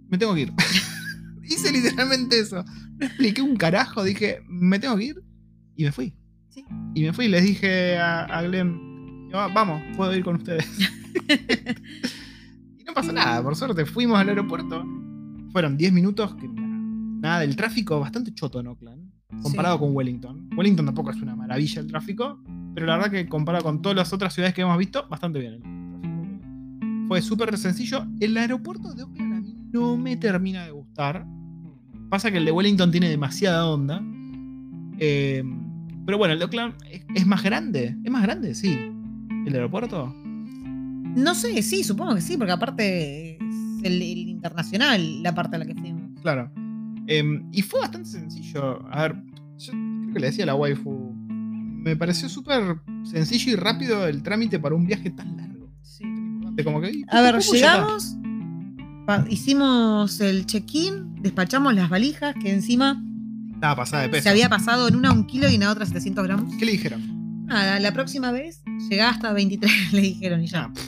[0.09, 0.53] me tengo que ir.
[1.45, 2.65] hice literalmente eso.
[2.99, 5.23] No expliqué un carajo, dije, me tengo que ir.
[5.77, 6.15] Y me fui.
[6.49, 6.65] Sí.
[6.95, 10.67] Y me fui y les dije a, a Glenn, "Va- vamos, puedo ir con ustedes.
[12.79, 13.85] y no pasó nada, por suerte.
[13.87, 14.85] Fuimos al aeropuerto.
[15.53, 19.11] Fueron 10 minutos que nada, el tráfico bastante choto en Oakland,
[19.43, 19.81] comparado Sí.
[19.81, 20.51] con Wellington.
[20.57, 22.39] Wellington tampoco es una maravilla el tráfico,
[22.75, 25.55] pero la verdad que comparado con todas las otras ciudades que hemos visto, bastante bien
[25.55, 25.77] el tráfico.
[27.09, 28.05] Fue súper sencillo.
[28.21, 31.25] El aeropuerto de Oakland a mí no me termina de gustar.
[32.11, 34.03] Pasa que el de Wellington tiene demasiada onda.
[34.99, 35.43] Eh,
[36.05, 37.97] pero bueno, el de Oakland es, es más grande.
[38.05, 38.77] Es más grande, sí.
[39.47, 40.15] ¿El aeropuerto?
[41.15, 45.59] No sé, sí, supongo que sí, porque aparte es el, el internacional la parte a
[45.61, 46.21] la que fuimos.
[46.23, 46.51] Claro.
[47.07, 48.85] Eh, y fue bastante sencillo.
[48.91, 49.17] A ver,
[49.59, 51.15] yo creo que le decía a la waifu.
[51.29, 55.71] Me pareció súper sencillo y rápido el trámite para un viaje tan largo.
[55.83, 56.05] Sí.
[56.65, 58.17] Como que, A ver, llegamos,
[59.29, 63.03] hicimos el check-in, despachamos las valijas, que encima
[63.55, 64.25] Estaba pasada de peso.
[64.25, 66.55] se había pasado en una un kilo y en la otra 700 gramos.
[66.59, 67.47] ¿Qué le dijeron?
[67.47, 70.65] Nada, la próxima vez llegá hasta 23, le dijeron y ya.
[70.65, 70.81] Ah,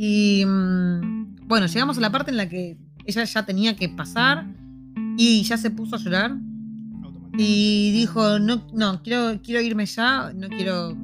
[0.00, 4.46] Y mm, bueno, llegamos a la parte en la que ella ya tenía que pasar
[5.16, 6.36] y ya se puso a llorar
[7.36, 10.96] y dijo, no, no, quiero, quiero irme ya, no quiero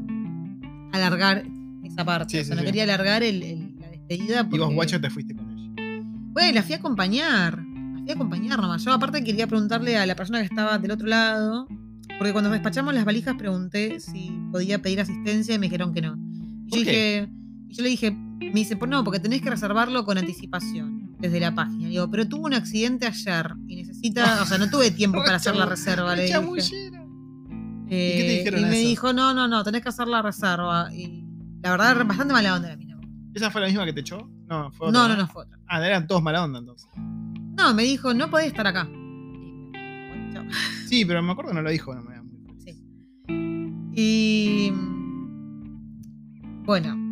[0.93, 1.45] alargar
[1.83, 2.31] esa parte.
[2.37, 2.67] Sí, o sea, sí, no sí.
[2.67, 4.49] quería alargar el- el- la despedida.
[4.51, 6.05] Y vos, guacho, te fuiste con ella.
[6.33, 7.59] Bueno, la fui a acompañar.
[7.59, 8.85] La fui a acompañar nomás.
[8.85, 11.67] Yo aparte quería preguntarle a la persona que estaba del otro lado.
[12.19, 16.17] Porque cuando despachamos las valijas pregunté si podía pedir asistencia y me dijeron que no.
[16.69, 17.29] Y yo dije.
[17.77, 21.53] Yo le dije, me dice, pues no, porque tenés que reservarlo con anticipación desde la
[21.55, 21.83] página.
[21.85, 25.37] Le digo, pero tuvo un accidente ayer y necesita, o sea, no tuve tiempo para
[25.37, 26.15] hacer la reserva.
[26.15, 26.39] Le dije.
[27.91, 28.89] Eh, ¿Y qué te dijeron y me eso?
[28.89, 30.95] dijo, no, no, no, tenés que hacer la reserva.
[30.95, 31.25] Y
[31.63, 32.97] la verdad, bastante mala onda la mina.
[33.35, 34.31] ¿Esa fue la misma que te echó?
[34.47, 35.59] No, fue No, otra, no, no fue otra.
[35.67, 36.89] Ah, eran todos mala onda entonces.
[36.97, 38.89] No, me dijo, no podés estar acá.
[40.87, 42.63] Sí, pero me acuerdo que no lo dijo, no me da muy feliz.
[42.65, 42.85] Sí.
[43.97, 47.04] Y mm, bueno,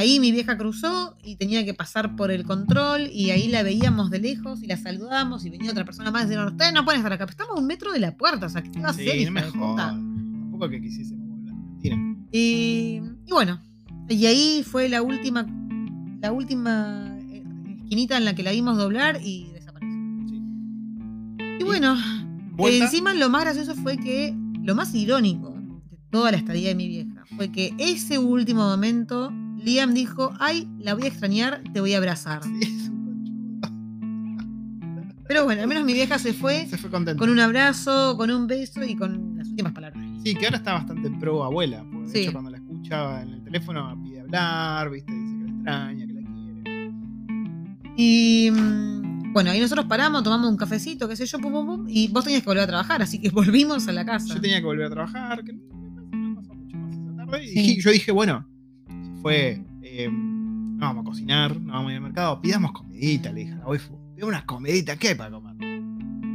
[0.00, 4.10] ahí mi vieja cruzó y tenía que pasar por el control y ahí la veíamos
[4.10, 7.00] de lejos y la saludamos y venía otra persona más y decían, ustedes no pueden
[7.00, 8.88] estar acá, pero estamos a un metro de la puerta, o sea, ¿qué te va
[8.88, 9.10] a hacer?
[9.10, 9.58] Sí, no me de puta?".
[9.58, 9.92] jodas.
[9.92, 11.54] Tampoco que quisiésemos volver.
[12.32, 13.60] Y, y bueno,
[14.08, 15.46] y ahí fue la última,
[16.20, 17.44] la última eh,
[17.82, 19.98] esquinita en la que la vimos doblar y desapareció.
[20.28, 20.42] Sí.
[21.60, 21.96] Y bueno.
[22.58, 25.54] Encima lo más gracioso fue que, lo más irónico
[25.90, 29.32] de toda la estadía de mi vieja, fue que ese último momento
[29.62, 32.42] Liam dijo, ay, la voy a extrañar, te voy a abrazar.
[32.44, 33.00] Sí, es un.
[35.28, 37.18] Pero bueno, al menos mi vieja se fue Se fue contento.
[37.20, 40.04] con un abrazo, con un beso y con las últimas palabras.
[40.24, 41.84] Sí, que ahora está bastante pro abuela.
[41.90, 45.12] Porque de hecho, cuando la escucha en el teléfono pide hablar, ¿viste?
[45.12, 46.92] Dice que la extraña, que la quiere.
[47.96, 51.86] Y mm, bueno, ahí nosotros paramos, tomamos un cafecito, qué sé yo, pum, pum, pum,
[51.88, 54.34] y vos tenías que volver a trabajar, así que volvimos a la casa.
[54.34, 57.44] Yo tenía que volver a trabajar, que me no pasó mucho más esa tarde.
[57.44, 57.80] Y Sí.
[57.82, 58.46] yo dije, bueno,
[59.20, 59.62] fue.
[59.82, 63.52] eh, no vamos a cocinar, no vamos a ir al mercado, pidamos comidita, le dije
[63.52, 63.98] a la waifu.
[64.14, 65.56] Pidamos una comidita, ¿qué hay para comer?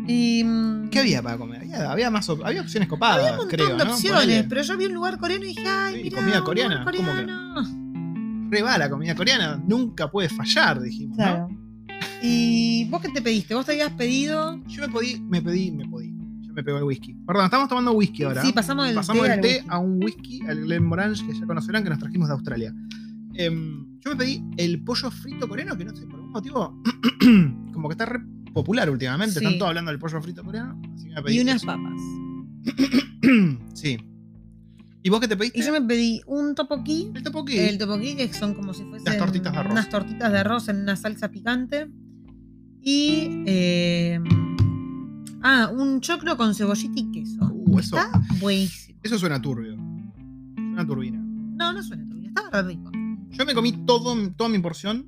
[0.07, 1.61] Y, mm, ¿Qué había para comer?
[1.61, 3.91] Había, había más op- había opciones copadas, Había un montón creo, de ¿no?
[3.91, 4.43] opciones, Ponele.
[4.43, 6.91] pero yo vi un lugar coreano y dije, ay, Sí, mira, comida un coreana, ¿cómo
[6.91, 7.03] que?
[7.03, 8.49] coreano.
[8.51, 11.47] Re va la comida coreana, nunca puede fallar, dijimos, Claro.
[12.21, 13.53] ¿Y vos qué te pediste?
[13.55, 14.57] ¿Vos te habías pedido?
[14.57, 14.67] ¿no?
[14.67, 16.14] Yo me pedí, me pedí, me pedí.
[16.55, 17.13] Me pegó el whisky.
[17.27, 18.41] Perdón, estamos tomando whisky ahora.
[18.41, 21.83] Sí, pasamos del Pasamos té al té a un whisky, al Glenmorangie, que ya conocerán,
[21.83, 22.73] que nos trajimos de Australia.
[23.33, 26.81] Em, yo me pedí el pollo frito coreano, que no sé, por algún motivo,
[27.73, 28.19] como que está re
[28.53, 29.37] popular últimamente.
[29.39, 29.43] Sí.
[29.45, 30.81] Están todos hablando del pollo frito coreano.
[30.95, 31.65] Así que me pedí Y unas eso.
[31.67, 32.01] papas.
[33.73, 33.97] sí.
[35.03, 35.59] ¿Y vos qué te pediste?
[35.59, 37.11] Y yo me pedí un topoquí.
[37.13, 37.57] El topoki.
[37.59, 39.71] El topoquí, que son como si fuesen Las tortitas de arroz.
[39.73, 41.87] unas tortitas de arroz en una salsa picante.
[42.81, 43.43] Y.
[43.45, 44.19] eh,
[45.45, 47.45] ah, un choclo con cebollita y queso.
[47.53, 48.99] Uh, eso, Está buenísimo.
[49.03, 49.75] eso suena turbio.
[50.55, 51.19] Suena turbina.
[51.19, 52.91] No, no suena turbio, estaba rico.
[53.31, 55.05] Yo me comí todo, toda mi porción.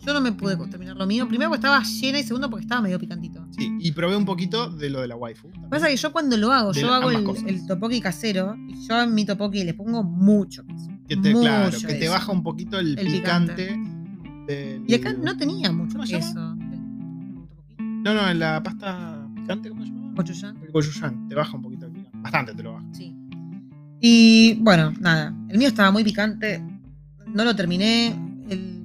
[0.00, 1.26] Yo no me pude terminar lo mío.
[1.26, 3.44] Primero porque estaba llena y segundo porque estaba medio picantito.
[3.50, 5.48] Sí, y probé un poquito de lo de la waifu.
[5.48, 5.70] también.
[5.70, 9.02] Pasa que yo cuando lo hago, De yo hago el, el topoki casero y yo
[9.02, 10.88] en mi topoki le pongo mucho queso.
[11.08, 13.76] que te, mucho claro, que te baja un poquito el, El picante.
[14.46, 16.54] del- Y acá no tenía mucho queso.
[17.78, 19.17] No, no, en la pasta
[19.48, 20.12] picante, ¿cómo se llama?
[20.14, 20.56] Gochujang.
[20.62, 22.18] El gochujang, te baja un poquito el picante.
[22.20, 22.86] Bastante te lo baja.
[22.92, 23.14] Sí.
[24.00, 25.34] Y bueno, nada.
[25.48, 26.62] El mío estaba muy picante.
[27.26, 28.08] No lo terminé.
[28.48, 28.82] El-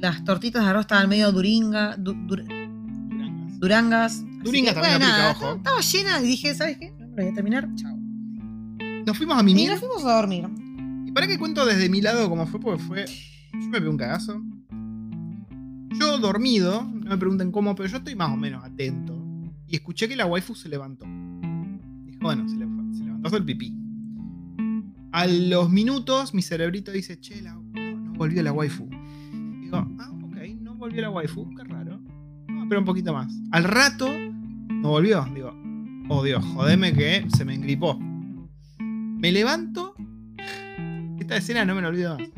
[0.00, 3.58] las tortitas de arroz estaban medio duringa, du- dur- Durangas.
[3.60, 4.24] durangas.
[4.44, 5.56] Duringas que, también bueno, aplica, nada, ojo.
[5.56, 6.92] Estaba llena y dije, ¿sabes qué?
[6.92, 7.68] No lo voy a terminar.
[7.76, 7.96] Chao.
[9.06, 9.70] Nos fuimos a Y mimir.
[9.70, 10.46] nos fuimos a dormir.
[11.06, 13.04] Y para que cuento desde mi lado cómo fue, porque fue.
[13.52, 14.42] Yo me pegué un cagazo.
[15.98, 19.15] Yo dormido, no me pregunten cómo, pero yo estoy más o menos atento.
[19.68, 21.06] Y escuché que la waifu se levantó.
[22.04, 22.66] Dije, bueno, se, le-
[22.96, 23.74] se levantó hacer pipí.
[25.12, 28.88] A los minutos, mi cerebrito dice, che, la- no, no volvió la waifu.
[29.62, 31.98] Digo, ah, ok, no volvió la waifu, qué raro.
[32.46, 33.32] Vamos a esperar un poquito más.
[33.50, 35.24] Al rato, no volvió.
[35.34, 35.52] Digo,
[36.08, 37.98] oh Dios, jodeme que se me engripó.
[38.78, 39.94] Me levanto.
[41.18, 42.28] Esta escena no me la olvido más.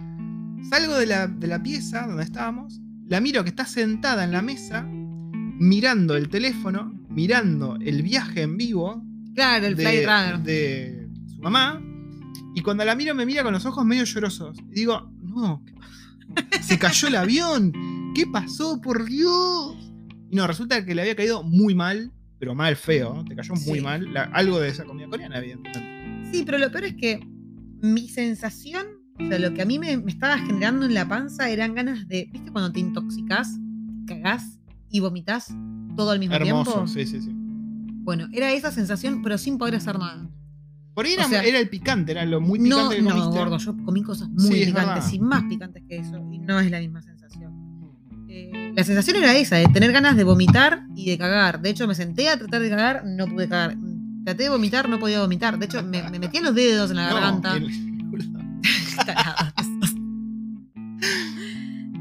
[0.69, 4.43] Salgo de la, de la pieza donde estábamos, la miro que está sentada en la
[4.43, 9.03] mesa, mirando el teléfono, mirando el viaje en vivo
[9.35, 10.39] Claro, el de, Flight Runner.
[10.45, 11.83] de su mamá.
[12.55, 14.57] Y cuando la miro, me mira con los ojos medio llorosos.
[14.71, 16.63] Y digo, no, ¿qué pasó?
[16.63, 17.73] se cayó el avión.
[18.15, 18.81] ¿Qué pasó?
[18.81, 19.77] Por Dios.
[20.31, 23.25] Y no, resulta que le había caído muy mal, pero mal feo.
[23.29, 23.81] Te cayó muy Sí.
[23.81, 24.13] mal.
[24.13, 26.31] La- algo de esa comida coreana, evidentemente.
[26.33, 27.21] Sí, pero lo peor es que
[27.83, 28.87] mi sensación,
[29.21, 32.07] o sea, lo que a mí me, me estaba generando en la panza eran ganas
[32.07, 33.57] de, ¿viste cuando te intoxicás,
[34.07, 34.59] cagás
[34.91, 35.53] y vomitas
[35.99, 36.87] todo al mismo Hermoso, tiempo?
[36.87, 37.31] sí, sí, sí.
[37.35, 40.27] Bueno, era esa sensación, pero sin poder hacer nada.
[40.95, 43.31] Por ahí era, O sea, era el picante, era lo muy picante No, que no,
[43.31, 46.71] gordo, yo comí cosas muy Sí, picantes y más picantes que eso, y no es
[46.71, 47.53] la misma sensación.
[48.29, 51.61] Eh, la sensación era esa, de tener ganas de vomitar y de cagar.
[51.61, 53.77] De hecho, me senté a tratar de cagar, no pude cagar.
[54.25, 55.59] Traté de vomitar, no podía vomitar.
[55.59, 57.57] De hecho, me, me metía los dedos en la No, garganta.
[57.57, 57.69] el-.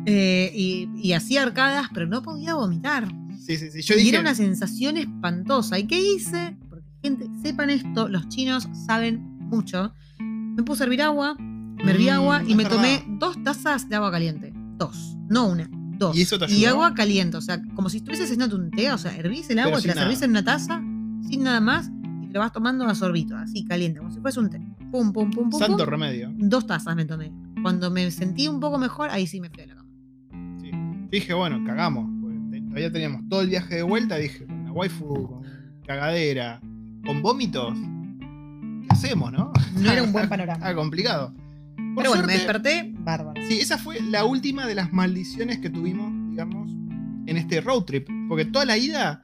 [0.10, 3.07] Eh, y, y hacía arcadas, pero no podía vomitar.
[3.48, 3.82] Sí, sí, sí.
[3.82, 4.10] Yo y dije.
[4.11, 5.80] era una sensación espantosa.
[5.80, 6.57] ¿Y qué hice?
[6.69, 9.94] Porque, gente, sepan esto, los chinos saben mucho.
[10.19, 12.76] Me puse a hervir agua, me herví Mm, agua y me verdad.
[12.78, 14.52] tomé dos tazas de agua caliente.
[14.78, 16.15] Dos, no una, dos.
[16.18, 16.69] ¿Y eso te Y ayudó?
[16.72, 19.72] agua caliente, o sea, como si estuvieses haciendo un té, o sea, hervís el agua,
[19.74, 20.26] Pero te la sin servís nada.
[20.26, 20.82] en una taza,
[21.30, 21.90] sin nada más,
[22.24, 24.60] y te lo vas tomando a sorbito, así caliente, como si fuese un té.
[24.91, 25.60] Pum, pum, pum, pum.
[25.60, 25.86] Santo pum.
[25.88, 26.32] remedio.
[26.38, 27.32] Dos tazas me tomé.
[27.61, 29.90] Cuando me sentí un poco mejor, ahí sí me fui a la cama.
[30.61, 30.72] Sí.
[31.11, 32.10] Dije, bueno, cagamos.
[32.78, 34.18] Todavía teníamos todo el viaje de vuelta.
[34.18, 35.41] Dije, con la waifu, con
[35.88, 36.62] cagadera,
[37.04, 37.76] con vómitos.
[37.76, 39.52] ¿Qué hacemos, no?
[39.80, 40.64] No era un buen panorama.
[40.64, 41.34] Ah, complicado.
[41.34, 43.41] Por Pero bueno, me desperté, bárbaro.
[43.48, 46.70] Sí, esa fue la última de las maldiciones que tuvimos, digamos,
[47.26, 48.08] en este road trip.
[48.30, 49.24] Porque toda la ida,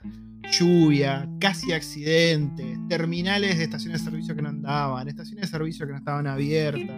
[0.52, 5.92] lluvia, casi accidentes, terminales de estaciones de servicio que no andaban, estaciones de servicio que
[5.92, 6.90] no estaban abiertas.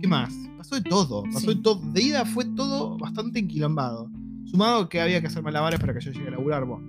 [0.00, 0.32] ¿Qué más?
[0.56, 1.24] Pasó de todo.
[1.24, 1.46] Pasó Sí.
[1.48, 1.80] de todo.
[1.92, 4.08] De ida fue todo bastante enquilombado.
[4.52, 6.64] Sumado que había que hacer malabares para que yo llegue a laburar.
[6.66, 6.86] Bueno,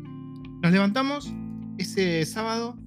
[0.62, 1.34] nos levantamos
[1.78, 2.78] ese sábado,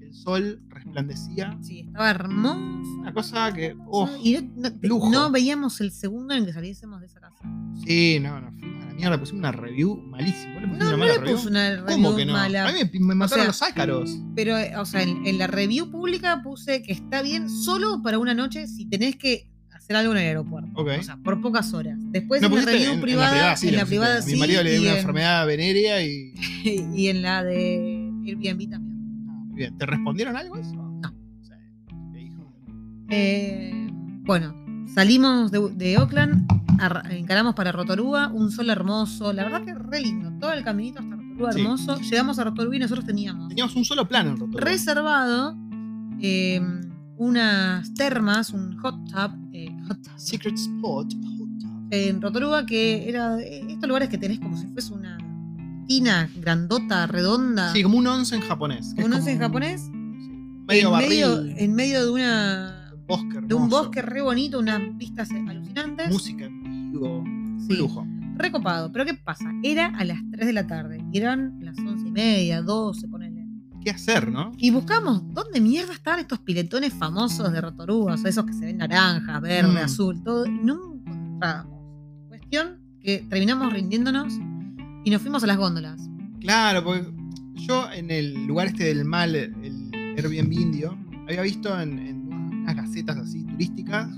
[0.00, 1.56] el sol resplandecía.
[1.62, 2.90] Sí, estaba hermoso.
[3.00, 3.74] Una cosa que.
[3.86, 5.10] oh, y no, lujo.
[5.10, 7.36] no veíamos el segundo en que saliésemos de esa casa.
[7.86, 10.52] Sí, no, no, fuimos a la mierda, pusimos una review malísima.
[10.54, 11.36] ¿Vos le pusiste No, una no mala le review?
[11.36, 12.32] puse una ¿Cómo review que no?
[12.34, 12.68] mala.
[12.68, 14.18] A mí me, me mataron sea, los ácaros.
[14.34, 18.18] Pero, eh, o sea, en, en la review pública puse que está bien solo para
[18.18, 19.50] una noche si tenés que
[19.86, 20.70] hacer algo en el aeropuerto.
[20.74, 20.88] Ok.
[20.98, 21.96] O sea, por pocas horas.
[22.10, 24.32] Después No en la en, en privada, sí, en la privada sí.
[24.32, 26.32] Mi marido le dio una en- enfermedad venérea y.
[26.94, 29.26] y en la de Airbnb también.
[29.28, 29.78] Ah, muy bien.
[29.78, 30.74] ¿Te respondieron algo eso?
[30.74, 31.14] No.
[31.42, 31.50] Sí.
[32.12, 32.52] ¿Qué dijo?
[33.10, 33.88] Eh,
[34.24, 34.54] bueno,
[34.92, 36.46] salimos de, de Oakland,
[37.10, 41.14] encaramos para Rotorua, un sol hermoso, la verdad que re lindo, todo el caminito hasta
[41.14, 41.60] Rotorua Sí.
[41.60, 42.00] hermoso.
[42.00, 44.60] Llegamos a Rotorua y nosotros teníamos Teníamos un solo plano en Rotorua.
[44.68, 45.56] reservado
[46.20, 46.60] eh,
[47.18, 51.06] unas termas, un hot tub, eh, hot tub, Secret Spot.
[51.12, 51.70] Hot tub.
[51.90, 55.16] en Rotorua que era eh, estos lugares que tenés como si fuese una
[55.86, 58.92] tina grandota, redonda, Sí, como un once en japonés.
[58.94, 59.88] que un once en japonés,
[60.68, 61.08] Medio en, barril.
[61.08, 66.08] medio, en medio de una bosque de un bosque re bonito, unas vistas alucinantes.
[66.10, 67.20] Música en vivo.
[67.20, 68.04] Un Sí, lujo.
[68.36, 68.90] recopado.
[68.92, 69.48] Pero ¿qué pasa?
[69.62, 71.02] Era a las 3 de la tarde.
[71.12, 73.15] Y eran las 11 y media, 12, ponele.
[73.86, 74.50] ¿Qué hacer, no?
[74.58, 78.64] Y buscamos dónde mierda estaban estos piletones famosos de Rotorua, o sea, esos que se
[78.64, 79.84] ven naranja, verde, Mm.
[79.84, 80.44] azul, todo.
[80.44, 80.74] Y no
[81.06, 81.80] encontrábamos.
[82.26, 84.34] Cuestión que terminamos rindiéndonos
[85.04, 86.00] y nos fuimos a las góndolas.
[86.40, 87.06] Claro, porque
[87.54, 90.98] yo en el lugar este del mal, el Airbnb indio,
[91.28, 94.08] había visto en, en unas gacetas así turísticas.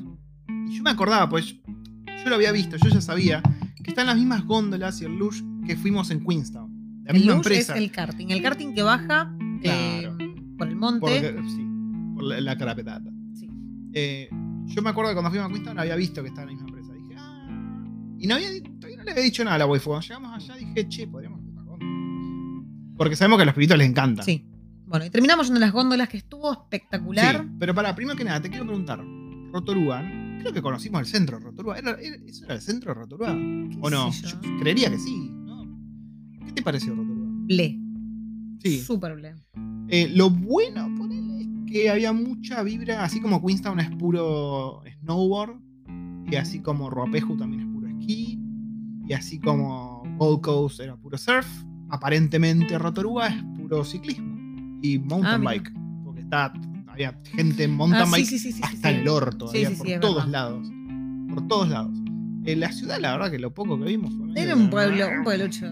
[0.66, 1.56] Y yo me acordaba, pues
[2.06, 3.42] yo lo había visto, yo ya sabía
[3.84, 6.78] que están las mismas góndolas y el lush que fuimos en Queenstown.
[7.04, 7.74] La el misma lush empresa.
[7.74, 8.28] es el karting.
[8.30, 10.16] El karting que baja eh, Claro.
[10.58, 11.00] por el monte.
[11.00, 11.66] Porque- sí,
[12.14, 13.10] por la, la carapetata.
[13.34, 13.48] Sí.
[13.92, 14.28] Eh,
[14.66, 16.68] yo me acuerdo que cuando fuimos a Queenstown había visto que estaba en la misma
[16.78, 16.92] empresa.
[16.94, 17.84] Dije, ah.
[18.18, 19.90] Y no había, todavía no le había dicho nada a la waifu.
[19.90, 22.96] Cuando llegamos allá dije, che, podríamos ir a.
[22.96, 24.22] Porque sabemos que a los pibitos les encanta.
[24.22, 24.44] Sí.
[24.86, 27.42] Bueno, y terminamos en las góndolas que estuvo espectacular.
[27.44, 29.00] Sí, pero para, primero que nada, te quiero preguntar.
[29.52, 30.02] Rotorua,
[30.40, 31.78] creo que conocimos el centro de Rotorua.
[31.78, 33.28] ¿Era, era- ¿Eso era el centro de Rotorua?
[33.34, 34.10] ¿Qué ¿O no?
[34.12, 35.30] Yo creería que sí.
[35.32, 35.64] ¿no?
[36.46, 37.26] ¿Qué te pareció Rotorua?
[37.46, 37.78] Ble.
[38.62, 38.80] Sí.
[38.80, 39.34] Súper.
[39.88, 45.56] Eh, lo bueno, ponele, es que había mucha vibra, así como Queenstown es puro snowboard,
[46.30, 48.38] y así como Ruapehu también es puro esquí,
[49.06, 51.46] y así como Gold Coast era puro surf,
[51.88, 54.36] aparentemente Rotorua es puro ciclismo
[54.82, 55.72] y mountain Ah, bike,
[56.04, 56.52] porque está,
[56.88, 59.86] había gente en mountain Ah, sí, bike sí, sí, sí, hasta el orto, había por
[60.00, 60.28] todos verdad.
[60.28, 60.68] lados,
[61.28, 61.96] por todos lados.
[62.44, 65.24] En la ciudad, la verdad que lo poco que vimos fue Era un pueblo, un
[65.24, 65.66] pueblucho.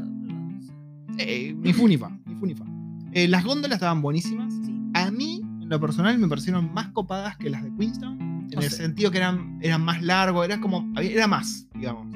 [1.18, 2.64] Eh, ni fu ni fa, ni fu ni fa.
[3.16, 4.52] Eh, las góndolas estaban buenísimas.
[4.64, 4.74] Sí.
[4.94, 8.20] A mí, en lo personal, me parecieron más copadas que las de Queenstown.
[8.52, 10.86] En O el sea- sentido que eran, eran más largos, era como.
[11.01, 12.06] Era más, digamos.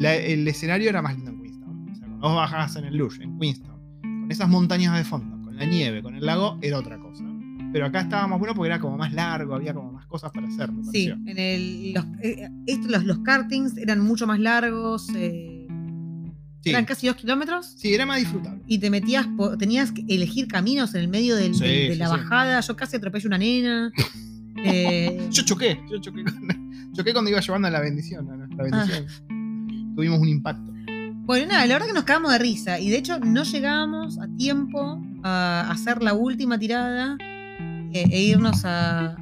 [0.00, 1.88] La- el escenario era más lindo en Queenstown.
[1.90, 5.38] O sea, cuando vos bajabas en el Lush, en Queenstown, con esas montañas de fondo,
[5.44, 7.24] con la nieve, con el lago, era otra cosa.
[7.74, 10.48] Pero acá estaba más bueno porque era como más largo, había como más cosas para
[10.48, 10.72] hacer.
[10.72, 15.51] me Sí, en el, los, eh, esto- los, los kartings eran mucho más largos, eh,
[16.62, 16.70] Sí.
[16.70, 17.66] eran casi dos kilómetros.
[17.76, 18.62] Sí, era más disfrutable.
[18.66, 19.26] Y te metías,
[19.58, 22.12] tenías que elegir caminos en el medio del- Sí, del- de sí, la sí.
[22.12, 22.60] bajada.
[22.60, 23.92] Yo casi atropello una nena.
[24.64, 28.64] Eh, Yo choqué, yo choqué, con- choqué cuando iba llevando a la bendición, a nuestra
[28.70, 28.84] Ah.
[28.86, 29.94] bendición.
[29.96, 30.70] Tuvimos un impacto.
[31.24, 32.78] bueno, nada, la verdad que nos cagamos de risa.
[32.78, 37.16] Y de hecho, no llegábamos a tiempo a hacer la última tirada
[37.92, 39.16] eh, e irnos a,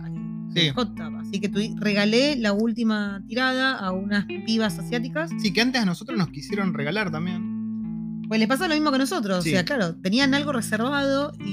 [0.55, 0.70] Sí.
[0.74, 1.16] hot tub.
[1.16, 5.31] Así que tu- regalé la última tirada a unas pibas asiáticas.
[5.39, 8.22] Sí, que antes a nosotros nos quisieron regalar también.
[8.28, 9.43] Pues les pasa lo mismo que nosotros.
[9.44, 9.51] Sí.
[9.51, 11.51] O sea, claro, tenían algo reservado y,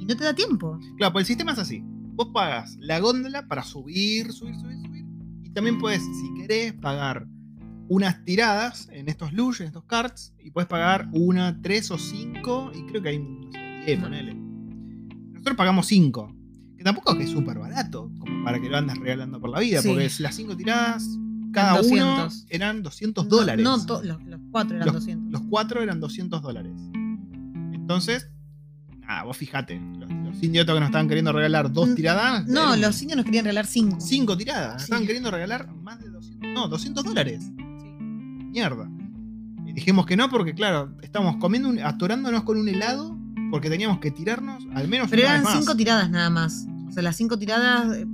[0.00, 0.78] y no te da tiempo.
[0.98, 1.82] Claro, pues el sistema es así.
[1.84, 5.04] Vos pagas la góndola para subir, subir, subir, subir.
[5.44, 7.26] Y también puedes, si querés, pagar
[7.88, 10.34] unas tiradas en estos lush, en estos carts.
[10.38, 12.70] Y puedes pagar una, tres o cinco.
[12.74, 14.34] Y creo que hay, no sé, diez, ponele.
[14.34, 16.34] Nosotros pagamos cinco.
[16.82, 19.60] Que tampoco es que es súper barato, como para que lo andes regalando por la
[19.60, 19.80] vida.
[19.80, 19.88] Sí.
[19.88, 21.06] Porque las cinco tiradas,
[21.52, 22.46] cada uno 200.
[22.50, 23.62] eran 200 dólares.
[23.62, 25.30] No, to- los, los cuatro eran Los- 200.
[25.30, 26.72] Los cuatro eran 200 dólares.
[27.72, 28.28] Entonces,
[29.00, 29.80] nada, vos fijate.
[29.98, 32.46] Los, los idiotas que nos estaban queriendo regalar dos Mm, tiradas.
[32.48, 34.00] no, eran los indios nos querían regalar cinco.
[34.00, 34.72] Cinco tiradas.
[34.72, 34.84] Nos Sí.
[34.86, 36.50] estaban queriendo regalar más de 200.
[36.52, 37.44] No, 200 dólares.
[37.44, 37.52] Sí.
[37.62, 38.90] Mierda.
[39.66, 43.16] Y dijimos que no porque, claro, estábamos comiendo, un- atorándonos con un helado
[43.52, 45.58] porque teníamos que tirarnos al menos Pero una eran vez más.
[45.60, 46.66] cinco tiradas nada más.
[46.92, 48.06] O sea, las cinco tiradas eh,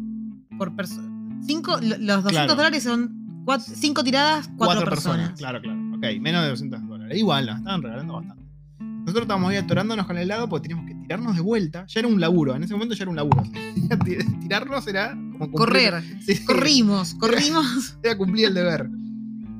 [0.56, 1.08] por persona.
[1.44, 2.54] Cinco, lo- los 200 Claro.
[2.54, 3.44] dólares son
[3.74, 5.32] cinco tiradas, cuatro, personas.
[5.36, 5.78] Claro, claro.
[5.96, 7.18] Ok, menos de 200 dólares.
[7.18, 8.44] Igual, nos estaban regalando bastante.
[8.80, 11.86] Nosotros estábamos ahí atorándonos con el helado porque teníamos que tirarnos de vuelta.
[11.88, 13.42] Ya era un laburo, en ese momento ya era un laburo.
[14.40, 16.04] Tirarnos era como cumplir- Correr.
[16.20, 17.98] Sí, Corrimos, corrimos.
[18.02, 18.88] Era cumplir el deber.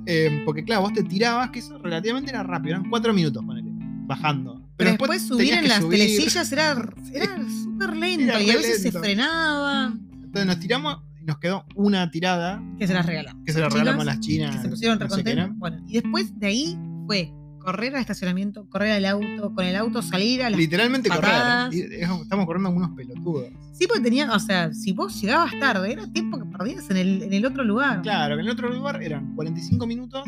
[0.07, 3.71] Eh, porque claro, vos te tirabas, que eso relativamente era rápido, eran cuatro minutos, ponele,
[4.07, 4.58] bajando.
[4.79, 5.99] Pero después, subir en las subir.
[5.99, 6.71] telesillas era,
[7.13, 9.93] era súper lento Era y a veces se frenaba.
[10.13, 13.43] Entonces nos tiramos y nos quedó una tirada Que se las regalamos.
[13.45, 14.57] que se la Chinas, regalamos a las chinas.
[14.57, 15.49] que se pusieron no sé.
[15.57, 20.01] Bueno, y después de ahí fue correr al estacionamiento, correr al auto, con el auto
[20.01, 20.59] salir a las.
[20.59, 21.67] Literalmente patadas.
[21.75, 21.93] correr.
[22.23, 23.49] Estamos corriendo como unos pelotudos.
[23.73, 27.23] Sí, porque tenía, o sea, si vos llegabas tarde, era tiempo que perdías en el,
[27.25, 28.01] en el otro lugar.
[28.03, 30.23] Claro, que en el otro lugar eran 45 minutos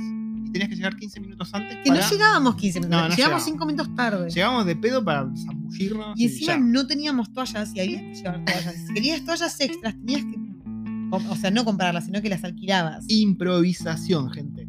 [0.52, 1.76] tenías que llegar 15 minutos antes.
[1.78, 3.44] Que para- no llegábamos 15 minutos, No, no llegamos llegábamos.
[3.44, 4.30] 5 minutos tarde.
[4.30, 6.18] Llegábamos de pedo para zambullirnos.
[6.20, 8.74] y encima no teníamos toallas y había que llevar toallas.
[8.86, 10.50] Si querías toallas extras, tenías que.
[11.12, 13.04] O, sea, no comprarlas, sino que las alquilabas.
[13.08, 14.68] improvisación, gente.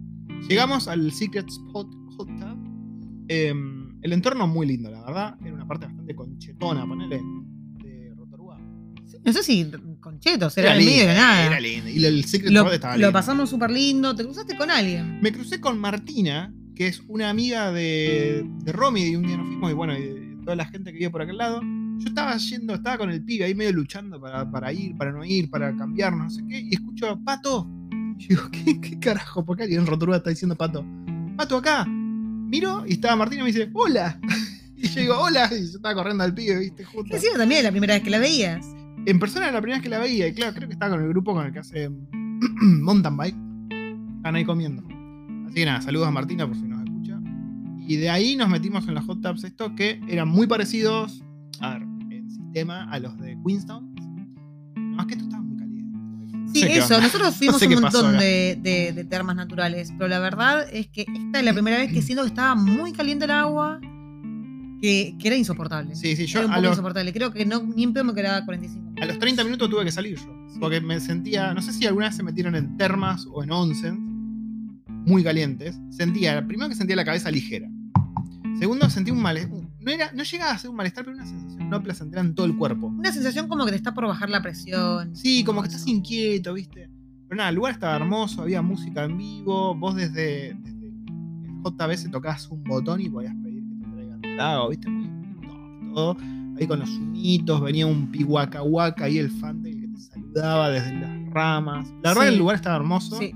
[0.49, 1.87] Llegamos al Secret Spot
[2.17, 3.23] Hot Tub.
[3.27, 5.37] Em, el entorno muy lindo, la verdad.
[5.43, 7.21] Era una parte bastante conchetona, ponele.
[9.23, 11.45] No sé si con chetos, era, en el medio de nada.
[11.45, 11.89] Era lindo.
[11.89, 13.13] Y el Secret lo, estaba lo lindo.
[13.13, 14.15] pasamos súper lindo.
[14.15, 15.21] ¿Te cruzaste con alguien?
[15.21, 19.47] Me crucé con Martina, que es una amiga de, de Romy, y un día nos
[19.47, 21.61] fuimos, y bueno, y de toda la gente que vive por aquel lado.
[21.99, 25.23] Yo estaba yendo, estaba con el pibe ahí medio luchando para, para ir, para no
[25.23, 27.69] ir, para cambiarnos, no sé qué, y escucho, Pato.
[28.17, 29.45] Y digo, ¿qué, qué carajo?
[29.45, 30.83] ¿Por qué alguien en Rotorua está diciendo Pato?
[31.37, 31.85] Pato acá.
[31.85, 34.19] Miro y estaba Martina y me dice, hola.
[34.83, 35.47] Y yo digo, hola.
[35.51, 37.15] Y yo estaba corriendo al pibe, viste, justo.
[37.15, 38.65] Encima también la primera vez que la veías.
[39.05, 41.03] En persona era la primera vez que la veía, y claro, creo que estaba con
[41.03, 41.89] el grupo con el que hace
[42.61, 43.35] mountain bike.
[44.17, 44.83] Están ahí comiendo.
[45.45, 47.19] Así que nada, saludos a Martina por si nos escucha.
[47.87, 51.23] Y de ahí nos metimos en los hot tubs esto que eran muy parecidos,
[51.59, 53.93] a ver, en sistema a los de Queenstown.
[54.75, 55.97] Nada más que esto estaba muy caliente.
[56.37, 56.95] No Sí, sé eso.
[56.95, 57.07] onda.
[57.07, 58.23] Nosotros fuimos sé un montón acá.
[58.23, 61.91] de, de- de termas naturales, pero la verdad es que esta es la primera vez
[61.91, 63.79] que siento que estaba muy caliente el agua,
[64.81, 65.95] que, que era insoportable.
[65.95, 67.13] Sí, sí, yo era un poco los, insoportable.
[67.13, 69.91] Creo que no, ni en pedo me quedaba 45 a los 30 minutos tuve que
[69.91, 70.45] salir yo.
[70.47, 70.57] Sí.
[70.59, 74.11] Porque me sentía, no sé si alguna vez se metieron en termas o en onsen
[74.87, 75.79] muy calientes.
[75.89, 77.69] Sentía, primero que sentía la cabeza ligera.
[78.59, 79.61] Segundo, sentí un malestar.
[79.79, 82.45] No, era, no llegaba a ser un malestar, pero una sensación no placentera en todo
[82.45, 82.87] el cuerpo.
[82.87, 85.15] Una sensación como que te está por bajar la presión.
[85.15, 86.89] Sí, como que estás inquieto, ¿viste?
[87.27, 89.73] Pero nada, el lugar estaba hermoso, había música en vivo.
[89.73, 93.50] Vos desde, desde el JBS tocabas un botón y podías pedir
[94.35, 94.89] trago, ¿viste?
[94.89, 96.17] Muy todo.
[96.59, 100.93] Ahí con los humitos, venía un pihuacahuaca ahí el fan del que te saludaba desde
[100.99, 101.87] las ramas.
[102.03, 102.33] La verdad Sí.
[102.33, 103.17] el lugar estaba hermoso.
[103.17, 103.31] Sí.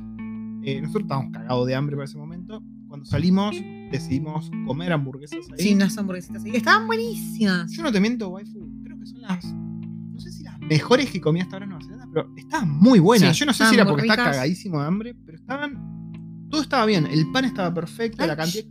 [0.63, 2.61] Eh, nosotros estábamos cagados de hambre para ese momento.
[2.87, 3.55] Cuando salimos,
[3.91, 5.57] decidimos comer hamburguesas ahí.
[5.63, 6.55] Sí, unas hamburguesitas así.
[6.55, 7.71] Estaban buenísimas.
[7.71, 8.59] Yo no te miento, waifu.
[8.83, 9.43] Creo que son las.
[9.45, 12.99] No sé si las mejores que comí hasta ahora en Nueva Zelanda, pero estaban muy
[12.99, 13.35] buenas.
[13.35, 14.17] Sí, Yo no sé si era porque ricas.
[14.17, 16.47] cagadísimo de hambre, pero estaban.
[16.49, 17.05] Todo estaba bien.
[17.07, 18.63] El pan estaba perfecto, la cantidad.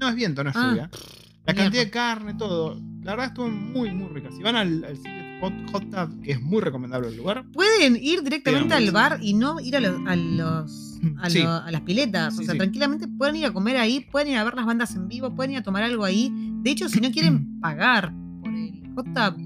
[0.00, 0.90] No es viento, no es Ah, ía.
[1.46, 1.62] La mierda.
[1.64, 2.80] cantidad de carne, todo.
[3.02, 4.30] La verdad estuvo muy, muy rica.
[4.36, 7.44] Si van al, al Secret hot tub que es muy recomendable el lugar.
[7.52, 11.42] Pueden ir directamente al bar y no ir a los, a los a, Sí.
[11.42, 12.34] lo- a las piletas.
[12.38, 12.58] o sea, sí.
[12.58, 15.52] tranquilamente pueden ir a comer ahí, pueden ir a ver las bandas en vivo, pueden
[15.52, 16.32] ir a tomar algo ahí.
[16.62, 18.12] De hecho, si no quieren pagar
[18.42, 19.36] por el hot tub,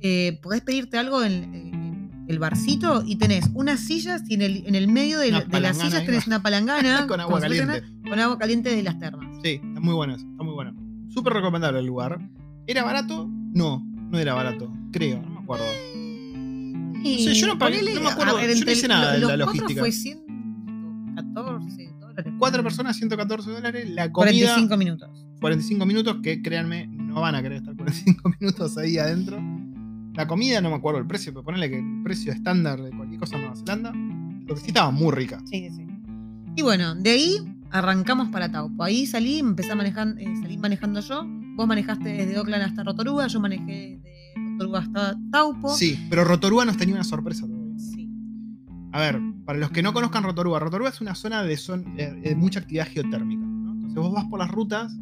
[0.00, 4.64] eh, podés pedirte algo en, en el barcito y tenés unas sillas y en el,
[4.66, 7.82] en el medio de, de las sillas tenés una palangana Con agua caliente.
[8.08, 9.26] con agua caliente de las termas.
[9.42, 10.74] Sí, está muy bueno eso, está muy bueno.
[11.08, 12.18] Súper recomendable el lugar.
[12.66, 13.28] ¿Era barato?
[13.54, 14.70] No, no era barato.
[14.92, 15.64] Creo, no me acuerdo.
[17.02, 19.36] Y sé, yo no pagué- no me acuerdo, ver, yo no hice nada de la
[19.36, 19.80] logística.
[19.80, 22.32] fue 114 dólares.
[22.38, 23.88] Cuatro personas, 114 dólares.
[23.90, 25.08] La comida, 45 minutos.
[25.40, 29.40] 45 minutos, que créanme, no van a querer estar 45 minutos ahí adentro.
[30.14, 33.20] La comida, no me acuerdo el precio, pero ponele que el precio estándar de cualquier
[33.20, 33.92] cosa en Nueva Zelanda.
[34.46, 35.40] Lo que sí estaba muy rica.
[35.44, 35.86] Sí, sí, sí.
[36.56, 37.36] Y bueno, de ahí
[37.70, 38.82] arrancamos para Taupo.
[38.84, 41.24] Ahí salí, empecé a manejar, eh, salí manejando yo.
[41.56, 44.02] Vos manejaste desde Oakland hasta Rotorua, yo manejé de
[44.58, 45.68] Rotorua hasta Taupo.
[45.74, 47.78] Sí, pero Rotorua nos tenía una sorpresa todavía.
[47.78, 48.08] Sí.
[48.92, 52.12] A ver, para los que no conozcan Rotorua, Rotorua es una zona de, son- de-
[52.14, 53.44] de mucha actividad geotérmica.
[53.44, 53.72] ¿no?
[53.72, 54.96] Entonces vos vas por las rutas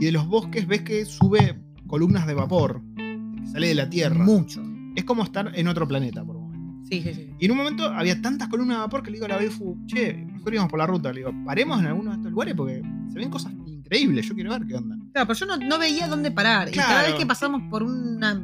[0.00, 4.24] y de los bosques ves que sube columnas de vapor que sale de la Tierra.
[4.24, 4.62] Mucho.
[4.94, 6.88] Es como estar en otro planeta por un momento.
[6.90, 7.30] Sí, sí, sí.
[7.38, 9.76] Y en un momento había tantas columnas de vapor que le digo a la Baifu,
[9.86, 11.12] che, nosotros íbamos por la ruta.
[11.12, 14.26] Le digo, paremos en alguno de estos lugares porque se ven cosas increíbles.
[14.28, 14.96] Yo quiero ver qué onda.
[15.12, 16.68] Claro, pero yo no, no veía dónde parar.
[16.68, 18.34] Y cada vez que pasamos por una,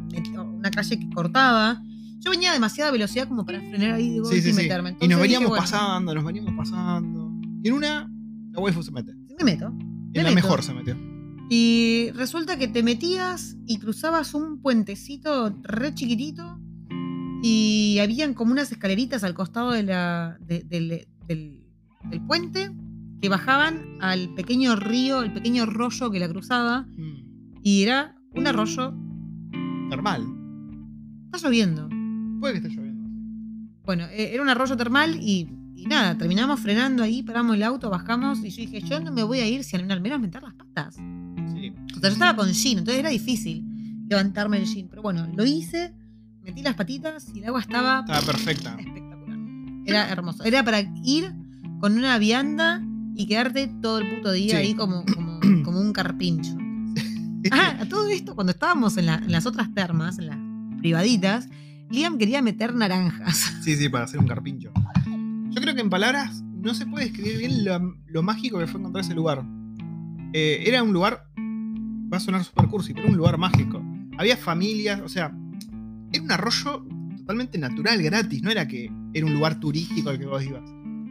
[0.42, 1.82] una calle que cortaba,
[2.20, 4.90] yo venía a demasiada velocidad como para frenar ahí de golpe Sí, sí, y meterme.
[4.90, 7.32] Y Entonces nos dije, veníamos bueno, pasando, nos veníamos pasando.
[7.62, 8.10] Y en una,
[8.52, 9.12] la waifu se mete.
[9.38, 9.66] Me meto.
[9.66, 9.78] En
[10.12, 10.34] Me la meto.
[10.34, 10.96] mejor se metió.
[11.50, 16.58] Y resulta que te metías y cruzabas un puentecito re chiquitito
[17.42, 21.06] y habían como unas escaleritas al costado de la, de-
[22.10, 22.70] del puente
[23.20, 28.46] que bajaban al pequeño río, el pequeño arroyo que la cruzaba Mm, y era un
[28.46, 28.94] arroyo.
[29.90, 30.26] Termal.
[31.32, 31.88] Está lloviendo.
[32.40, 33.08] Puede que esté lloviendo.
[33.84, 37.90] Bueno, eh, era un arroyo termal y, y nada, terminamos frenando ahí, paramos el auto,
[37.90, 40.54] bajamos y yo dije, yo no me voy a ir sin al menos meter las
[40.54, 40.94] patas.
[40.96, 41.72] Sí.
[41.96, 43.64] O sea, yo estaba con jean, entonces era difícil
[44.08, 44.88] levantarme el jean.
[44.88, 45.94] Pero bueno, lo hice,
[46.42, 48.76] metí las patitas y el agua estaba Estaba perfecta.
[48.78, 49.38] espectacular.
[49.86, 50.44] Era hermoso.
[50.44, 51.32] Era para ir
[51.84, 52.80] con una vianda
[53.14, 54.56] y quedarte todo el puto día Sí.
[54.56, 56.56] ahí como, como, como un carpincho.
[57.50, 60.38] Ah, a todo esto, cuando estábamos en, la- en las otras termas, en las
[60.78, 61.46] privaditas,
[61.90, 63.52] Liam quería meter naranjas.
[63.62, 64.72] Sí, sí, para hacer un carpincho.
[65.50, 68.80] Yo creo que en palabras no se puede describir bien lo, lo mágico que fue
[68.80, 69.44] encontrar ese lugar.
[70.32, 73.84] Eh, era un lugar, va a sonar super cursi, pero un lugar mágico.
[74.16, 75.36] Había familias, o sea,
[76.14, 76.86] era un arroyo
[77.18, 78.42] totalmente natural, gratis.
[78.42, 80.62] No era que era un lugar turístico al que vos ibas.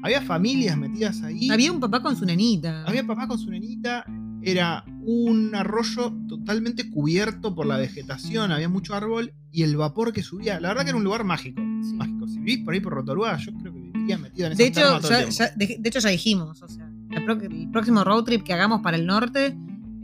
[0.03, 1.49] Había familias metidas ahí.
[1.49, 2.83] Había un papá con su nenita.
[2.85, 4.05] Había papá con su nenita.
[4.45, 8.51] Era un arroyo totalmente cubierto por la vegetación.
[8.51, 10.59] Había mucho árbol y el vapor que subía.
[10.59, 11.61] La verdad que era un lugar mágico.
[11.81, 11.93] Sí.
[11.93, 12.27] mágico.
[12.27, 14.99] Si vivís por ahí por Rotorua, yo creo que viviría metido en esa De hecho,
[15.01, 16.89] ya, ya- de, de hecho ya dijimos, o sea,
[17.25, 19.55] pro- el próximo road trip que hagamos para el norte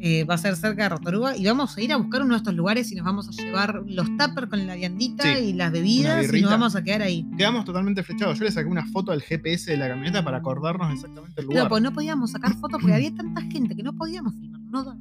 [0.01, 2.37] eh, va a ser cerca de Rotorua y vamos a ir a buscar uno de
[2.37, 5.71] estos lugares y nos vamos a llevar los tuppers con la viandita Sí, y las
[5.71, 7.25] bebidas y nos vamos a quedar ahí.
[7.37, 8.37] Quedamos totalmente flechados.
[8.39, 11.63] Yo le saqué una foto al GPS de la camioneta para acordarnos exactamente el lugar.
[11.63, 14.61] Pero pues no podíamos sacar fotos porque había tanta gente que no podíamos filmar.
[14.61, 14.97] No daba.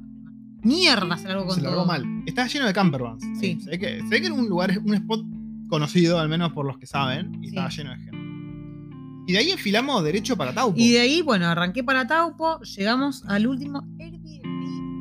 [0.61, 2.03] Mierda, se largó con Se largó mal.
[2.25, 3.23] Estaba lleno de campervans.
[3.39, 3.57] Sí.
[3.63, 5.25] Se ve, que, se ve que era un lugar, un spot
[5.69, 7.47] conocido, al menos por los que saben, y Sí.
[7.49, 8.19] estaba lleno de gente.
[9.27, 10.77] Y de ahí enfilamos derecho para Taupo.
[10.77, 13.87] Y de ahí, bueno, arranqué para Taupo, llegamos al último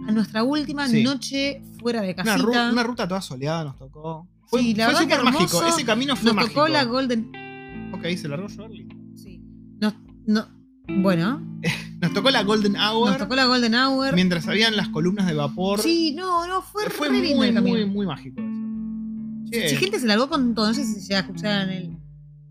[0.08, 1.02] a nuestra última Sí.
[1.02, 2.38] noche fuera de una, casita.
[2.42, 4.26] ru- una ruta toda soleada nos tocó.
[4.46, 5.66] Fue, Sí, la fue súper mágico.
[5.66, 6.54] Ese camino fue Nos mágico.
[6.54, 7.30] tocó la Golden.
[7.92, 8.88] Ok, se largó Shirley.
[9.14, 9.42] Sí.
[9.80, 9.94] Nos-
[10.26, 10.48] no,
[11.02, 11.42] bueno,
[12.00, 14.14] Nos tocó la Golden Hour nos tocó la Golden Hour.
[14.14, 15.80] mientras habían las columnas de vapor.
[15.80, 19.50] Sí, no, no, fue, fue muy, mágico eso.
[19.50, 20.68] Che, Sí, gente se largó con todo.
[20.68, 21.84] No sé si se llega a escuchar en el,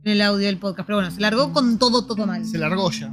[0.04, 2.46] en el audio del podcast, pero bueno, se largó con todo, todo mal.
[2.46, 3.12] se largó ya.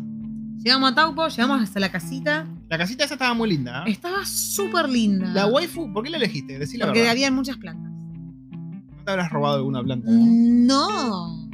[0.58, 2.46] Llegamos a Taupo, llegamos hasta la casita.
[2.68, 3.84] La casita esa estaba muy linda.
[3.86, 3.90] ¿eh?
[3.90, 5.28] Estaba súper linda.
[5.32, 6.58] La waifu, ¿por qué la elegiste?
[6.58, 7.12] Decí la Porque verdad.
[7.12, 7.92] había muchas plantas.
[7.92, 10.24] No te habrás robado alguna planta, ¿no?
[10.26, 11.48] No.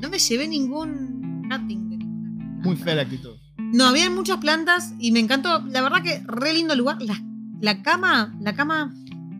[0.00, 0.08] No.
[0.10, 3.36] Me llevé ningún cutting de ninguna Muy fea la actitud.
[3.58, 5.60] No, había muchas plantas y me encantó.
[5.66, 7.00] La verdad que re lindo lugar.
[7.00, 7.20] La,
[7.60, 8.94] la cama, la cama.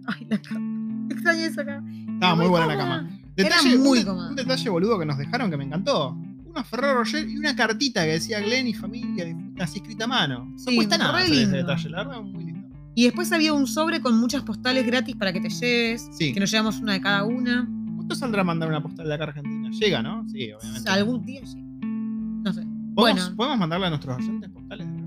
[0.06, 1.06] Ay, la cama.
[1.10, 1.86] Extrañé esa cama.
[2.14, 3.10] Estaba muy buena la cama.
[3.36, 4.28] Era Detalle- muy un, cómoda.
[4.30, 6.16] un detalle boludo que nos dejaron que me encantó.
[6.46, 9.24] Unos Ferrero Rocher y una cartita que decía Glenn y familia,
[9.62, 10.44] así escrita a mano.
[10.46, 11.56] No Sí, cuesta nada re hacer ese lindo.
[11.58, 12.68] detalle, la verdad, muy lindo.
[12.94, 16.08] Y después había un sobre con muchas postales gratis para que te lleves.
[16.12, 16.32] Sí.
[16.32, 17.68] Que nos llevamos una de cada una.
[17.96, 19.70] ¿Cuánto saldrá mandar una postal de acá a Argentina?
[19.70, 20.28] Llega, ¿no?
[20.28, 20.80] Sí, O obviamente.
[20.82, 21.58] sea, algún día sí.
[21.62, 22.62] No sé.
[22.62, 23.36] ¿Podemos, bueno.
[23.36, 24.86] ¿Podemos mandarle a nuestros oyentes postales?
[24.88, 25.06] de acá?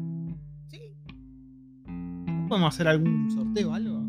[0.69, 0.79] Sí.
[2.47, 4.03] ¿Podemos hacer algún sorteo o algo?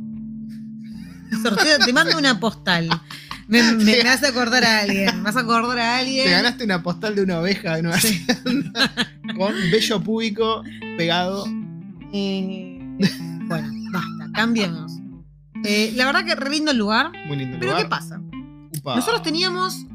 [1.42, 2.88] Sorteo, te mando una postal.
[3.48, 5.22] Me, me- me hace acordar a alguien.
[5.22, 6.24] Me hace acordar a alguien.
[6.26, 8.24] Te ganaste una postal de una oveja de Nueva Sí.
[8.26, 8.90] Zelanda
[9.36, 10.62] con bello público
[10.96, 11.46] pegado.
[12.12, 12.78] Eh,
[13.46, 14.92] bueno, basta, cambiemos.
[15.64, 17.10] Eh, la verdad que re lindo el lugar.
[17.26, 17.84] Muy lindo Pero lugar.
[17.84, 18.20] ¿qué pasa?
[18.78, 18.96] Upa.
[18.96, 19.86] Nosotros teníamos.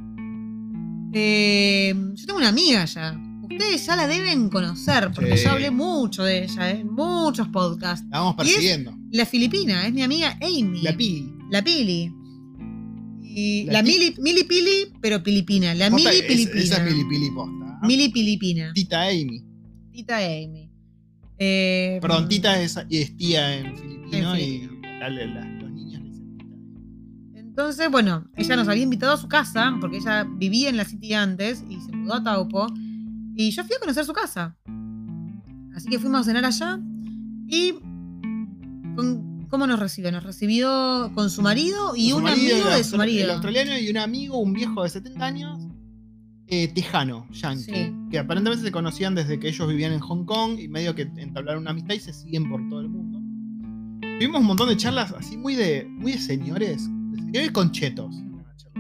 [1.13, 3.17] eh, yo tengo una amiga ya.
[3.43, 5.43] Ustedes ya la deben conocer, porque Sí.
[5.45, 8.05] ya hablé mucho de ella, en muchos podcasts.
[8.09, 8.95] La vamos Y es- persiguiendo.
[9.11, 10.81] La filipina, es mi amiga Amy.
[10.81, 11.33] La pili.
[11.49, 12.13] La Pili.
[13.41, 15.73] Y La Mili, Mili Pili, pero Pilipina.
[15.73, 16.59] La Posta, Mili es- Pilipina.
[16.61, 17.79] Esa es Mili Pili posta.
[17.83, 18.73] Mili Pilipina.
[18.73, 19.43] Tita Amy.
[19.93, 20.69] Tita Amy.
[21.37, 24.81] Eh, Perdón, Tita es, es tía en filipino En y filipino.
[24.99, 27.39] la- la- la- los niños le dicen Tita Amy.
[27.39, 31.13] Entonces, bueno, ella nos había invitado a su casa, porque ella vivía en la City
[31.13, 32.67] antes y se mudó a Taupo.
[33.35, 34.57] Y yo fui a conocer su casa.
[35.75, 36.77] Así que fuimos a cenar allá.
[37.47, 37.73] Y.
[38.95, 40.11] con- ¿Cómo nos recibió?
[40.11, 43.23] Nos recibió con su marido y Su un marido, amigo de su marido.
[43.23, 45.59] El australiano y un amigo, un viejo de 70 años,
[46.47, 47.63] eh, tejano, yankee.
[47.63, 47.93] Sí.
[48.11, 51.63] Que aparentemente se conocían desde que ellos vivían en Hong Kong y medio que entablaron
[51.63, 53.19] una amistad y se siguen por todo el mundo.
[54.19, 58.15] Tuvimos un montón de charlas así muy de, muy de señores, de señores conchetos.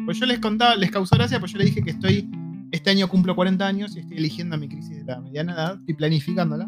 [0.05, 2.29] Pues yo les contaba, les causó gracia, pues yo les dije que estoy,
[2.71, 5.95] este año cumplo 40 años y estoy eligiendo mi crisis de la mediana edad, estoy
[5.95, 6.67] planificándola.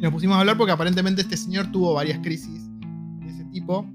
[0.00, 2.68] Y nos pusimos a hablar porque aparentemente este señor tuvo varias crisis
[3.20, 3.86] de ese tipo,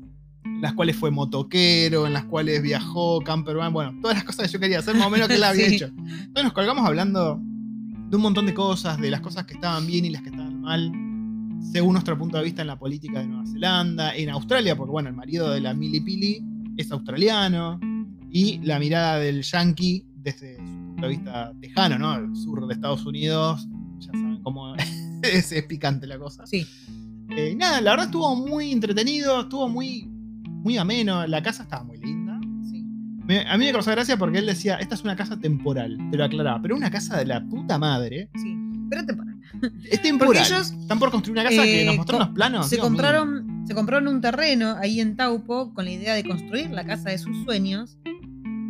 [0.44, 4.54] en las cuales fue motoquero, en las cuales viajó, campervan, bueno, todas las cosas que
[4.54, 5.76] yo quería hacer, más o menos que él había Sí.
[5.76, 5.86] hecho.
[5.88, 10.06] Entonces nos colgamos hablando de un montón de cosas, de las cosas que estaban bien
[10.06, 10.92] y las que estaban mal,
[11.72, 15.10] según nuestro punto de vista en la política de Nueva Zelanda, en Australia, porque bueno,
[15.10, 16.44] el marido de la Mili Pili
[16.78, 17.80] es australiano,
[18.30, 22.16] y la mirada del yankee desde su punto de vista tejano, ¿no?
[22.16, 23.68] El sur de Estados Unidos,
[24.00, 24.76] ya saben cómo
[25.34, 26.46] es, es picante la cosa.
[26.46, 26.66] Sí.
[27.30, 31.98] Eh, nada, la verdad estuvo muy entretenido, estuvo muy, muy ameno, la casa estaba muy
[31.98, 32.40] linda.
[32.70, 32.84] sí.
[33.26, 36.18] Me- a mí me causó gracia porque él decía, esta es una casa temporal, te
[36.18, 38.30] lo aclaraba, pero una casa de la puta madre.
[38.36, 38.56] Sí.
[38.90, 39.36] Pero temporal.
[39.90, 40.34] Es temporal.
[40.36, 42.70] Porque ellos Están por construir una casa que eh, nos mostraron co- los planos.
[42.70, 42.98] se Dios mío.
[42.98, 47.10] compraron, se compraron un terreno ahí en Taupo con la idea de construir la casa
[47.10, 47.98] de sus sueños.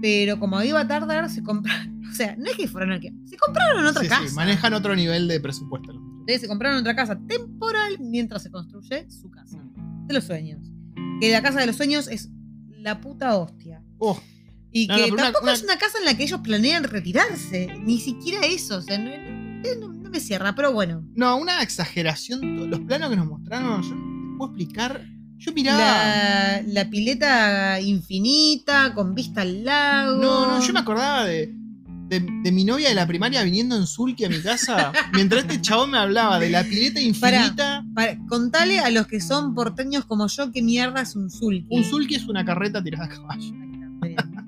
[0.02, 1.96] Pero como iba a tardar, se compraron.
[2.12, 3.10] O sea, no es que fueron aquí.
[3.26, 4.36] Se compraron otra Sí, sí, casa.
[4.36, 5.92] manejan otro nivel de presupuesto.
[6.28, 9.60] Entonces se compraron otra casa temporal mientras se construye su casa
[10.08, 10.60] de los sueños.
[11.22, 12.30] Que la casa de los sueños es
[12.70, 13.84] la puta hostia.
[14.00, 14.20] Oh,
[14.72, 17.68] Y No, que tampoco una- es una casa en la que ellos planean retirarse.
[17.86, 18.78] Ni siquiera eso.
[18.78, 19.10] O sea, no,
[19.80, 21.08] no- no me cierra, pero bueno.
[21.16, 22.70] no, una exageración.
[22.70, 25.06] Los planos que nos mostraron, yo no te puedo explicar.
[25.38, 25.78] Yo miraba.
[25.80, 30.22] La, la pileta infinita, con vista al lago.
[30.22, 31.54] No, no, yo me acordaba de,
[32.08, 34.92] de, de mi novia de la primaria viniendo en sulky a mi casa.
[35.14, 37.84] mientras este chabón me hablaba de la pileta infinita.
[37.94, 41.66] Para- contale a los que son porteños como yo qué mierda es un sulky.
[41.70, 43.54] Un sulky es una carreta tirada a caballo.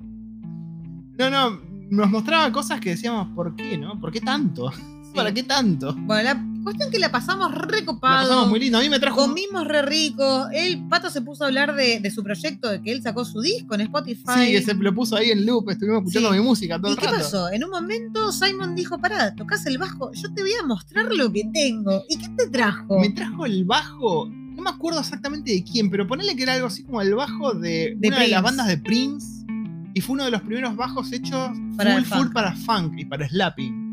[1.20, 1.60] No, no,
[1.90, 4.00] nos mostraba cosas que decíamos, ¿por qué, no?
[4.00, 4.72] ¿Por qué tanto?
[5.16, 5.96] ¿Para qué tanto?
[5.96, 8.24] Bueno, la cuestión que la pasamos La recopado.
[8.28, 8.78] pasamos muy lindo.
[8.78, 9.18] A mí me trajo.
[9.18, 10.48] Comimos re rico.
[10.52, 13.42] El pato se puso a hablar de, de su proyecto, de que él sacó su
[13.42, 14.24] disco en Spotify.
[14.38, 16.38] Sí, que se lo puso ahí en loop, estuvimos escuchando Sí.
[16.40, 17.18] mi música todo ¿Y el qué rato.
[17.20, 17.50] pasó?
[17.52, 21.32] En un momento Simon dijo, pará, tocas el bajo, yo te voy a mostrar lo
[21.32, 22.04] que tengo.
[22.10, 23.00] ¿Y qué te trajo?
[23.00, 26.68] Me trajo el bajo, no me acuerdo exactamente de quién, pero ponele que era algo
[26.68, 29.46] así como el bajo de, De una de las bandas de Prince.
[29.94, 33.28] Y fue uno de los primeros bajos hechos Para full, full para funk y para
[33.28, 33.87] slapping.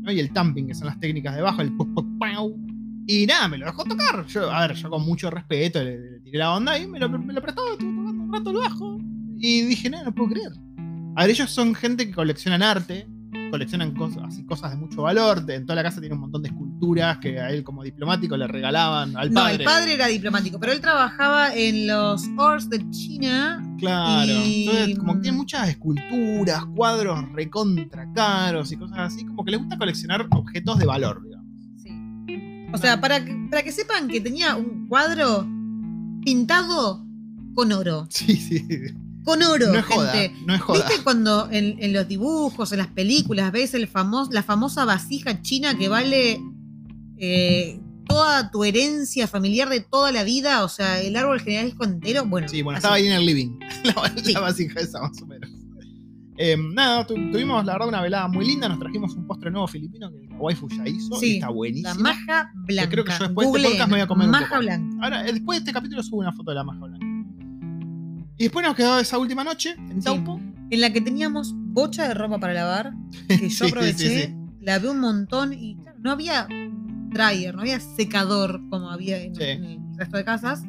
[0.00, 0.12] ¿No?
[0.12, 2.56] Y el tamping, que son las técnicas de bajo, el pu- pu- pau.
[3.06, 4.24] Y nada, me lo dejó tocar.
[4.26, 7.08] Yo, a ver, yo con mucho respeto le, le tiré la onda y me lo,
[7.08, 8.98] me lo prestó, estuve tocando un rato el bajo.
[9.38, 10.52] Y dije, no, no puedo creer.
[11.16, 13.08] A ver, ellos son gente que coleccionan arte,
[13.50, 15.44] coleccionan cosas, así, cosas de mucho valor.
[15.48, 18.46] En toda la casa tiene un montón de esculturas que a él como diplomático le
[18.46, 19.54] regalaban al no, padre.
[19.56, 23.62] el padre era diplomático, pero él trabajaba en los Ors de China.
[23.78, 24.30] Claro.
[24.30, 29.50] Y- Entonces, como que tiene muchas esculturas, cuadros recontra caros y cosas así, como que
[29.50, 31.46] le gusta coleccionar objetos de valor, digamos.
[31.82, 32.68] Sí.
[32.72, 35.46] O sea, para que, para que sepan que tenía un cuadro
[36.24, 37.04] pintado
[37.54, 38.06] con oro.
[38.10, 38.64] Sí, sí.
[39.24, 40.36] Con oro, No es joda, gente.
[40.46, 40.86] no es joda.
[40.88, 45.42] ¿Viste cuando en, en los dibujos, en las películas, ves el famos, la famosa vasija
[45.42, 46.40] china que vale
[47.18, 50.64] eh, toda tu herencia familiar de toda la vida?
[50.64, 52.24] O sea, el árbol genealógico entero.
[52.26, 52.82] Bueno, Sí, bueno, así.
[52.84, 53.58] estaba ahí en el living.
[53.84, 54.32] La, Sí.
[54.32, 55.50] la vasija esa, más o menos.
[56.42, 58.66] Eh, nada, tu- tuvimos la verdad una velada muy linda.
[58.68, 61.14] Nos trajimos un postre nuevo filipino que la waifu ya hizo.
[61.20, 61.88] Sí, y está buenísimo.
[61.92, 62.90] La maja blanca.
[62.90, 64.60] creo que yo después de este podcast me voy a comer un Maja poco.
[64.60, 65.04] blanca.
[65.04, 67.06] Ahora, eh, después de este capítulo subo una foto de la maja blanca.
[68.40, 70.00] Y después nos quedó esa última noche en.
[70.00, 70.40] Taupo.
[70.70, 72.92] En la que teníamos bocha de ropa para lavar,
[73.28, 74.34] que yo Sí, sí, aproveché, sí.
[74.60, 76.46] lavé un montón y claro, no había
[77.10, 79.42] dryer, no había secador como había en, Sí.
[79.42, 80.62] en el resto de casas.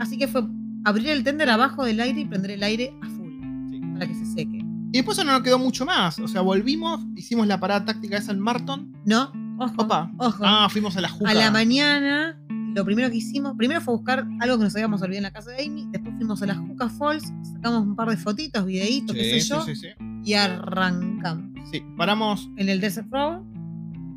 [0.00, 0.44] Así que fue
[0.84, 3.92] abrir el tender abajo del aire y prender el aire a full.
[3.94, 4.58] para que se seque.
[4.92, 6.18] Y después no nos quedó mucho más.
[6.20, 8.92] O sea, volvimos, hicimos la parada táctica esa en Marton.
[9.04, 9.30] ¿No?
[9.58, 9.74] Ojo.
[9.82, 10.10] Opa.
[10.18, 10.42] Ojo.
[10.46, 11.30] Ah, fuimos a la Juca.
[11.30, 12.38] a la mañana,
[12.74, 15.50] lo primero que hicimos, primero fue buscar algo que nos habíamos olvidado en la casa
[15.50, 15.86] de Amy.
[15.90, 19.40] Después fuimos a la Juca Falls, sacamos un par de fotitos, videitos, Sí, qué sé
[19.40, 19.62] sí, yo.
[19.62, 19.88] sí.
[20.24, 21.68] Y arrancamos.
[21.70, 23.42] Sí, paramos, En el Desert Road.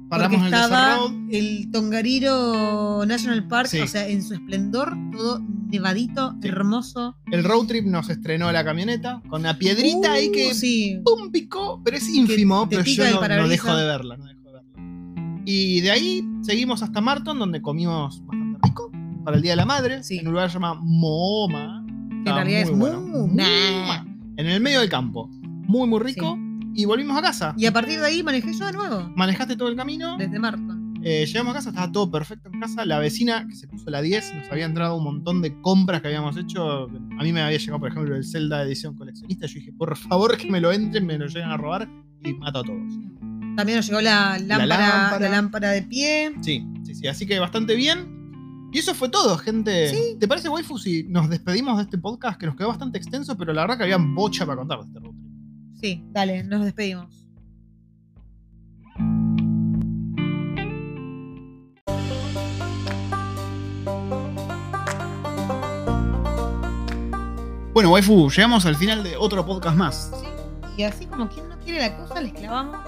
[0.10, 1.12] paramos en el Desert Road.
[1.32, 5.40] el Tongariro National Park, o sea, en su esplendor, todo
[5.70, 7.18] nevadito, hermoso.
[7.30, 11.02] El road trip nos estrenó la camioneta con una piedrita ahí que Uh, sí.
[11.04, 14.54] pum picó, pero es ínfimo, pero yo no, no dejo de verla, no dejo de
[14.54, 15.42] verla.
[15.46, 18.92] Y de ahí seguimos hasta Marton, donde comimos bastante rico
[19.26, 20.20] para el Día de la Madre, Sí.
[20.20, 21.77] en un lugar llamado Mooma.
[22.24, 23.02] Que en realidad es bueno.
[23.02, 24.06] Mu- Mooma.
[24.38, 25.30] En el medio del campo.
[25.32, 26.38] Muy, muy rico.
[26.74, 27.56] Y volvimos a casa.
[27.58, 29.12] Y a partir de ahí manejé yo de nuevo.
[29.16, 30.16] Manejaste todo el camino.
[30.18, 30.94] Desde Marton.
[31.04, 32.86] Eh, llegamos a casa, estaba todo perfecto en casa.
[32.86, 36.08] La vecina, que se puso la 10, nos había entrado un montón de compras que
[36.10, 36.84] habíamos hecho.
[37.18, 39.48] A mí me había llegado, por ejemplo, el Zelda edición coleccionista.
[39.48, 41.88] Yo dije, por favor, que me lo entren, me lo lleguen a robar
[42.24, 42.94] y mato a todos.
[43.56, 45.30] También nos llegó la lámpara, la lámpara.
[45.30, 46.32] lámpara, de pie.
[46.42, 47.08] Sí, sí, sí.
[47.08, 48.17] Así que bastante bien.
[48.72, 49.90] Y eso fue todo, gente.
[49.90, 50.18] Sí.
[50.20, 53.54] ¿Te parece, waifu, si nos despedimos de este podcast que nos quedó bastante extenso, pero
[53.54, 55.80] la verdad que había bocha para contar de este road trip?
[55.80, 57.26] Sí, dale, nos despedimos.
[67.74, 70.12] Bueno, waifu, llegamos al final de otro podcast más.
[70.20, 70.28] Sí.
[70.78, 72.80] Y así como quien no quiere la cosa, les clavamos.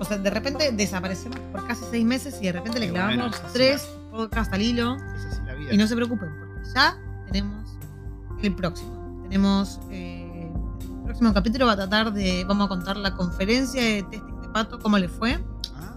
[0.00, 3.52] O sea, de repente desaparecemos por casi seis meses y de repente le bueno, clavamos
[3.52, 4.96] tres podcasts al hilo.
[5.16, 5.74] Esa es la vida.
[5.74, 7.68] Y no se preocupen, porque ya tenemos
[8.42, 9.20] el próximo.
[9.24, 9.80] Tenemos.
[9.90, 10.50] eh,
[10.82, 12.44] el próximo capítulo va a tratar de.
[12.46, 15.38] Vamos a contar la conferencia de testing de pato, cómo le fue.
[15.76, 15.94] Ah,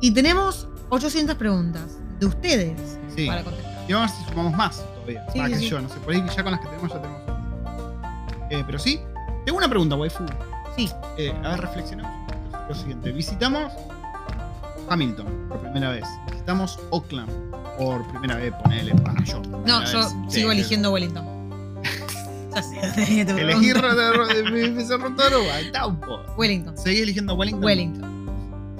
[0.00, 3.26] Y tenemos 800 preguntas de ustedes sí.
[3.26, 3.84] para contestar.
[3.88, 5.24] Y vamos a ver si sumamos más todavía.
[5.32, 5.68] Sí, sé sí.
[5.68, 5.98] yo, no sé.
[6.00, 7.22] Por ahí ya con las que tenemos ya tenemos.
[8.50, 9.00] Eh, pero sí,
[9.44, 10.24] tengo una pregunta, waifu.
[10.76, 12.02] Sí, Eh, a ver, sobre
[12.68, 13.12] lo siguiente.
[13.12, 13.72] Visitamos
[14.90, 16.04] Hamilton por primera vez.
[16.30, 17.30] Visitamos Oakland
[17.78, 19.40] por primera vez, ponele para yo.
[19.42, 20.08] no, yo vez.
[20.28, 20.56] Sigo sí.
[20.58, 21.24] eligiendo Wellington.
[22.54, 24.98] te Elegí pregunto.
[24.98, 26.20] Rotorua, Taupo.
[26.36, 26.76] Wellington.
[26.76, 27.64] Seguí eligiendo Wellington.
[27.64, 28.30] Wellington.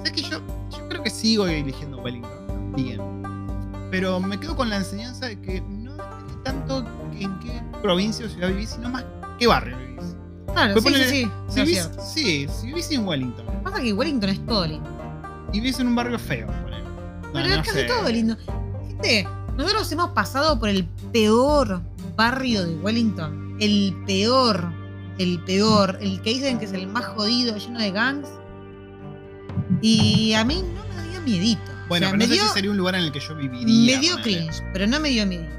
[0.03, 0.41] Sé que yo,
[0.71, 3.01] yo creo que sigo eligiendo Wellington también.
[3.91, 8.25] Pero me quedo con la enseñanza de que no depende tanto que en qué provincia
[8.25, 9.03] o ciudad vivís, sino más
[9.37, 10.15] qué barrio vivís.
[10.53, 11.31] Claro, Pues sí, ponele- sí, sí.
[11.49, 14.89] Si es vivís, sí, si vivís en Wellington Pasa que Wellington es todo lindo.
[15.53, 16.47] Y vivís en un barrio feo.
[16.47, 17.83] No, Pero no es casi sé.
[17.85, 18.35] todo lindo.
[18.87, 19.27] Gente,
[19.57, 21.81] nosotros hemos pasado por el peor
[22.15, 23.57] barrio de Wellington.
[23.59, 24.71] El peor.
[25.17, 25.97] El peor.
[26.01, 28.29] El que dicen que es el más jodido, lleno de gangs.
[29.81, 31.61] Y a mí no me dio miedito.
[31.87, 33.19] Bueno, o sea, pero me no sé dio, si sería un lugar en el que
[33.19, 33.95] yo viviría.
[33.95, 35.51] me dio cringe, pero no me dio miedito.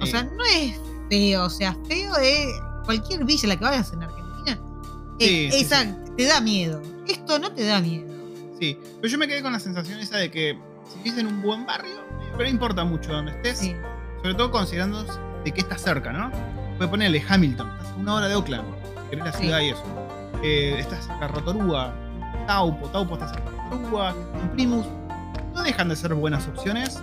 [0.00, 0.76] O sea, no es
[1.10, 1.44] feo.
[1.44, 2.46] O sea, feo es
[2.84, 4.58] cualquier villa en la que vayas en Argentina.
[5.20, 6.80] Sí, sí, esa te da miedo.
[7.06, 8.13] Esto no te da miedo.
[8.58, 10.58] Sí, pero yo me quedé con la sensación esa de que
[10.90, 13.74] si vivís en un buen barrio, pero no importa mucho donde estés, Sí.
[14.22, 15.04] sobre todo considerando
[15.44, 16.30] de que estás cerca, ¿no?
[16.76, 18.64] Puedes ponerle Hamilton, estás a una hora de Oakland,
[19.10, 19.42] querés la Sí.
[19.44, 19.84] ciudad y eso.
[20.42, 21.94] Eh, estás cerca de Rotorua,
[22.46, 24.14] Taupo, Taupo está cerca de Rotorua,
[24.52, 24.86] Primus.
[25.54, 27.00] No dejan de ser buenas opciones.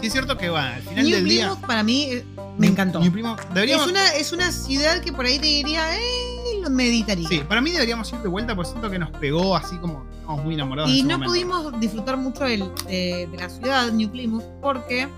[0.00, 1.46] Sí es cierto que va, al final New del día.
[1.48, 2.24] Plymouth para mí eh,
[2.56, 3.00] me encantó.
[3.00, 6.37] New Plymouth, deberíamos, Es una, es una ciudad que por ahí te diría, eh,
[6.70, 7.28] meditaría.
[7.28, 10.44] Sí, para mí deberíamos ir de vuelta porque siento que nos pegó así como estamos
[10.44, 10.90] muy enamorados.
[10.90, 11.30] y en ese no momento.
[11.32, 15.08] pudimos disfrutar mucho del- de, de la ciudad, New Plymouth, porque.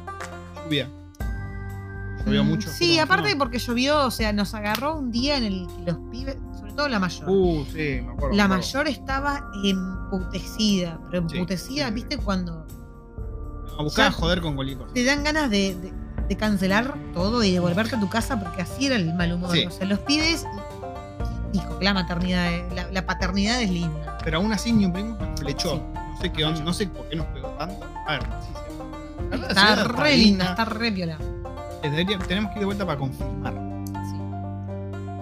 [0.64, 0.88] Lluvia.
[2.26, 2.68] Llovió mm, mucho.
[2.70, 5.98] Sí, ¿Cómo aparte porque llovió, o sea, nos agarró un día en el que los
[6.10, 7.24] pibes, sobre todo la mayor.
[7.28, 8.36] Uh, sí, me acuerdo.
[8.36, 8.56] la me acuerdo.
[8.56, 11.94] mayor estaba emputecida, pero Sí, emputecida, sí.
[11.94, 12.18] ¿viste?
[12.18, 12.66] Cuando
[13.78, 14.92] A buscar ya- joder con cualquier cosa.
[14.92, 15.92] te dan ganas de, de-
[16.28, 19.50] de cancelar todo y de volverte a tu casa porque así era el mal humor.
[19.52, 19.64] Sí.
[19.66, 20.44] O sea, los pibes.
[21.52, 24.18] Dijo que la maternidad, es- la, la paternidad es linda.
[24.24, 25.70] Pero aún así New Plymouth nos flechó.
[25.76, 25.82] Sí.
[25.94, 27.86] No sé qué onda, no sé por qué nos pegó tanto.
[28.06, 29.38] A ver, sí, sí.
[29.40, 31.16] La Está re linda, está re viola.
[31.82, 33.54] Eh, debería- tenemos que ir de vuelta para confirmar.
[34.04, 34.16] Sí.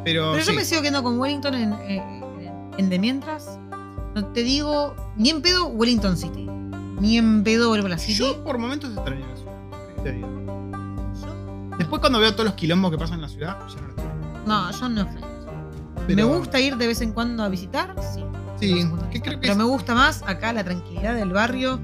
[0.05, 3.59] Pero, yo me sigo quedando con Wellington en, en- en de mientras.
[4.15, 6.47] No te digo, ni en pedo Wellington City.
[7.01, 8.15] Ni en pedo vuelvo a la City.
[8.15, 9.53] yo por momentos extraño la ciudad.
[9.97, 10.29] ¿qué te digo?
[11.79, 14.47] Después cuando veo todos los quilombos que pasan en la ciudad, ya no lo extraño.
[14.47, 15.28] no, yo no extraño.
[16.09, 18.25] Pero- Me gusta ir de vez en cuando a visitar, sí.
[18.59, 19.09] Sí, visitar.
[19.11, 21.79] creo que Pero es- me gusta más acá la tranquilidad del barrio,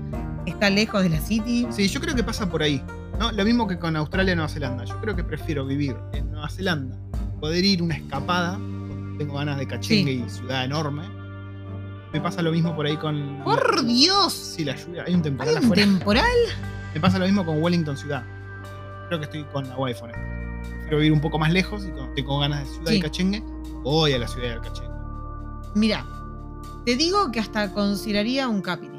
[0.47, 1.67] está lejos de la City.
[1.71, 2.83] Sí, yo creo que pasa por ahí.
[3.19, 3.31] ¿no?
[3.31, 4.85] Lo mismo que con Australia y Nueva Zelanda.
[4.85, 6.97] Yo creo que prefiero vivir en Nueva Zelanda,
[7.41, 8.55] poder ir una escapada,
[9.19, 11.03] tengo ganas de cachengue y ciudad enorme.
[12.13, 13.41] Me pasa lo mismo por ahí con.
[13.45, 14.33] ¡Por Dios!
[14.33, 15.05] Sí, la lluvia.
[15.07, 15.83] Hay un temporal ¿Hay un afuera.
[15.85, 16.25] temporal?
[16.95, 18.25] Me pasa lo mismo con Wellington Ciudad.
[19.09, 20.69] Creo que estoy con la wifi en esto.
[20.71, 22.97] Prefiero vivir un poco más lejos y tengo ganas de ciudad Sí.
[22.97, 23.43] y cachengue,
[23.85, 24.83] Voy a la ciudad de Alcaché.
[25.75, 26.05] Mira,
[26.85, 28.93] te digo que hasta consideraría un Capiti.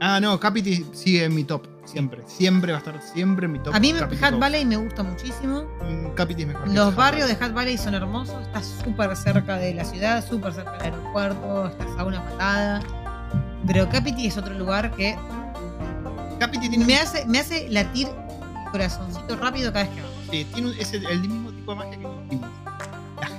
[0.00, 1.66] Ah, no, Capiti sigue en mi top.
[1.84, 2.22] Siempre.
[2.26, 3.74] Siempre va a estar siempre en mi top.
[3.74, 4.40] A mí Capiti Hat top.
[4.40, 5.64] Valley me gusta muchísimo.
[5.82, 6.68] Mm, Capiti es mejor.
[6.68, 7.44] Los barrios de.
[7.44, 8.40] Hat Valley son hermosos.
[8.46, 11.66] Estás súper cerca de la ciudad, súper cerca del aeropuerto.
[11.66, 12.80] Estás a una patada.
[13.66, 15.18] Pero Capiti es otro lugar que
[16.38, 20.16] Capiti tiene, me un- hace, me hace latir el corazoncito rápido cada vez que vamos.
[20.30, 22.59] sí, tiene el, mismo tipo de magia que Timothy.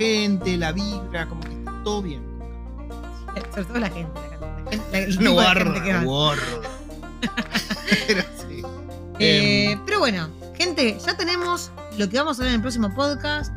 [0.02, 2.23] La gente, la vibra, como que está todo bien.
[3.52, 4.19] Sobre todo la gente.
[4.72, 6.44] La, gente, la, guarda, gente que guarda.
[8.07, 8.64] Pero sí.
[9.19, 12.94] Eh, Em, pero bueno, gente, ya tenemos lo que vamos a ver en el próximo
[12.95, 13.53] podcast.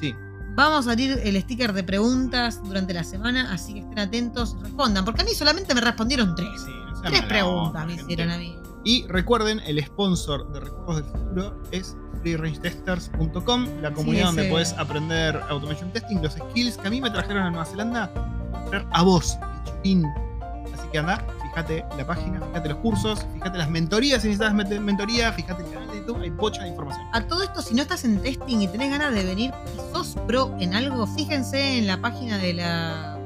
[0.00, 0.14] sí.
[0.54, 4.62] Vamos a abrir el sticker de preguntas durante la semana, así que estén atentos y
[4.62, 5.04] respondan.
[5.04, 6.48] Porque a mí solamente me respondieron tres.
[6.64, 8.02] sí, no Tres preguntas onda, me gente.
[8.14, 8.56] hicieron a mí.
[8.82, 14.50] Y recuerden, el sponsor de Recuerdos del Futuro es freerangetesters.com, la comunidad Sí, donde ese-
[14.50, 18.10] puedes aprender automation testing, los skills que a mí me trajeron a Nueva Zelanda,
[18.92, 19.38] a vos.
[19.80, 25.32] Así que anda, fíjate la página, fíjate los cursos, fíjate las mentorías, si necesitas mentoría,
[25.32, 27.06] fíjate el canal de YouTube, hay pocha de información.
[27.12, 30.16] A todo esto, si no estás en testing y tenés ganas de venir y sos
[30.26, 33.18] pro en algo, fíjense en la página de la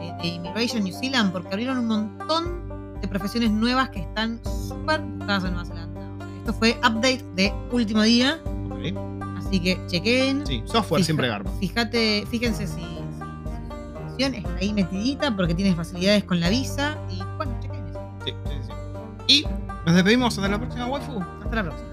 [0.00, 5.00] de, de Immigration New Zealand, porque abrieron un montón de profesiones nuevas que están súper
[5.02, 5.95] buscadas en Nueva Zelanda.
[6.46, 8.38] Esto fue update de último día,
[8.70, 9.36] ¿ok?
[9.38, 10.46] así que chequen.
[10.46, 11.50] Sí, software Fija- siempre garpa.
[11.58, 17.18] Fíjate, fíjense si, si, si está ahí metidita porque tienes facilidades con la visa y
[17.36, 18.00] bueno, chequen eso.
[18.24, 18.72] Sí, sí, sí.
[19.26, 19.44] Y
[19.84, 21.20] nos despedimos hasta la próxima waifu.
[21.42, 21.88] Hasta la próxima.